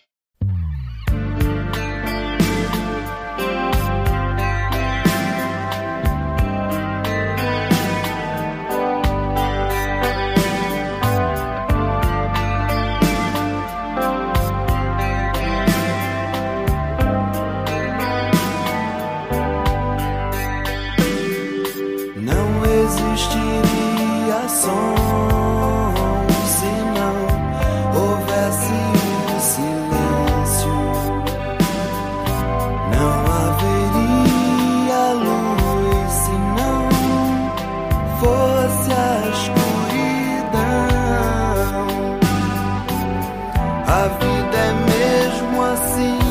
vida 44.08 44.58
é 44.58 44.74
mesmo 44.74 45.64
assim. 45.64 46.25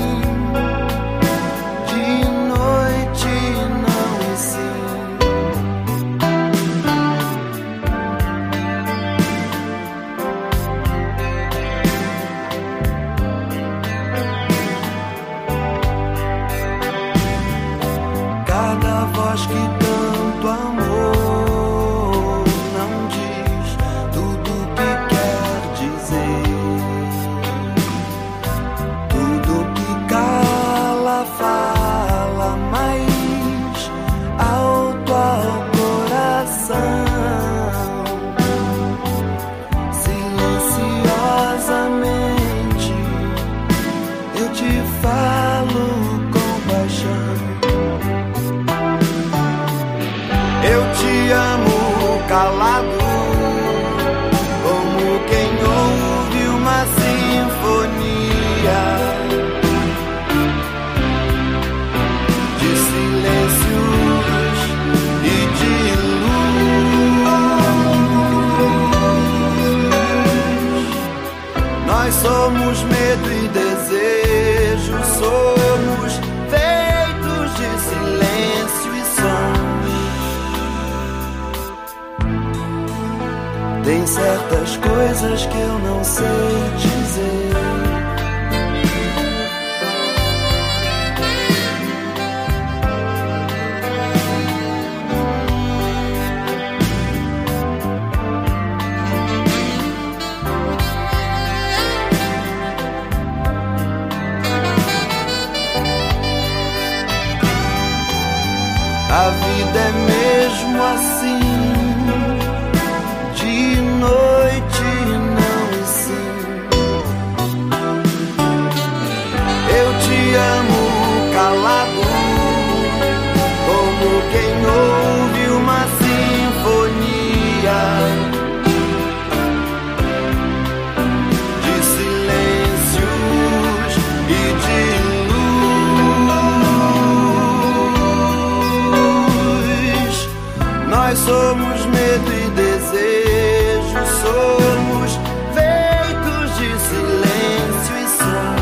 Somos 141.24 141.86
medo 141.86 142.32
e 142.32 142.50
desejo, 142.50 143.98
somos 144.22 145.18
feitos 145.54 146.46
de 146.58 146.68
silêncio 146.86 147.96
e 147.96 148.06
som. 148.08 148.56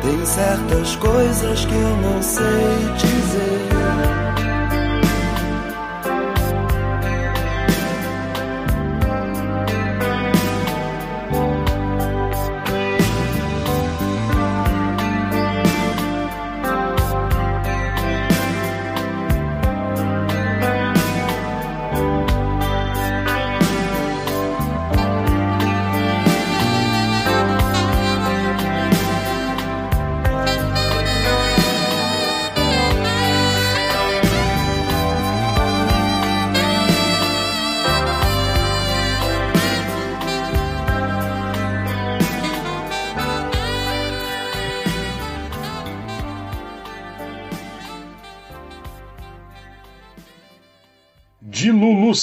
Tem 0.00 0.20
certas 0.24 0.96
coisas 0.96 1.64
que 1.66 1.74
eu 1.74 1.96
não 1.98 2.22
sei 2.22 2.78
dizer. 2.96 3.70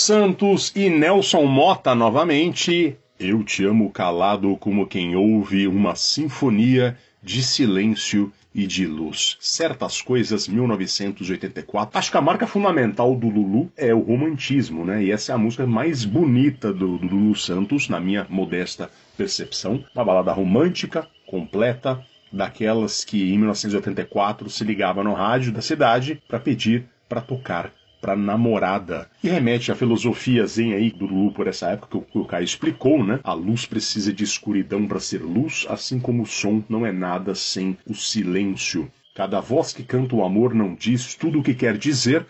Santos 0.07 0.71
e 0.73 0.89
Nelson 0.89 1.43
Mota 1.43 1.93
novamente. 1.93 2.95
Eu 3.19 3.43
te 3.43 3.65
amo 3.65 3.91
calado 3.91 4.55
como 4.55 4.87
quem 4.87 5.17
ouve 5.17 5.67
uma 5.67 5.95
sinfonia 5.95 6.97
de 7.21 7.43
silêncio 7.43 8.31
e 8.55 8.65
de 8.65 8.85
luz. 8.85 9.35
Certas 9.41 10.01
coisas, 10.01 10.47
1984. 10.47 11.99
Acho 11.99 12.09
que 12.09 12.15
a 12.15 12.21
marca 12.21 12.47
fundamental 12.47 13.13
do 13.17 13.27
Lulu 13.27 13.69
é 13.75 13.93
o 13.93 13.99
romantismo, 13.99 14.85
né? 14.85 15.03
E 15.03 15.11
essa 15.11 15.33
é 15.33 15.35
a 15.35 15.37
música 15.37 15.67
mais 15.67 16.05
bonita 16.05 16.71
do, 16.71 16.97
do 16.99 17.13
Lulu 17.13 17.35
Santos, 17.35 17.89
na 17.89 17.99
minha 17.99 18.25
modesta 18.29 18.89
percepção. 19.17 19.83
Uma 19.93 20.05
balada 20.05 20.31
romântica, 20.31 21.05
completa, 21.25 22.01
daquelas 22.31 23.03
que 23.03 23.33
em 23.33 23.37
1984 23.39 24.49
se 24.49 24.63
ligava 24.63 25.03
no 25.03 25.13
rádio 25.13 25.51
da 25.51 25.61
cidade 25.61 26.23
para 26.29 26.39
pedir 26.39 26.85
para 27.09 27.19
tocar 27.19 27.73
para 28.01 28.15
namorada. 28.15 29.09
E 29.23 29.29
remete 29.29 29.71
à 29.71 29.75
filosofia 29.75 30.45
zen 30.45 30.73
aí 30.73 30.91
do 30.91 31.05
Lulu 31.05 31.31
por 31.31 31.47
essa 31.47 31.69
época 31.69 31.99
que 31.99 32.17
o 32.17 32.25
Caio 32.25 32.43
explicou, 32.43 33.03
né? 33.03 33.19
A 33.23 33.33
luz 33.33 33.65
precisa 33.65 34.13
de 34.13 34.23
escuridão 34.23 34.87
para 34.87 34.99
ser 34.99 35.21
luz, 35.21 35.65
assim 35.69 35.99
como 35.99 36.23
o 36.23 36.27
som 36.27 36.63
não 36.69 36.85
é 36.85 36.91
nada 36.91 37.33
sem 37.35 37.77
o 37.85 37.93
silêncio. 37.93 38.91
Cada 39.15 39.39
voz 39.39 39.73
que 39.73 39.83
canta 39.83 40.15
o 40.15 40.23
amor 40.23 40.53
não 40.53 40.75
diz 40.75 41.15
tudo 41.15 41.39
o 41.39 41.43
que 41.43 41.55
quer 41.55 41.77
dizer, 41.77 42.25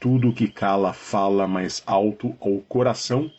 tudo 0.00 0.30
o 0.30 0.32
que 0.32 0.48
cala 0.48 0.92
fala 0.92 1.46
mais 1.46 1.82
alto 1.86 2.34
ao 2.40 2.58
coração. 2.68 3.30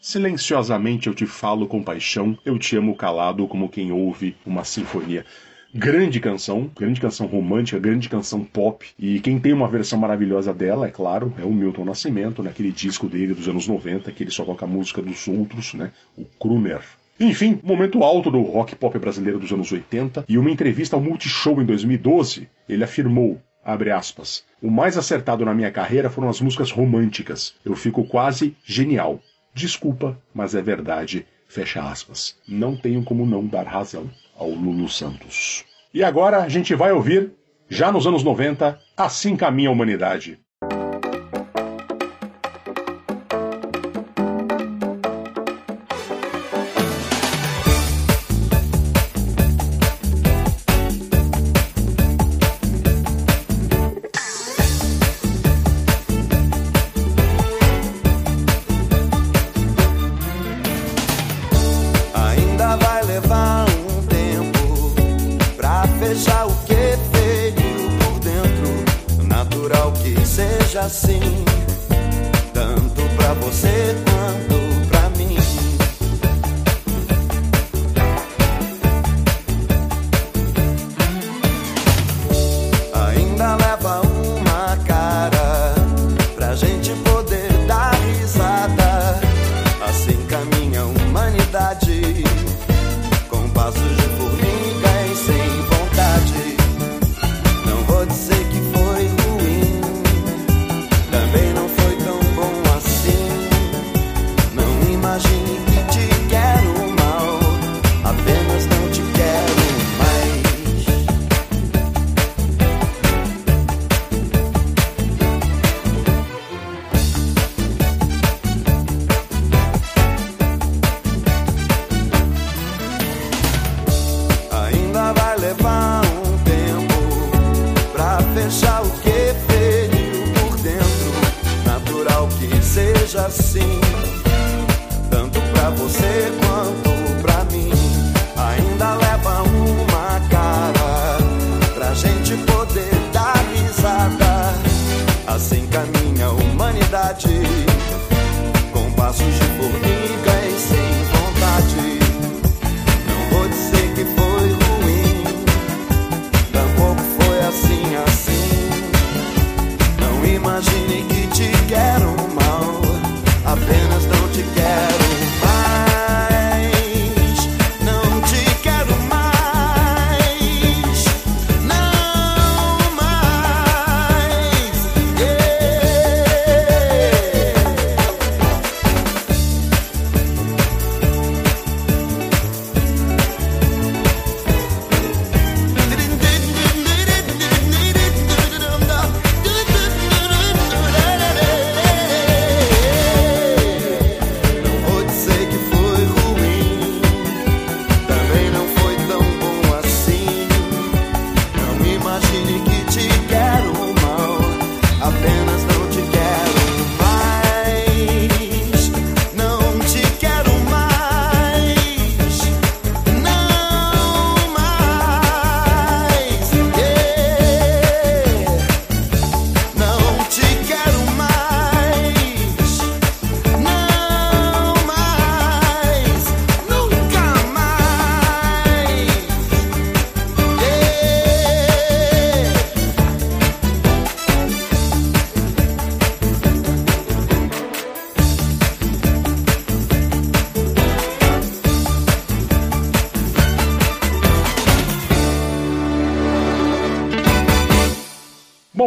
Silenciosamente 0.00 1.06
eu 1.06 1.14
te 1.14 1.26
falo 1.26 1.68
com 1.68 1.82
paixão, 1.82 2.36
eu 2.44 2.58
te 2.58 2.76
amo 2.76 2.96
calado 2.96 3.46
como 3.46 3.68
quem 3.68 3.92
ouve 3.92 4.34
uma 4.44 4.64
sinfonia. 4.64 5.24
Grande 5.72 6.18
canção, 6.18 6.68
grande 6.76 7.00
canção 7.00 7.28
romântica, 7.28 7.78
grande 7.78 8.08
canção 8.08 8.42
pop. 8.42 8.84
E 8.98 9.20
quem 9.20 9.38
tem 9.38 9.52
uma 9.52 9.68
versão 9.68 10.00
maravilhosa 10.00 10.52
dela, 10.52 10.88
é 10.88 10.90
claro, 10.90 11.32
é 11.38 11.44
o 11.44 11.52
Milton 11.52 11.84
Nascimento, 11.84 12.42
naquele 12.42 12.72
disco 12.72 13.08
dele 13.08 13.34
dos 13.34 13.46
anos 13.46 13.68
90, 13.68 14.10
que 14.10 14.24
ele 14.24 14.32
só 14.32 14.44
toca 14.44 14.64
a 14.64 14.68
música 14.68 15.00
dos 15.00 15.28
outros, 15.28 15.74
né? 15.74 15.92
O 16.18 16.24
Kruner. 16.24 16.80
Enfim, 17.20 17.60
momento 17.62 18.02
alto 18.02 18.32
do 18.32 18.42
rock 18.42 18.74
pop 18.74 18.98
brasileiro 18.98 19.38
dos 19.38 19.52
anos 19.52 19.70
80, 19.70 20.24
e 20.28 20.36
uma 20.36 20.50
entrevista 20.50 20.96
ao 20.96 21.02
Multishow 21.02 21.62
em 21.62 21.64
2012, 21.64 22.48
ele 22.68 22.82
afirmou, 22.82 23.40
abre 23.64 23.92
aspas, 23.92 24.42
o 24.60 24.72
mais 24.72 24.98
acertado 24.98 25.44
na 25.44 25.54
minha 25.54 25.70
carreira 25.70 26.10
foram 26.10 26.28
as 26.28 26.40
músicas 26.40 26.72
românticas. 26.72 27.54
Eu 27.64 27.76
fico 27.76 28.02
quase 28.02 28.56
genial. 28.64 29.20
Desculpa, 29.54 30.20
mas 30.34 30.52
é 30.56 30.60
verdade. 30.60 31.24
Fecha 31.46 31.80
aspas. 31.80 32.36
Não 32.48 32.76
tenho 32.76 33.04
como 33.04 33.24
não 33.24 33.46
dar 33.46 33.68
razão 33.68 34.10
ao 34.40 34.48
Lulu 34.48 34.88
Santos. 34.88 35.66
E 35.92 36.02
agora 36.02 36.42
a 36.42 36.48
gente 36.48 36.74
vai 36.74 36.92
ouvir, 36.92 37.32
já 37.68 37.92
nos 37.92 38.06
anos 38.06 38.24
90, 38.24 38.80
Assim 38.96 39.36
Caminha 39.36 39.68
a 39.68 39.72
Humanidade. 39.72 40.40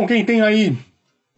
Bom, 0.03 0.07
quem 0.07 0.25
tem 0.25 0.41
aí 0.41 0.75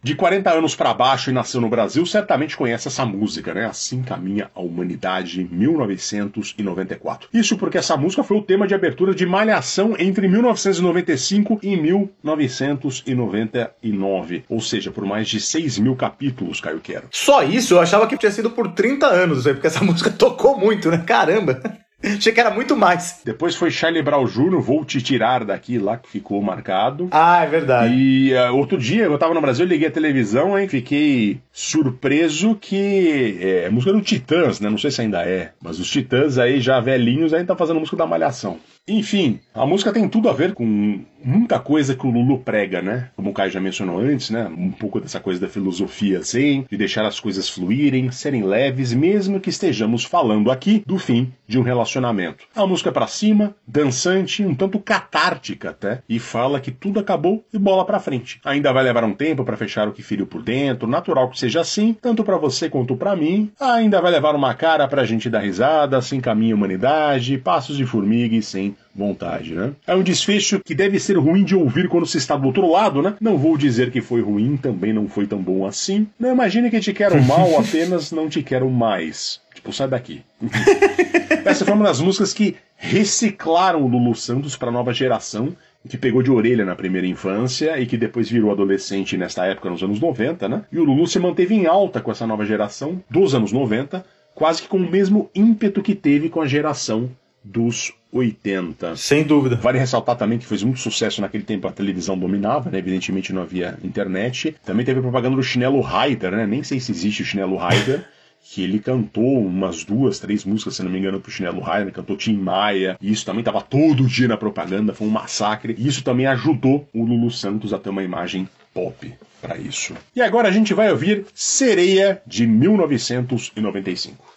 de 0.02 0.16
40 0.16 0.50
anos 0.50 0.74
pra 0.74 0.92
baixo 0.92 1.30
e 1.30 1.32
nasceu 1.32 1.60
no 1.60 1.68
Brasil 1.68 2.04
certamente 2.04 2.56
conhece 2.56 2.88
essa 2.88 3.06
música, 3.06 3.54
né? 3.54 3.64
Assim 3.64 4.02
caminha 4.02 4.50
a 4.52 4.60
humanidade, 4.60 5.46
1994. 5.48 7.28
Isso 7.32 7.56
porque 7.56 7.78
essa 7.78 7.96
música 7.96 8.24
foi 8.24 8.36
o 8.36 8.42
tema 8.42 8.66
de 8.66 8.74
abertura 8.74 9.14
de 9.14 9.24
Malhação 9.24 9.94
entre 10.00 10.26
1995 10.26 11.60
e 11.62 11.76
1999, 11.76 14.44
ou 14.48 14.60
seja, 14.60 14.90
por 14.90 15.06
mais 15.06 15.28
de 15.28 15.40
6 15.40 15.78
mil 15.78 15.94
capítulos, 15.94 16.60
Caio 16.60 16.80
Quero. 16.80 17.06
Só 17.12 17.44
isso? 17.44 17.74
Eu 17.74 17.80
achava 17.80 18.08
que 18.08 18.18
tinha 18.18 18.32
sido 18.32 18.50
por 18.50 18.72
30 18.72 19.06
anos, 19.06 19.44
porque 19.44 19.68
essa 19.68 19.82
música 19.86 20.10
tocou 20.10 20.58
muito, 20.58 20.90
né? 20.90 21.04
Caramba! 21.06 21.75
Achei 22.02 22.32
que 22.32 22.40
era 22.40 22.50
muito 22.50 22.76
mais. 22.76 23.22
Depois 23.24 23.54
foi 23.56 23.70
Charlie 23.70 24.02
Brown 24.02 24.26
Jr., 24.26 24.60
Vou 24.60 24.84
Te 24.84 25.00
Tirar 25.00 25.44
Daqui, 25.44 25.78
lá 25.78 25.96
que 25.96 26.08
ficou 26.08 26.40
marcado. 26.42 27.08
Ah, 27.10 27.42
é 27.42 27.46
verdade. 27.46 27.94
E 27.94 28.34
uh, 28.34 28.54
outro 28.54 28.78
dia 28.78 29.04
eu 29.04 29.18
tava 29.18 29.34
no 29.34 29.40
Brasil, 29.40 29.64
liguei 29.64 29.88
a 29.88 29.90
televisão, 29.90 30.58
hein, 30.58 30.68
fiquei 30.68 31.40
surpreso 31.50 32.54
que 32.54 33.38
é, 33.40 33.70
música 33.70 33.92
do 33.92 34.02
Titãs, 34.02 34.60
né? 34.60 34.68
Não 34.68 34.78
sei 34.78 34.90
se 34.90 35.00
ainda 35.00 35.22
é, 35.22 35.52
mas 35.60 35.80
os 35.80 35.90
Titãs 35.90 36.38
aí 36.38 36.60
já 36.60 36.80
velhinhos 36.80 37.32
ainda 37.32 37.48
tá 37.48 37.56
fazendo 37.56 37.80
música 37.80 37.96
da 37.96 38.06
Malhação. 38.06 38.58
Enfim, 38.88 39.40
a 39.52 39.66
música 39.66 39.92
tem 39.92 40.08
tudo 40.08 40.28
a 40.28 40.32
ver 40.32 40.54
com 40.54 41.04
muita 41.24 41.58
coisa 41.58 41.96
que 41.96 42.06
o 42.06 42.10
Lulu 42.10 42.38
prega, 42.38 42.80
né? 42.80 43.08
Como 43.16 43.30
o 43.30 43.32
Caio 43.32 43.50
já 43.50 43.60
mencionou 43.60 43.98
antes, 43.98 44.30
né? 44.30 44.46
Um 44.46 44.70
pouco 44.70 45.00
dessa 45.00 45.18
coisa 45.18 45.40
da 45.40 45.48
filosofia 45.48 46.22
zen, 46.22 46.64
de 46.70 46.76
deixar 46.76 47.04
as 47.04 47.18
coisas 47.18 47.48
fluírem, 47.48 48.12
serem 48.12 48.44
leves, 48.44 48.92
mesmo 48.92 49.40
que 49.40 49.50
estejamos 49.50 50.04
falando 50.04 50.52
aqui 50.52 50.84
do 50.86 51.00
fim 51.00 51.32
de 51.48 51.58
um 51.58 51.62
relacionamento. 51.62 52.44
A 52.54 52.64
música 52.64 52.90
é 52.90 52.92
pra 52.92 53.08
cima, 53.08 53.56
dançante, 53.66 54.44
um 54.44 54.54
tanto 54.54 54.78
catártica 54.78 55.70
até, 55.70 56.00
e 56.08 56.20
fala 56.20 56.60
que 56.60 56.70
tudo 56.70 57.00
acabou 57.00 57.44
e 57.52 57.58
bola 57.58 57.84
pra 57.84 57.98
frente. 57.98 58.38
Ainda 58.44 58.72
vai 58.72 58.84
levar 58.84 59.02
um 59.02 59.14
tempo 59.14 59.44
para 59.44 59.56
fechar 59.56 59.88
o 59.88 59.92
que 59.92 60.02
feriu 60.02 60.28
por 60.28 60.42
dentro, 60.42 60.86
natural 60.86 61.28
que 61.28 61.40
seja 61.40 61.60
assim, 61.60 61.92
tanto 61.92 62.22
para 62.22 62.36
você 62.36 62.70
quanto 62.70 62.96
para 62.96 63.16
mim. 63.16 63.50
Ainda 63.60 64.00
vai 64.00 64.12
levar 64.12 64.36
uma 64.36 64.54
cara 64.54 64.86
pra 64.86 65.04
gente 65.04 65.28
dar 65.28 65.40
risada, 65.40 65.98
assim 65.98 66.20
caminha 66.20 66.54
a 66.54 66.56
humanidade, 66.56 67.36
passos 67.38 67.76
de 67.76 67.84
formiga 67.84 68.36
e 68.36 68.42
sem 68.42 68.75
vontade, 68.94 69.54
né? 69.54 69.72
É 69.86 69.94
um 69.94 70.02
desfecho 70.02 70.60
que 70.60 70.74
deve 70.74 70.98
ser 70.98 71.18
ruim 71.18 71.44
de 71.44 71.54
ouvir 71.54 71.88
quando 71.88 72.06
se 72.06 72.16
está 72.16 72.36
do 72.36 72.46
outro 72.46 72.70
lado, 72.70 73.02
né? 73.02 73.14
Não 73.20 73.36
vou 73.36 73.56
dizer 73.56 73.90
que 73.90 74.00
foi 74.00 74.22
ruim, 74.22 74.56
também 74.56 74.92
não 74.92 75.06
foi 75.06 75.26
tão 75.26 75.38
bom 75.38 75.66
assim. 75.66 76.06
Não 76.18 76.32
imagine 76.32 76.70
que 76.70 76.80
te 76.80 76.92
quero 76.92 77.22
mal, 77.22 77.56
apenas 77.60 78.10
não 78.10 78.28
te 78.28 78.42
quero 78.42 78.70
mais. 78.70 79.40
Tipo, 79.54 79.72
sai 79.72 79.88
daqui. 79.88 80.22
Essa 81.44 81.64
foi 81.64 81.74
uma 81.74 81.84
das 81.84 82.00
músicas 82.00 82.32
que 82.32 82.56
reciclaram 82.76 83.82
o 83.82 83.86
Lulu 83.86 84.14
Santos 84.14 84.56
para 84.56 84.68
a 84.68 84.72
nova 84.72 84.92
geração, 84.92 85.54
que 85.88 85.96
pegou 85.96 86.22
de 86.22 86.30
orelha 86.30 86.64
na 86.64 86.74
primeira 86.74 87.06
infância 87.06 87.78
e 87.78 87.86
que 87.86 87.96
depois 87.96 88.28
virou 88.28 88.50
adolescente 88.50 89.16
nesta 89.16 89.46
época, 89.46 89.70
nos 89.70 89.82
anos 89.82 90.00
90, 90.00 90.48
né? 90.48 90.64
E 90.72 90.78
o 90.78 90.84
Lulu 90.84 91.06
se 91.06 91.18
manteve 91.20 91.54
em 91.54 91.66
alta 91.66 92.00
com 92.00 92.10
essa 92.10 92.26
nova 92.26 92.44
geração 92.44 93.00
dos 93.08 93.34
anos 93.34 93.52
90, 93.52 94.04
quase 94.34 94.62
que 94.62 94.68
com 94.68 94.78
o 94.78 94.90
mesmo 94.90 95.30
ímpeto 95.34 95.82
que 95.82 95.94
teve 95.94 96.28
com 96.28 96.40
a 96.40 96.46
geração 96.46 97.08
dos 97.46 97.92
80. 98.12 98.96
Sem 98.96 99.24
dúvida. 99.24 99.56
Vale 99.56 99.78
ressaltar 99.78 100.16
também 100.16 100.38
que 100.38 100.46
fez 100.46 100.62
muito 100.62 100.80
sucesso 100.80 101.20
naquele 101.20 101.44
tempo, 101.44 101.68
a 101.68 101.72
televisão 101.72 102.18
dominava, 102.18 102.70
né? 102.70 102.78
Evidentemente 102.78 103.32
não 103.32 103.42
havia 103.42 103.78
internet. 103.84 104.56
Também 104.64 104.84
teve 104.84 104.98
a 104.98 105.02
propaganda 105.02 105.36
do 105.36 105.42
chinelo 105.42 105.80
Raider, 105.80 106.32
né? 106.32 106.46
Nem 106.46 106.62
sei 106.62 106.80
se 106.80 106.90
existe 106.90 107.22
o 107.22 107.24
chinelo 107.24 107.56
Raider. 107.56 108.04
que 108.48 108.62
ele 108.62 108.78
cantou 108.78 109.44
umas 109.44 109.84
duas, 109.84 110.20
três 110.20 110.44
músicas, 110.44 110.76
se 110.76 110.82
não 110.82 110.90
me 110.90 111.00
engano, 111.00 111.20
pro 111.20 111.32
Chinelo 111.32 111.60
Raider, 111.60 111.92
cantou 111.92 112.16
Tim 112.16 112.36
Maia, 112.36 112.96
e 113.00 113.10
isso 113.10 113.26
também 113.26 113.42
tava 113.42 113.60
todo 113.60 114.06
dia 114.06 114.28
na 114.28 114.36
propaganda, 114.36 114.94
foi 114.94 115.06
um 115.06 115.10
massacre, 115.10 115.74
e 115.76 115.88
isso 115.88 116.04
também 116.04 116.26
ajudou 116.26 116.88
o 116.94 117.04
Lulu 117.04 117.28
Santos 117.28 117.72
a 117.72 117.78
ter 117.78 117.90
uma 117.90 118.04
imagem 118.04 118.48
pop 118.72 119.12
para 119.40 119.56
isso. 119.56 119.94
E 120.14 120.22
agora 120.22 120.48
a 120.48 120.52
gente 120.52 120.72
vai 120.74 120.90
ouvir 120.90 121.26
Sereia 121.34 122.22
de 122.24 122.46
1995. 122.46 124.35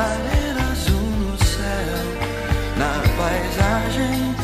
Clareira 0.00 0.62
azul 0.72 1.10
no 1.20 1.36
céu, 1.44 2.00
na 2.78 2.92
paisagem 3.18 4.34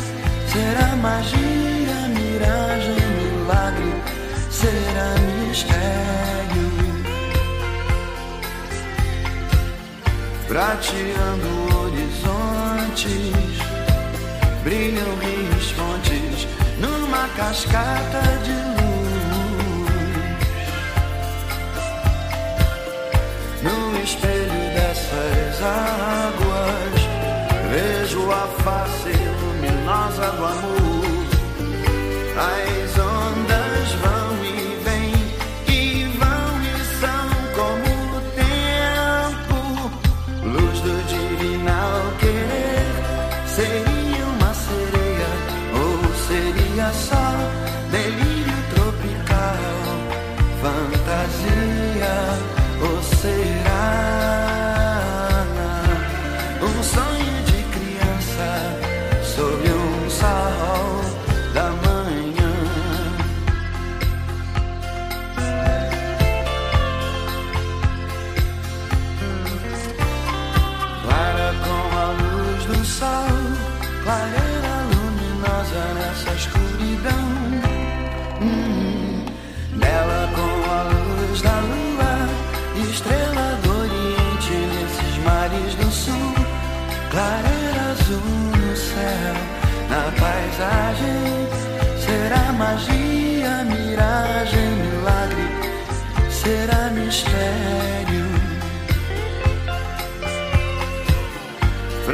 será 0.51 0.89
magia, 0.97 1.97
miragem, 2.13 3.01
milagre, 3.17 3.91
será 4.51 5.15
mistério. 5.47 6.67
Prateando 10.47 11.49
horizontes, 11.75 13.57
brilham 14.63 15.11
rios, 15.23 15.71
fontes 15.71 16.47
numa 16.79 17.27
cascata 17.29 18.21
de 18.43 18.51
luz. 18.51 18.87
No 23.63 23.77
espelho 24.03 24.36
dessas 25.57 25.63
águas, 25.63 26.93
vejo 27.71 28.31
a 28.31 28.47
face 28.63 29.11
luminosa 29.41 30.31
do 30.31 30.45
amor. 30.45 31.27
As 32.39 32.76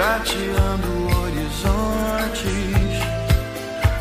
prateando 0.04 0.92
horizontes, 1.22 2.44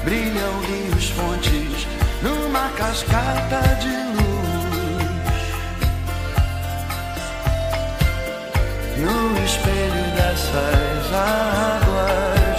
brilham 0.02 0.60
rios, 0.62 1.10
fontes 1.10 1.86
numa 2.22 2.68
cascata 2.70 3.60
de 3.80 3.94
luz. 4.16 4.32
No 8.98 9.44
espelho 9.44 10.04
dessas 10.16 11.04
águas, 11.14 12.58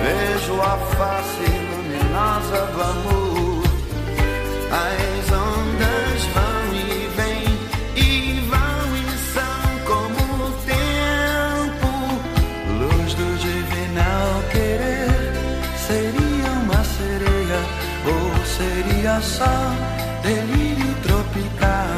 vejo 0.00 0.54
a 0.62 0.78
face 0.94 1.46
luminosa 1.50 2.60
do 2.72 2.80
amor. 2.80 3.54
Seria 18.56 19.20
só 19.20 19.56
delírio 20.22 20.94
tropical, 21.02 21.93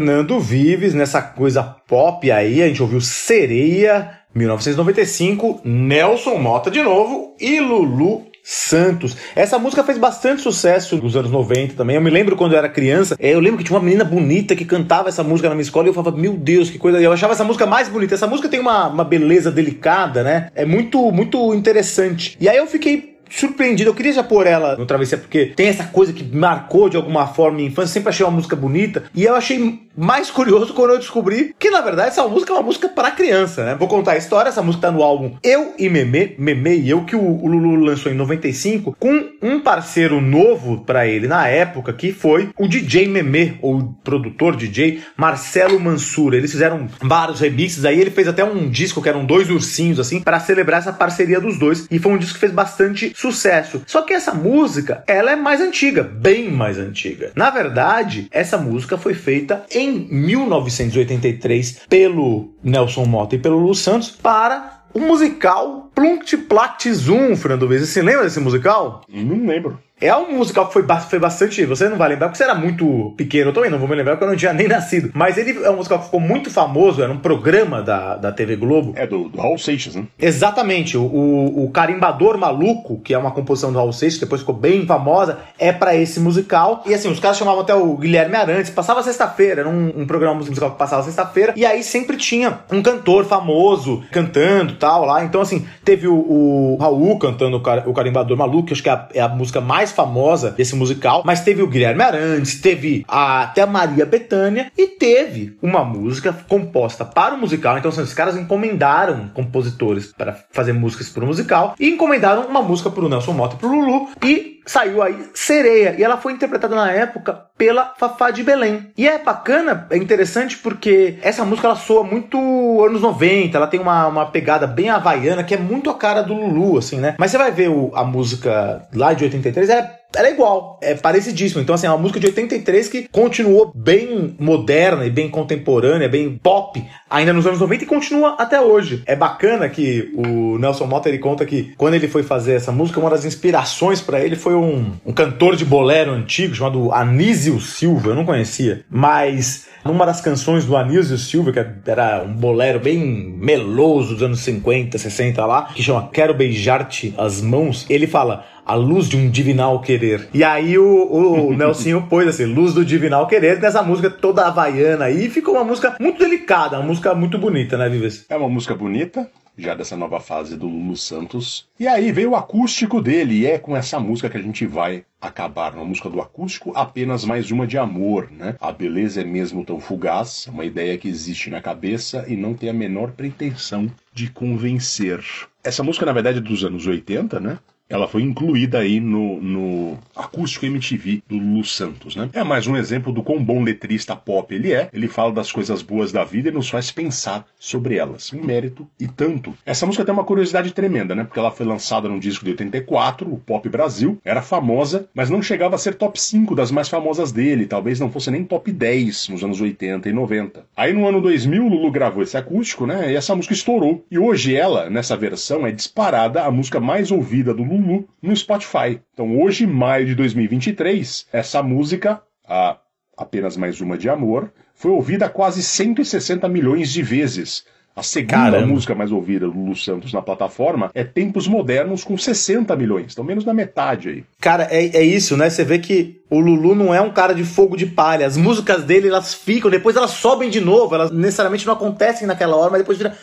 Fernando 0.00 0.40
Vives, 0.40 0.94
nessa 0.94 1.20
coisa 1.20 1.62
pop 1.62 2.30
aí, 2.30 2.62
a 2.62 2.66
gente 2.66 2.80
ouviu 2.80 3.02
Sereia, 3.02 4.12
1995, 4.34 5.60
Nelson 5.62 6.36
Mota 6.38 6.70
de 6.70 6.82
novo 6.82 7.36
e 7.38 7.60
Lulu 7.60 8.22
Santos. 8.42 9.14
Essa 9.36 9.58
música 9.58 9.84
fez 9.84 9.98
bastante 9.98 10.40
sucesso 10.40 10.96
nos 10.96 11.14
anos 11.16 11.30
90 11.30 11.74
também. 11.74 11.96
Eu 11.96 12.00
me 12.00 12.08
lembro 12.08 12.34
quando 12.34 12.52
eu 12.52 12.58
era 12.58 12.70
criança, 12.70 13.14
é, 13.18 13.34
eu 13.34 13.40
lembro 13.40 13.58
que 13.58 13.64
tinha 13.64 13.76
uma 13.76 13.84
menina 13.84 14.02
bonita 14.02 14.56
que 14.56 14.64
cantava 14.64 15.10
essa 15.10 15.22
música 15.22 15.50
na 15.50 15.54
minha 15.54 15.64
escola 15.64 15.86
e 15.86 15.90
eu 15.90 15.94
falava, 15.94 16.16
meu 16.16 16.32
Deus, 16.32 16.70
que 16.70 16.78
coisa. 16.78 16.98
Eu 16.98 17.12
achava 17.12 17.34
essa 17.34 17.44
música 17.44 17.66
mais 17.66 17.90
bonita. 17.90 18.14
Essa 18.14 18.26
música 18.26 18.48
tem 18.48 18.58
uma, 18.58 18.88
uma 18.88 19.04
beleza 19.04 19.50
delicada, 19.50 20.22
né? 20.22 20.48
É 20.54 20.64
muito, 20.64 21.12
muito 21.12 21.52
interessante. 21.52 22.38
E 22.40 22.48
aí 22.48 22.56
eu 22.56 22.66
fiquei 22.66 23.20
surpreendido. 23.30 23.88
Eu 23.88 23.94
queria 23.94 24.12
já 24.12 24.22
pôr 24.22 24.46
ela 24.46 24.76
no 24.76 24.84
Travessia, 24.84 25.16
porque 25.16 25.46
tem 25.46 25.68
essa 25.68 25.84
coisa 25.84 26.12
que 26.12 26.24
marcou 26.24 26.88
de 26.88 26.96
alguma 26.96 27.26
forma 27.28 27.58
minha 27.58 27.68
infância. 27.68 27.92
Sempre 27.92 28.10
achei 28.10 28.26
uma 28.26 28.32
música 28.32 28.56
bonita. 28.56 29.04
E 29.14 29.24
eu 29.24 29.34
achei 29.34 29.80
mais 30.00 30.30
curioso 30.30 30.72
quando 30.72 30.92
eu 30.92 30.98
descobri 30.98 31.54
que, 31.58 31.68
na 31.68 31.82
verdade, 31.82 32.08
essa 32.08 32.26
música 32.26 32.52
é 32.52 32.56
uma 32.56 32.62
música 32.62 32.88
para 32.88 33.10
criança, 33.10 33.64
né? 33.64 33.76
Vou 33.78 33.86
contar 33.86 34.12
a 34.12 34.16
história. 34.16 34.48
Essa 34.48 34.62
música 34.62 34.86
tá 34.86 34.92
no 34.92 35.02
álbum 35.02 35.36
Eu 35.42 35.74
e 35.78 35.90
Meme, 35.90 36.34
Meme 36.38 36.78
e 36.78 36.88
Eu, 36.88 37.04
que 37.04 37.14
o, 37.14 37.20
o 37.20 37.46
Lulu 37.46 37.84
lançou 37.84 38.10
em 38.10 38.14
95, 38.14 38.96
com 38.98 39.28
um 39.42 39.60
parceiro 39.60 40.20
novo 40.20 40.82
para 40.84 41.06
ele 41.06 41.28
na 41.28 41.46
época, 41.46 41.92
que 41.92 42.12
foi 42.12 42.48
o 42.58 42.66
DJ 42.66 43.08
Meme, 43.08 43.58
ou 43.60 43.94
produtor 44.02 44.56
DJ 44.56 45.00
Marcelo 45.16 45.78
Mansur. 45.78 46.32
Eles 46.32 46.50
fizeram 46.50 46.88
vários 47.02 47.40
remixes 47.40 47.84
aí. 47.84 48.00
Ele 48.00 48.10
fez 48.10 48.26
até 48.26 48.42
um 48.42 48.70
disco 48.70 49.02
que 49.02 49.08
eram 49.08 49.26
dois 49.26 49.50
ursinhos, 49.50 50.00
assim, 50.00 50.20
para 50.20 50.40
celebrar 50.40 50.80
essa 50.80 50.92
parceria 50.92 51.40
dos 51.40 51.58
dois. 51.58 51.86
E 51.90 51.98
foi 51.98 52.12
um 52.12 52.18
disco 52.18 52.34
que 52.34 52.40
fez 52.40 52.52
bastante 52.52 53.12
sucesso. 53.14 53.82
Só 53.86 54.00
que 54.02 54.14
essa 54.14 54.32
música, 54.32 55.04
ela 55.06 55.32
é 55.32 55.36
mais 55.36 55.60
antiga, 55.60 56.02
bem 56.02 56.50
mais 56.50 56.78
antiga. 56.78 57.32
Na 57.34 57.50
verdade, 57.50 58.28
essa 58.30 58.56
música 58.56 58.96
foi 58.96 59.12
feita 59.12 59.64
em 59.70 59.89
1983 59.90 61.82
pelo 61.88 62.54
Nelson 62.62 63.04
Mota 63.04 63.34
e 63.34 63.38
pelo 63.38 63.58
Lu 63.58 63.74
Santos 63.74 64.10
para 64.10 64.84
o 64.92 65.00
musical 65.00 65.90
Plunct 65.94 66.36
Plact 66.36 66.92
Zoom, 66.92 67.36
Fernando 67.36 67.68
Vez. 67.68 67.88
Você 67.88 68.02
lembra 68.02 68.24
desse 68.24 68.40
musical? 68.40 69.02
Não 69.08 69.46
lembro. 69.46 69.78
É 70.00 70.14
um 70.16 70.32
musical 70.36 70.66
que 70.66 70.72
foi, 70.72 70.84
foi 71.08 71.18
bastante. 71.18 71.64
Você 71.66 71.88
não 71.88 71.96
vai 71.98 72.08
lembrar 72.08 72.28
porque 72.28 72.38
você 72.38 72.44
era 72.44 72.54
muito 72.54 73.12
pequeno. 73.16 73.50
Eu 73.50 73.54
também 73.54 73.70
não 73.70 73.78
vou 73.78 73.88
me 73.88 73.94
lembrar 73.94 74.12
porque 74.14 74.24
eu 74.24 74.28
não 74.30 74.36
tinha 74.36 74.52
nem 74.52 74.66
nascido. 74.68 75.10
Mas 75.14 75.36
ele 75.36 75.62
é 75.62 75.70
um 75.70 75.76
musical 75.76 75.98
que 75.98 76.06
ficou 76.06 76.20
muito 76.20 76.50
famoso. 76.50 77.02
Era 77.02 77.12
um 77.12 77.18
programa 77.18 77.82
da, 77.82 78.16
da 78.16 78.32
TV 78.32 78.56
Globo. 78.56 78.92
É 78.96 79.06
do, 79.06 79.28
do 79.28 79.38
Raul 79.40 79.58
Seixas, 79.58 79.94
né? 79.94 80.04
Exatamente. 80.18 80.96
O, 80.96 81.02
o, 81.04 81.70
Carimbador 81.70 82.38
Maluco, 82.38 82.98
que 83.00 83.12
é 83.12 83.18
uma 83.18 83.30
composição 83.30 83.72
do 83.72 83.78
Raul 83.78 83.92
Seixas, 83.92 84.18
que 84.18 84.24
depois 84.24 84.40
ficou 84.40 84.54
bem 84.54 84.86
famosa, 84.86 85.38
é 85.58 85.72
pra 85.72 85.94
esse 85.94 86.18
musical. 86.18 86.82
E 86.86 86.94
assim, 86.94 87.10
os 87.10 87.20
caras 87.20 87.36
chamavam 87.36 87.60
até 87.60 87.74
o 87.74 87.96
Guilherme 87.96 88.36
Arantes. 88.36 88.70
Passava 88.70 89.02
sexta-feira. 89.02 89.60
Era 89.60 89.68
um, 89.68 89.92
um 90.02 90.06
programa 90.06 90.34
musical 90.36 90.70
que 90.70 90.78
passava 90.78 91.02
sexta-feira. 91.02 91.52
E 91.56 91.66
aí 91.66 91.82
sempre 91.82 92.16
tinha 92.16 92.60
um 92.72 92.82
cantor 92.82 93.24
famoso 93.26 94.02
cantando 94.10 94.74
tal 94.74 95.04
lá. 95.04 95.24
Então, 95.24 95.40
assim, 95.40 95.66
teve 95.84 96.08
o, 96.08 96.14
o 96.14 96.76
Raul 96.80 97.18
cantando 97.18 97.58
o, 97.58 97.60
Car- 97.60 97.88
o 97.88 97.92
Carimbador 97.92 98.36
Maluco, 98.36 98.68
que 98.68 98.72
acho 98.72 98.82
que 98.82 98.88
é 98.88 98.92
a, 98.92 99.08
é 99.14 99.20
a 99.20 99.28
música 99.28 99.60
mais 99.60 99.89
famosa 99.92 100.50
desse 100.50 100.74
musical. 100.74 101.22
Mas 101.24 101.40
teve 101.40 101.62
o 101.62 101.66
Guilherme 101.66 102.02
Arantes, 102.02 102.60
teve 102.60 103.04
a, 103.08 103.42
até 103.42 103.62
a 103.62 103.66
Maria 103.66 104.06
Bethânia 104.06 104.70
e 104.76 104.86
teve 104.86 105.56
uma 105.62 105.84
música 105.84 106.32
composta 106.48 107.04
para 107.04 107.34
o 107.34 107.38
musical. 107.38 107.78
Então, 107.78 107.90
assim, 107.90 108.02
os 108.02 108.14
caras 108.14 108.36
encomendaram 108.36 109.28
compositores 109.32 110.12
para 110.16 110.36
fazer 110.50 110.72
músicas 110.72 111.08
para 111.08 111.24
o 111.24 111.26
musical 111.26 111.74
e 111.78 111.88
encomendaram 111.88 112.46
uma 112.46 112.62
música 112.62 112.90
para 112.90 113.04
o 113.04 113.08
Nelson 113.08 113.32
Mota 113.32 113.56
e 113.56 113.58
para 113.58 113.68
o 113.68 113.72
Lulu 113.72 114.08
e 114.24 114.59
saiu 114.70 115.02
aí 115.02 115.28
Sereia 115.34 115.96
e 115.98 116.04
ela 116.04 116.16
foi 116.16 116.32
interpretada 116.32 116.76
na 116.76 116.92
época 116.92 117.32
pela 117.58 117.92
Fafá 117.98 118.30
de 118.30 118.42
Belém. 118.44 118.92
E 118.96 119.08
é 119.08 119.18
bacana, 119.18 119.86
é 119.90 119.96
interessante 119.96 120.56
porque 120.58 121.18
essa 121.22 121.44
música 121.44 121.66
ela 121.66 121.76
soa 121.76 122.04
muito 122.04 122.38
anos 122.84 123.02
90, 123.02 123.56
ela 123.56 123.66
tem 123.66 123.80
uma, 123.80 124.06
uma 124.06 124.26
pegada 124.26 124.66
bem 124.66 124.88
havaiana 124.88 125.42
que 125.42 125.54
é 125.54 125.58
muito 125.58 125.90
a 125.90 125.94
cara 125.94 126.22
do 126.22 126.34
Lulu, 126.34 126.78
assim, 126.78 126.98
né? 126.98 127.16
Mas 127.18 127.30
você 127.32 127.38
vai 127.38 127.50
ver 127.50 127.68
o- 127.68 127.90
a 127.94 128.04
música 128.04 128.86
lá 128.94 129.12
de 129.12 129.24
83, 129.24 129.68
é 129.70 129.99
ela 130.14 130.28
é 130.28 130.32
igual, 130.32 130.78
é 130.82 130.94
parecidíssimo. 130.94 131.60
Então, 131.60 131.74
assim, 131.74 131.86
é 131.86 131.90
uma 131.90 131.98
música 131.98 132.18
de 132.18 132.26
83 132.26 132.88
que 132.88 133.08
continuou 133.08 133.72
bem 133.74 134.34
moderna 134.38 135.06
e 135.06 135.10
bem 135.10 135.28
contemporânea, 135.28 136.08
bem 136.08 136.38
pop, 136.42 136.82
ainda 137.08 137.32
nos 137.32 137.46
anos 137.46 137.60
90 137.60 137.84
e 137.84 137.86
continua 137.86 138.34
até 138.38 138.60
hoje. 138.60 139.02
É 139.06 139.14
bacana 139.14 139.68
que 139.68 140.12
o 140.14 140.58
Nelson 140.58 140.86
Mota 140.86 141.08
ele 141.08 141.18
conta 141.18 141.46
que 141.46 141.74
quando 141.76 141.94
ele 141.94 142.08
foi 142.08 142.22
fazer 142.22 142.54
essa 142.54 142.72
música, 142.72 143.00
uma 143.00 143.10
das 143.10 143.24
inspirações 143.24 144.00
pra 144.00 144.20
ele 144.20 144.36
foi 144.36 144.54
um, 144.54 144.92
um 145.04 145.12
cantor 145.12 145.56
de 145.56 145.64
bolero 145.64 146.12
antigo 146.12 146.54
chamado 146.54 146.92
Anísio 146.92 147.60
Silva, 147.60 148.10
eu 148.10 148.14
não 148.14 148.24
conhecia, 148.24 148.84
mas 148.90 149.68
numa 149.84 150.04
das 150.04 150.20
canções 150.20 150.64
do 150.64 150.76
Anísio 150.76 151.16
Silva, 151.16 151.52
que 151.52 151.90
era 151.90 152.22
um 152.22 152.34
bolero 152.34 152.80
bem 152.80 153.00
meloso 153.38 154.14
dos 154.14 154.22
anos 154.22 154.40
50, 154.40 154.98
60 154.98 155.46
lá, 155.46 155.64
que 155.74 155.82
chama 155.82 156.08
Quero 156.12 156.34
Beijar-te 156.34 157.14
as 157.16 157.40
Mãos, 157.40 157.86
ele 157.88 158.06
fala 158.06 158.44
a 158.70 158.74
luz 158.74 159.08
de 159.08 159.16
um 159.16 159.28
divinal 159.28 159.80
querer. 159.80 160.28
E 160.32 160.44
aí 160.44 160.78
o, 160.78 161.12
o 161.12 161.52
Nelsinho 161.58 162.06
pôs 162.08 162.28
assim, 162.28 162.44
luz 162.44 162.72
do 162.72 162.84
divinal 162.84 163.26
querer, 163.26 163.60
nessa 163.60 163.82
música 163.82 164.08
toda 164.08 164.46
havaiana 164.46 165.06
aí, 165.06 165.28
ficou 165.28 165.54
uma 165.54 165.64
música 165.64 165.96
muito 165.98 166.20
delicada, 166.20 166.78
uma 166.78 166.86
música 166.86 167.12
muito 167.12 167.36
bonita, 167.36 167.76
né, 167.76 167.88
Vives? 167.88 168.24
É 168.28 168.36
uma 168.36 168.48
música 168.48 168.72
bonita, 168.72 169.28
já 169.58 169.74
dessa 169.74 169.96
nova 169.96 170.20
fase 170.20 170.56
do 170.56 170.68
Lulu 170.68 170.96
Santos. 170.96 171.66
E 171.80 171.88
aí 171.88 172.12
veio 172.12 172.30
o 172.30 172.36
acústico 172.36 173.02
dele, 173.02 173.40
e 173.40 173.46
é 173.46 173.58
com 173.58 173.76
essa 173.76 173.98
música 173.98 174.30
que 174.30 174.36
a 174.36 174.42
gente 174.42 174.64
vai 174.66 175.04
acabar. 175.20 175.74
Uma 175.74 175.84
música 175.84 176.08
do 176.08 176.20
acústico, 176.20 176.72
apenas 176.76 177.24
mais 177.24 177.50
uma 177.50 177.66
de 177.66 177.76
amor, 177.76 178.30
né? 178.30 178.54
A 178.60 178.70
beleza 178.70 179.20
é 179.20 179.24
mesmo 179.24 179.64
tão 179.64 179.80
fugaz, 179.80 180.46
uma 180.46 180.64
ideia 180.64 180.96
que 180.96 181.08
existe 181.08 181.50
na 181.50 181.60
cabeça 181.60 182.24
e 182.28 182.36
não 182.36 182.54
tem 182.54 182.70
a 182.70 182.72
menor 182.72 183.10
pretensão 183.10 183.90
de 184.14 184.30
convencer. 184.30 185.20
Essa 185.62 185.82
música, 185.82 186.06
na 186.06 186.12
verdade, 186.12 186.38
é 186.38 186.40
dos 186.40 186.64
anos 186.64 186.86
80, 186.86 187.40
né? 187.40 187.58
Ela 187.90 188.06
foi 188.06 188.22
incluída 188.22 188.78
aí 188.78 189.00
no, 189.00 189.40
no 189.40 189.98
acústico 190.14 190.64
MTV 190.64 191.24
do 191.28 191.36
Lulu 191.36 191.64
Santos, 191.64 192.14
né? 192.14 192.30
É 192.32 192.44
mais 192.44 192.68
um 192.68 192.76
exemplo 192.76 193.12
do 193.12 193.20
quão 193.20 193.42
bom 193.42 193.64
letrista 193.64 194.14
pop 194.14 194.54
ele 194.54 194.72
é. 194.72 194.88
Ele 194.92 195.08
fala 195.08 195.32
das 195.32 195.50
coisas 195.50 195.82
boas 195.82 196.12
da 196.12 196.22
vida 196.22 196.48
e 196.48 196.52
nos 196.52 196.70
faz 196.70 196.92
pensar 196.92 197.44
sobre 197.58 197.96
elas. 197.96 198.32
Um 198.32 198.44
mérito 198.44 198.86
e 198.98 199.08
tanto. 199.08 199.52
Essa 199.66 199.86
música 199.86 200.04
tem 200.04 200.14
uma 200.14 200.22
curiosidade 200.22 200.72
tremenda, 200.72 201.16
né? 201.16 201.24
Porque 201.24 201.40
ela 201.40 201.50
foi 201.50 201.66
lançada 201.66 202.08
num 202.08 202.20
disco 202.20 202.44
de 202.44 202.52
84, 202.52 203.28
o 203.28 203.38
Pop 203.38 203.68
Brasil. 203.68 204.20
Era 204.24 204.40
famosa, 204.40 205.08
mas 205.12 205.28
não 205.28 205.42
chegava 205.42 205.74
a 205.74 205.78
ser 205.78 205.94
top 205.94 206.20
5 206.20 206.54
das 206.54 206.70
mais 206.70 206.88
famosas 206.88 207.32
dele. 207.32 207.66
Talvez 207.66 207.98
não 207.98 208.10
fosse 208.10 208.30
nem 208.30 208.44
top 208.44 208.70
10 208.70 209.30
nos 209.30 209.42
anos 209.42 209.60
80 209.60 210.08
e 210.08 210.12
90. 210.12 210.64
Aí 210.76 210.92
no 210.92 211.08
ano 211.08 211.20
2000, 211.20 211.64
o 211.64 211.68
Lulu 211.68 211.90
gravou 211.90 212.22
esse 212.22 212.36
acústico, 212.36 212.86
né? 212.86 213.10
E 213.12 213.16
essa 213.16 213.34
música 213.34 213.52
estourou. 213.52 214.04
E 214.08 214.16
hoje 214.16 214.54
ela, 214.54 214.88
nessa 214.88 215.16
versão, 215.16 215.66
é 215.66 215.72
disparada 215.72 216.44
a 216.44 216.50
música 216.52 216.78
mais 216.78 217.10
ouvida 217.10 217.52
do 217.52 217.64
Lulu 217.64 217.79
no 217.80 218.36
Spotify. 218.36 219.00
Então 219.12 219.40
hoje, 219.40 219.66
maio 219.66 220.06
de 220.06 220.14
2023, 220.14 221.26
essa 221.32 221.62
música, 221.62 222.22
a 222.46 222.78
Apenas 223.16 223.56
Mais 223.56 223.80
Uma 223.80 223.98
de 223.98 224.08
Amor, 224.08 224.50
foi 224.74 224.90
ouvida 224.90 225.28
quase 225.28 225.62
160 225.62 226.48
milhões 226.48 226.90
de 226.90 227.02
vezes. 227.02 227.64
A 227.94 228.02
segunda 228.02 228.52
Caramba. 228.52 228.66
música 228.66 228.94
mais 228.94 229.10
ouvida 229.12 229.46
do 229.46 229.52
Lulu 229.52 229.76
Santos 229.76 230.12
na 230.12 230.22
plataforma 230.22 230.90
é 230.94 231.04
Tempos 231.04 231.48
Modernos 231.48 232.04
com 232.04 232.16
60 232.16 232.74
milhões, 232.76 233.12
então 233.12 233.24
menos 233.24 233.44
da 233.44 233.52
metade 233.52 234.08
aí. 234.08 234.24
Cara, 234.40 234.68
é, 234.70 234.96
é 234.96 235.02
isso, 235.02 235.36
né? 235.36 235.50
Você 235.50 235.64
vê 235.64 235.78
que 235.78 236.20
o 236.30 236.38
Lulu 236.38 236.74
não 236.74 236.94
é 236.94 237.00
um 237.00 237.10
cara 237.10 237.34
de 237.34 237.44
fogo 237.44 237.76
de 237.76 237.86
palha. 237.86 238.26
As 238.26 238.36
músicas 238.36 238.84
dele, 238.84 239.08
elas 239.08 239.34
ficam, 239.34 239.70
depois 239.70 239.96
elas 239.96 240.12
sobem 240.12 240.48
de 240.48 240.60
novo. 240.60 240.94
Elas 240.94 241.10
necessariamente 241.10 241.66
não 241.66 241.74
acontecem 241.74 242.26
naquela 242.26 242.56
hora, 242.56 242.70
mas 242.70 242.80
depois 242.80 242.96
vira, 242.96 243.14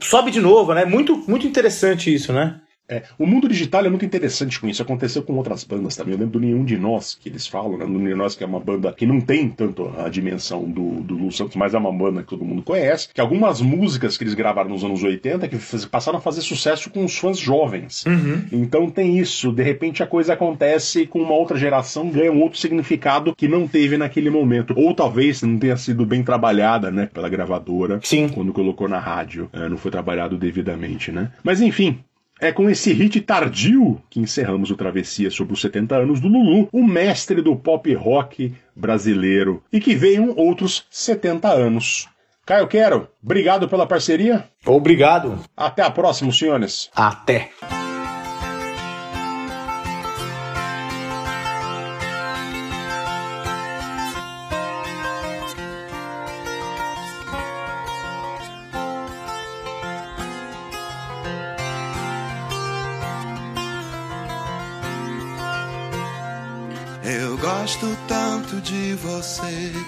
sobe 0.00 0.30
de 0.30 0.40
novo, 0.40 0.74
né? 0.74 0.84
Muito, 0.84 1.24
muito 1.28 1.46
interessante 1.46 2.12
isso, 2.12 2.32
né? 2.32 2.60
É, 2.88 3.02
o 3.18 3.26
mundo 3.26 3.48
digital 3.48 3.84
é 3.84 3.88
muito 3.88 4.04
interessante 4.04 4.60
com 4.60 4.68
isso. 4.68 4.82
Aconteceu 4.82 5.22
com 5.22 5.34
outras 5.34 5.64
bandas 5.64 5.96
também. 5.96 6.14
Eu 6.14 6.20
lembro 6.20 6.38
do 6.38 6.40
Nenhum 6.40 6.64
de 6.64 6.76
Nós, 6.76 7.16
que 7.20 7.28
eles 7.28 7.46
falam, 7.46 7.76
né? 7.76 7.84
Do 7.84 7.92
Nenhum 7.92 8.08
de 8.10 8.14
Nós, 8.14 8.34
que 8.34 8.44
é 8.44 8.46
uma 8.46 8.60
banda 8.60 8.92
que 8.92 9.06
não 9.06 9.20
tem 9.20 9.48
tanto 9.48 9.92
a 9.98 10.08
dimensão 10.08 10.64
do, 10.64 11.02
do 11.02 11.14
Lulu 11.14 11.32
Santos, 11.32 11.56
mas 11.56 11.74
é 11.74 11.78
uma 11.78 11.92
banda 11.92 12.22
que 12.22 12.28
todo 12.28 12.44
mundo 12.44 12.62
conhece. 12.62 13.08
Que 13.12 13.20
algumas 13.20 13.60
músicas 13.60 14.16
que 14.16 14.24
eles 14.24 14.34
gravaram 14.34 14.70
nos 14.70 14.84
anos 14.84 15.02
80 15.02 15.48
que 15.48 15.58
passaram 15.88 16.18
a 16.18 16.20
fazer 16.20 16.42
sucesso 16.42 16.90
com 16.90 17.04
os 17.04 17.16
fãs 17.16 17.38
jovens. 17.38 18.04
Então 18.52 18.88
tem 18.90 19.18
isso. 19.18 19.52
De 19.52 19.62
repente 19.62 20.02
a 20.02 20.06
coisa 20.06 20.34
acontece 20.34 21.06
com 21.06 21.20
uma 21.20 21.34
outra 21.34 21.58
geração, 21.58 22.08
ganha 22.08 22.32
um 22.32 22.40
outro 22.40 22.58
significado 22.58 23.34
que 23.34 23.48
não 23.48 23.66
teve 23.66 23.96
naquele 23.96 24.30
momento. 24.30 24.74
Ou 24.76 24.94
talvez 24.94 25.42
não 25.42 25.58
tenha 25.58 25.76
sido 25.76 26.06
bem 26.06 26.22
trabalhada, 26.22 26.90
né? 26.90 27.08
Pela 27.12 27.28
gravadora 27.28 28.00
Sim. 28.02 28.28
quando 28.28 28.52
colocou 28.52 28.88
na 28.88 28.98
rádio. 28.98 29.48
É, 29.52 29.68
não 29.68 29.76
foi 29.76 29.90
trabalhado 29.90 30.36
devidamente, 30.36 31.10
né? 31.10 31.32
Mas 31.42 31.60
enfim. 31.60 31.98
É 32.38 32.52
com 32.52 32.68
esse 32.68 32.92
hit 32.92 33.20
tardio 33.22 34.00
que 34.10 34.20
encerramos 34.20 34.70
o 34.70 34.76
Travessia 34.76 35.30
sobre 35.30 35.54
os 35.54 35.60
70 35.60 35.96
anos 35.96 36.20
do 36.20 36.28
Lulu, 36.28 36.68
o 36.70 36.86
mestre 36.86 37.40
do 37.40 37.56
pop 37.56 37.92
rock 37.94 38.54
brasileiro, 38.74 39.62
e 39.72 39.80
que 39.80 39.94
venham 39.94 40.34
outros 40.36 40.86
70 40.90 41.48
anos. 41.48 42.08
Caio 42.44 42.68
Quero, 42.68 43.08
obrigado 43.22 43.68
pela 43.68 43.86
parceria. 43.86 44.44
Obrigado. 44.64 45.40
Até 45.56 45.82
a 45.82 45.90
próxima, 45.90 46.30
senhores. 46.30 46.90
Até. 46.94 47.50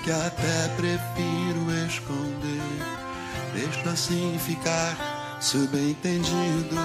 Que 0.08 0.12
até 0.12 0.68
prefiro 0.74 1.70
esconder. 1.86 2.62
Deixo 3.52 3.86
assim 3.90 4.38
ficar 4.38 5.38
subentendido. 5.38 6.76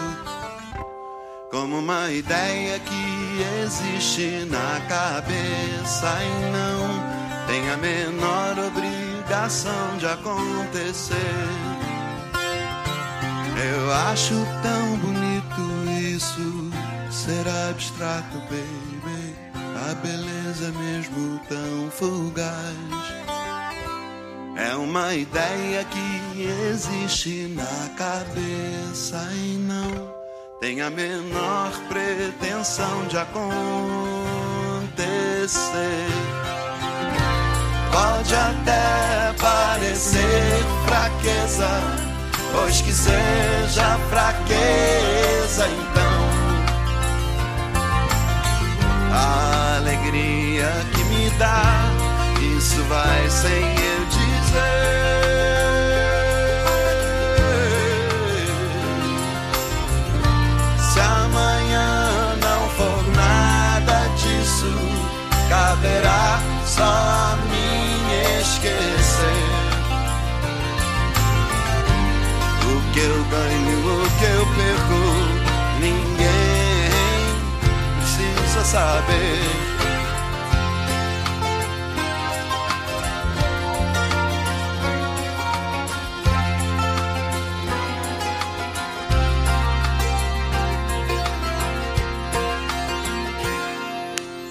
Como 1.50 1.80
uma 1.80 2.12
ideia 2.12 2.78
que 2.80 3.64
existe 3.64 4.45
na 4.50 4.82
cabeça 4.90 6.18
e 6.22 6.52
não 6.52 7.48
tem 7.48 7.70
a 7.70 7.78
menor 7.78 8.60
obrigação 8.60 9.98
de 9.98 10.06
acontecer. 10.06 11.16
Eu 13.56 13.94
acho 14.10 14.36
tão 14.62 14.98
bonito 14.98 15.90
isso 16.14 16.70
ser 17.10 17.48
abstrato, 17.70 18.38
baby. 18.50 18.93
A 19.89 19.95
beleza 19.95 20.72
mesmo 20.72 21.39
tão 21.49 21.91
fugaz. 21.91 23.14
É 24.55 24.76
uma 24.76 25.14
ideia 25.14 25.84
que 25.84 26.41
existe 26.72 27.53
na 27.55 27.89
cabeça 27.97 29.27
e 29.34 29.57
não 29.57 30.14
tem 30.61 30.80
a 30.80 30.89
menor 30.89 31.72
pretensão 31.89 33.05
de 33.07 33.18
acontecer. 33.18 33.43
Pode 37.91 38.34
até 38.34 39.34
parecer 39.38 40.64
fraqueza, 40.85 41.68
pois 42.53 42.80
que 42.80 42.93
seja 42.93 43.99
fraqueza 44.10 45.68
então 45.68 46.32
a 49.14 49.77
alegria 49.77 50.72
que 50.91 51.03
me 51.06 51.30
dá, 51.38 51.61
isso 52.57 52.84
vai 52.85 53.30
sem 53.30 53.85
eu. 53.88 53.93
Saber. 78.74 79.40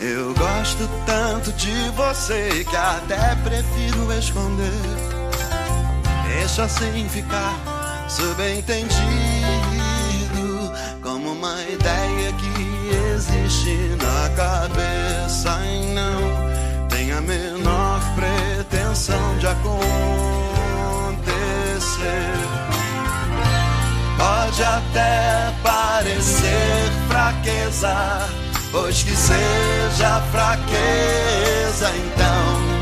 Eu 0.00 0.32
gosto 0.34 0.88
tanto 1.04 1.52
de 1.54 1.90
você 1.96 2.64
que 2.70 2.76
até 2.76 3.34
prefiro 3.42 4.12
esconder. 4.16 4.70
Deixa 6.28 6.62
assim 6.62 7.08
ficar 7.08 8.06
subentendido 8.08 9.02
como 11.02 11.32
uma 11.32 11.60
ideia 11.62 12.32
que 12.34 12.51
existe 13.22 13.96
na 14.02 14.28
cabeça 14.30 15.60
e 15.64 15.94
não 15.94 16.88
tem 16.88 17.12
a 17.12 17.20
menor 17.20 18.00
pretensão 18.16 19.38
de 19.38 19.46
acontecer. 19.46 19.62
Pode 24.18 24.62
até 24.62 25.52
parecer 25.62 26.90
fraqueza, 27.08 28.28
pois 28.72 29.02
que 29.02 29.14
seja 29.14 30.20
fraqueza 30.32 31.92
então. 31.96 32.72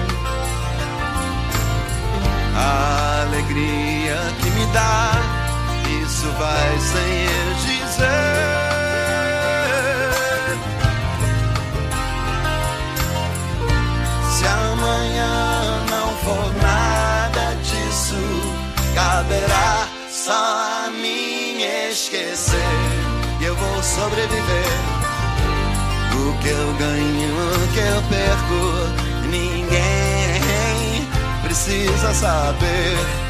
A 2.56 3.22
alegria 3.26 4.16
que 4.40 4.50
me 4.50 4.66
dá, 4.72 5.12
isso 6.02 6.26
vai 6.38 6.78
sem 6.80 7.24
eu 7.24 7.54
dizer. 7.54 8.49
Amanhã 14.80 15.84
não 15.90 16.08
for 16.16 16.54
nada 16.62 17.54
disso, 17.62 18.16
caberá 18.94 19.86
só 20.08 20.32
a 20.32 20.90
mim 20.90 21.62
esquecer. 21.90 22.56
E 23.40 23.44
eu 23.44 23.54
vou 23.54 23.82
sobreviver. 23.82 24.64
O 26.12 26.38
que 26.38 26.48
eu 26.48 26.74
ganho, 26.74 27.30
o 27.54 27.68
que 27.72 27.78
eu 27.78 28.02
perco, 28.08 29.28
ninguém 29.28 31.08
precisa 31.42 32.14
saber. 32.14 33.29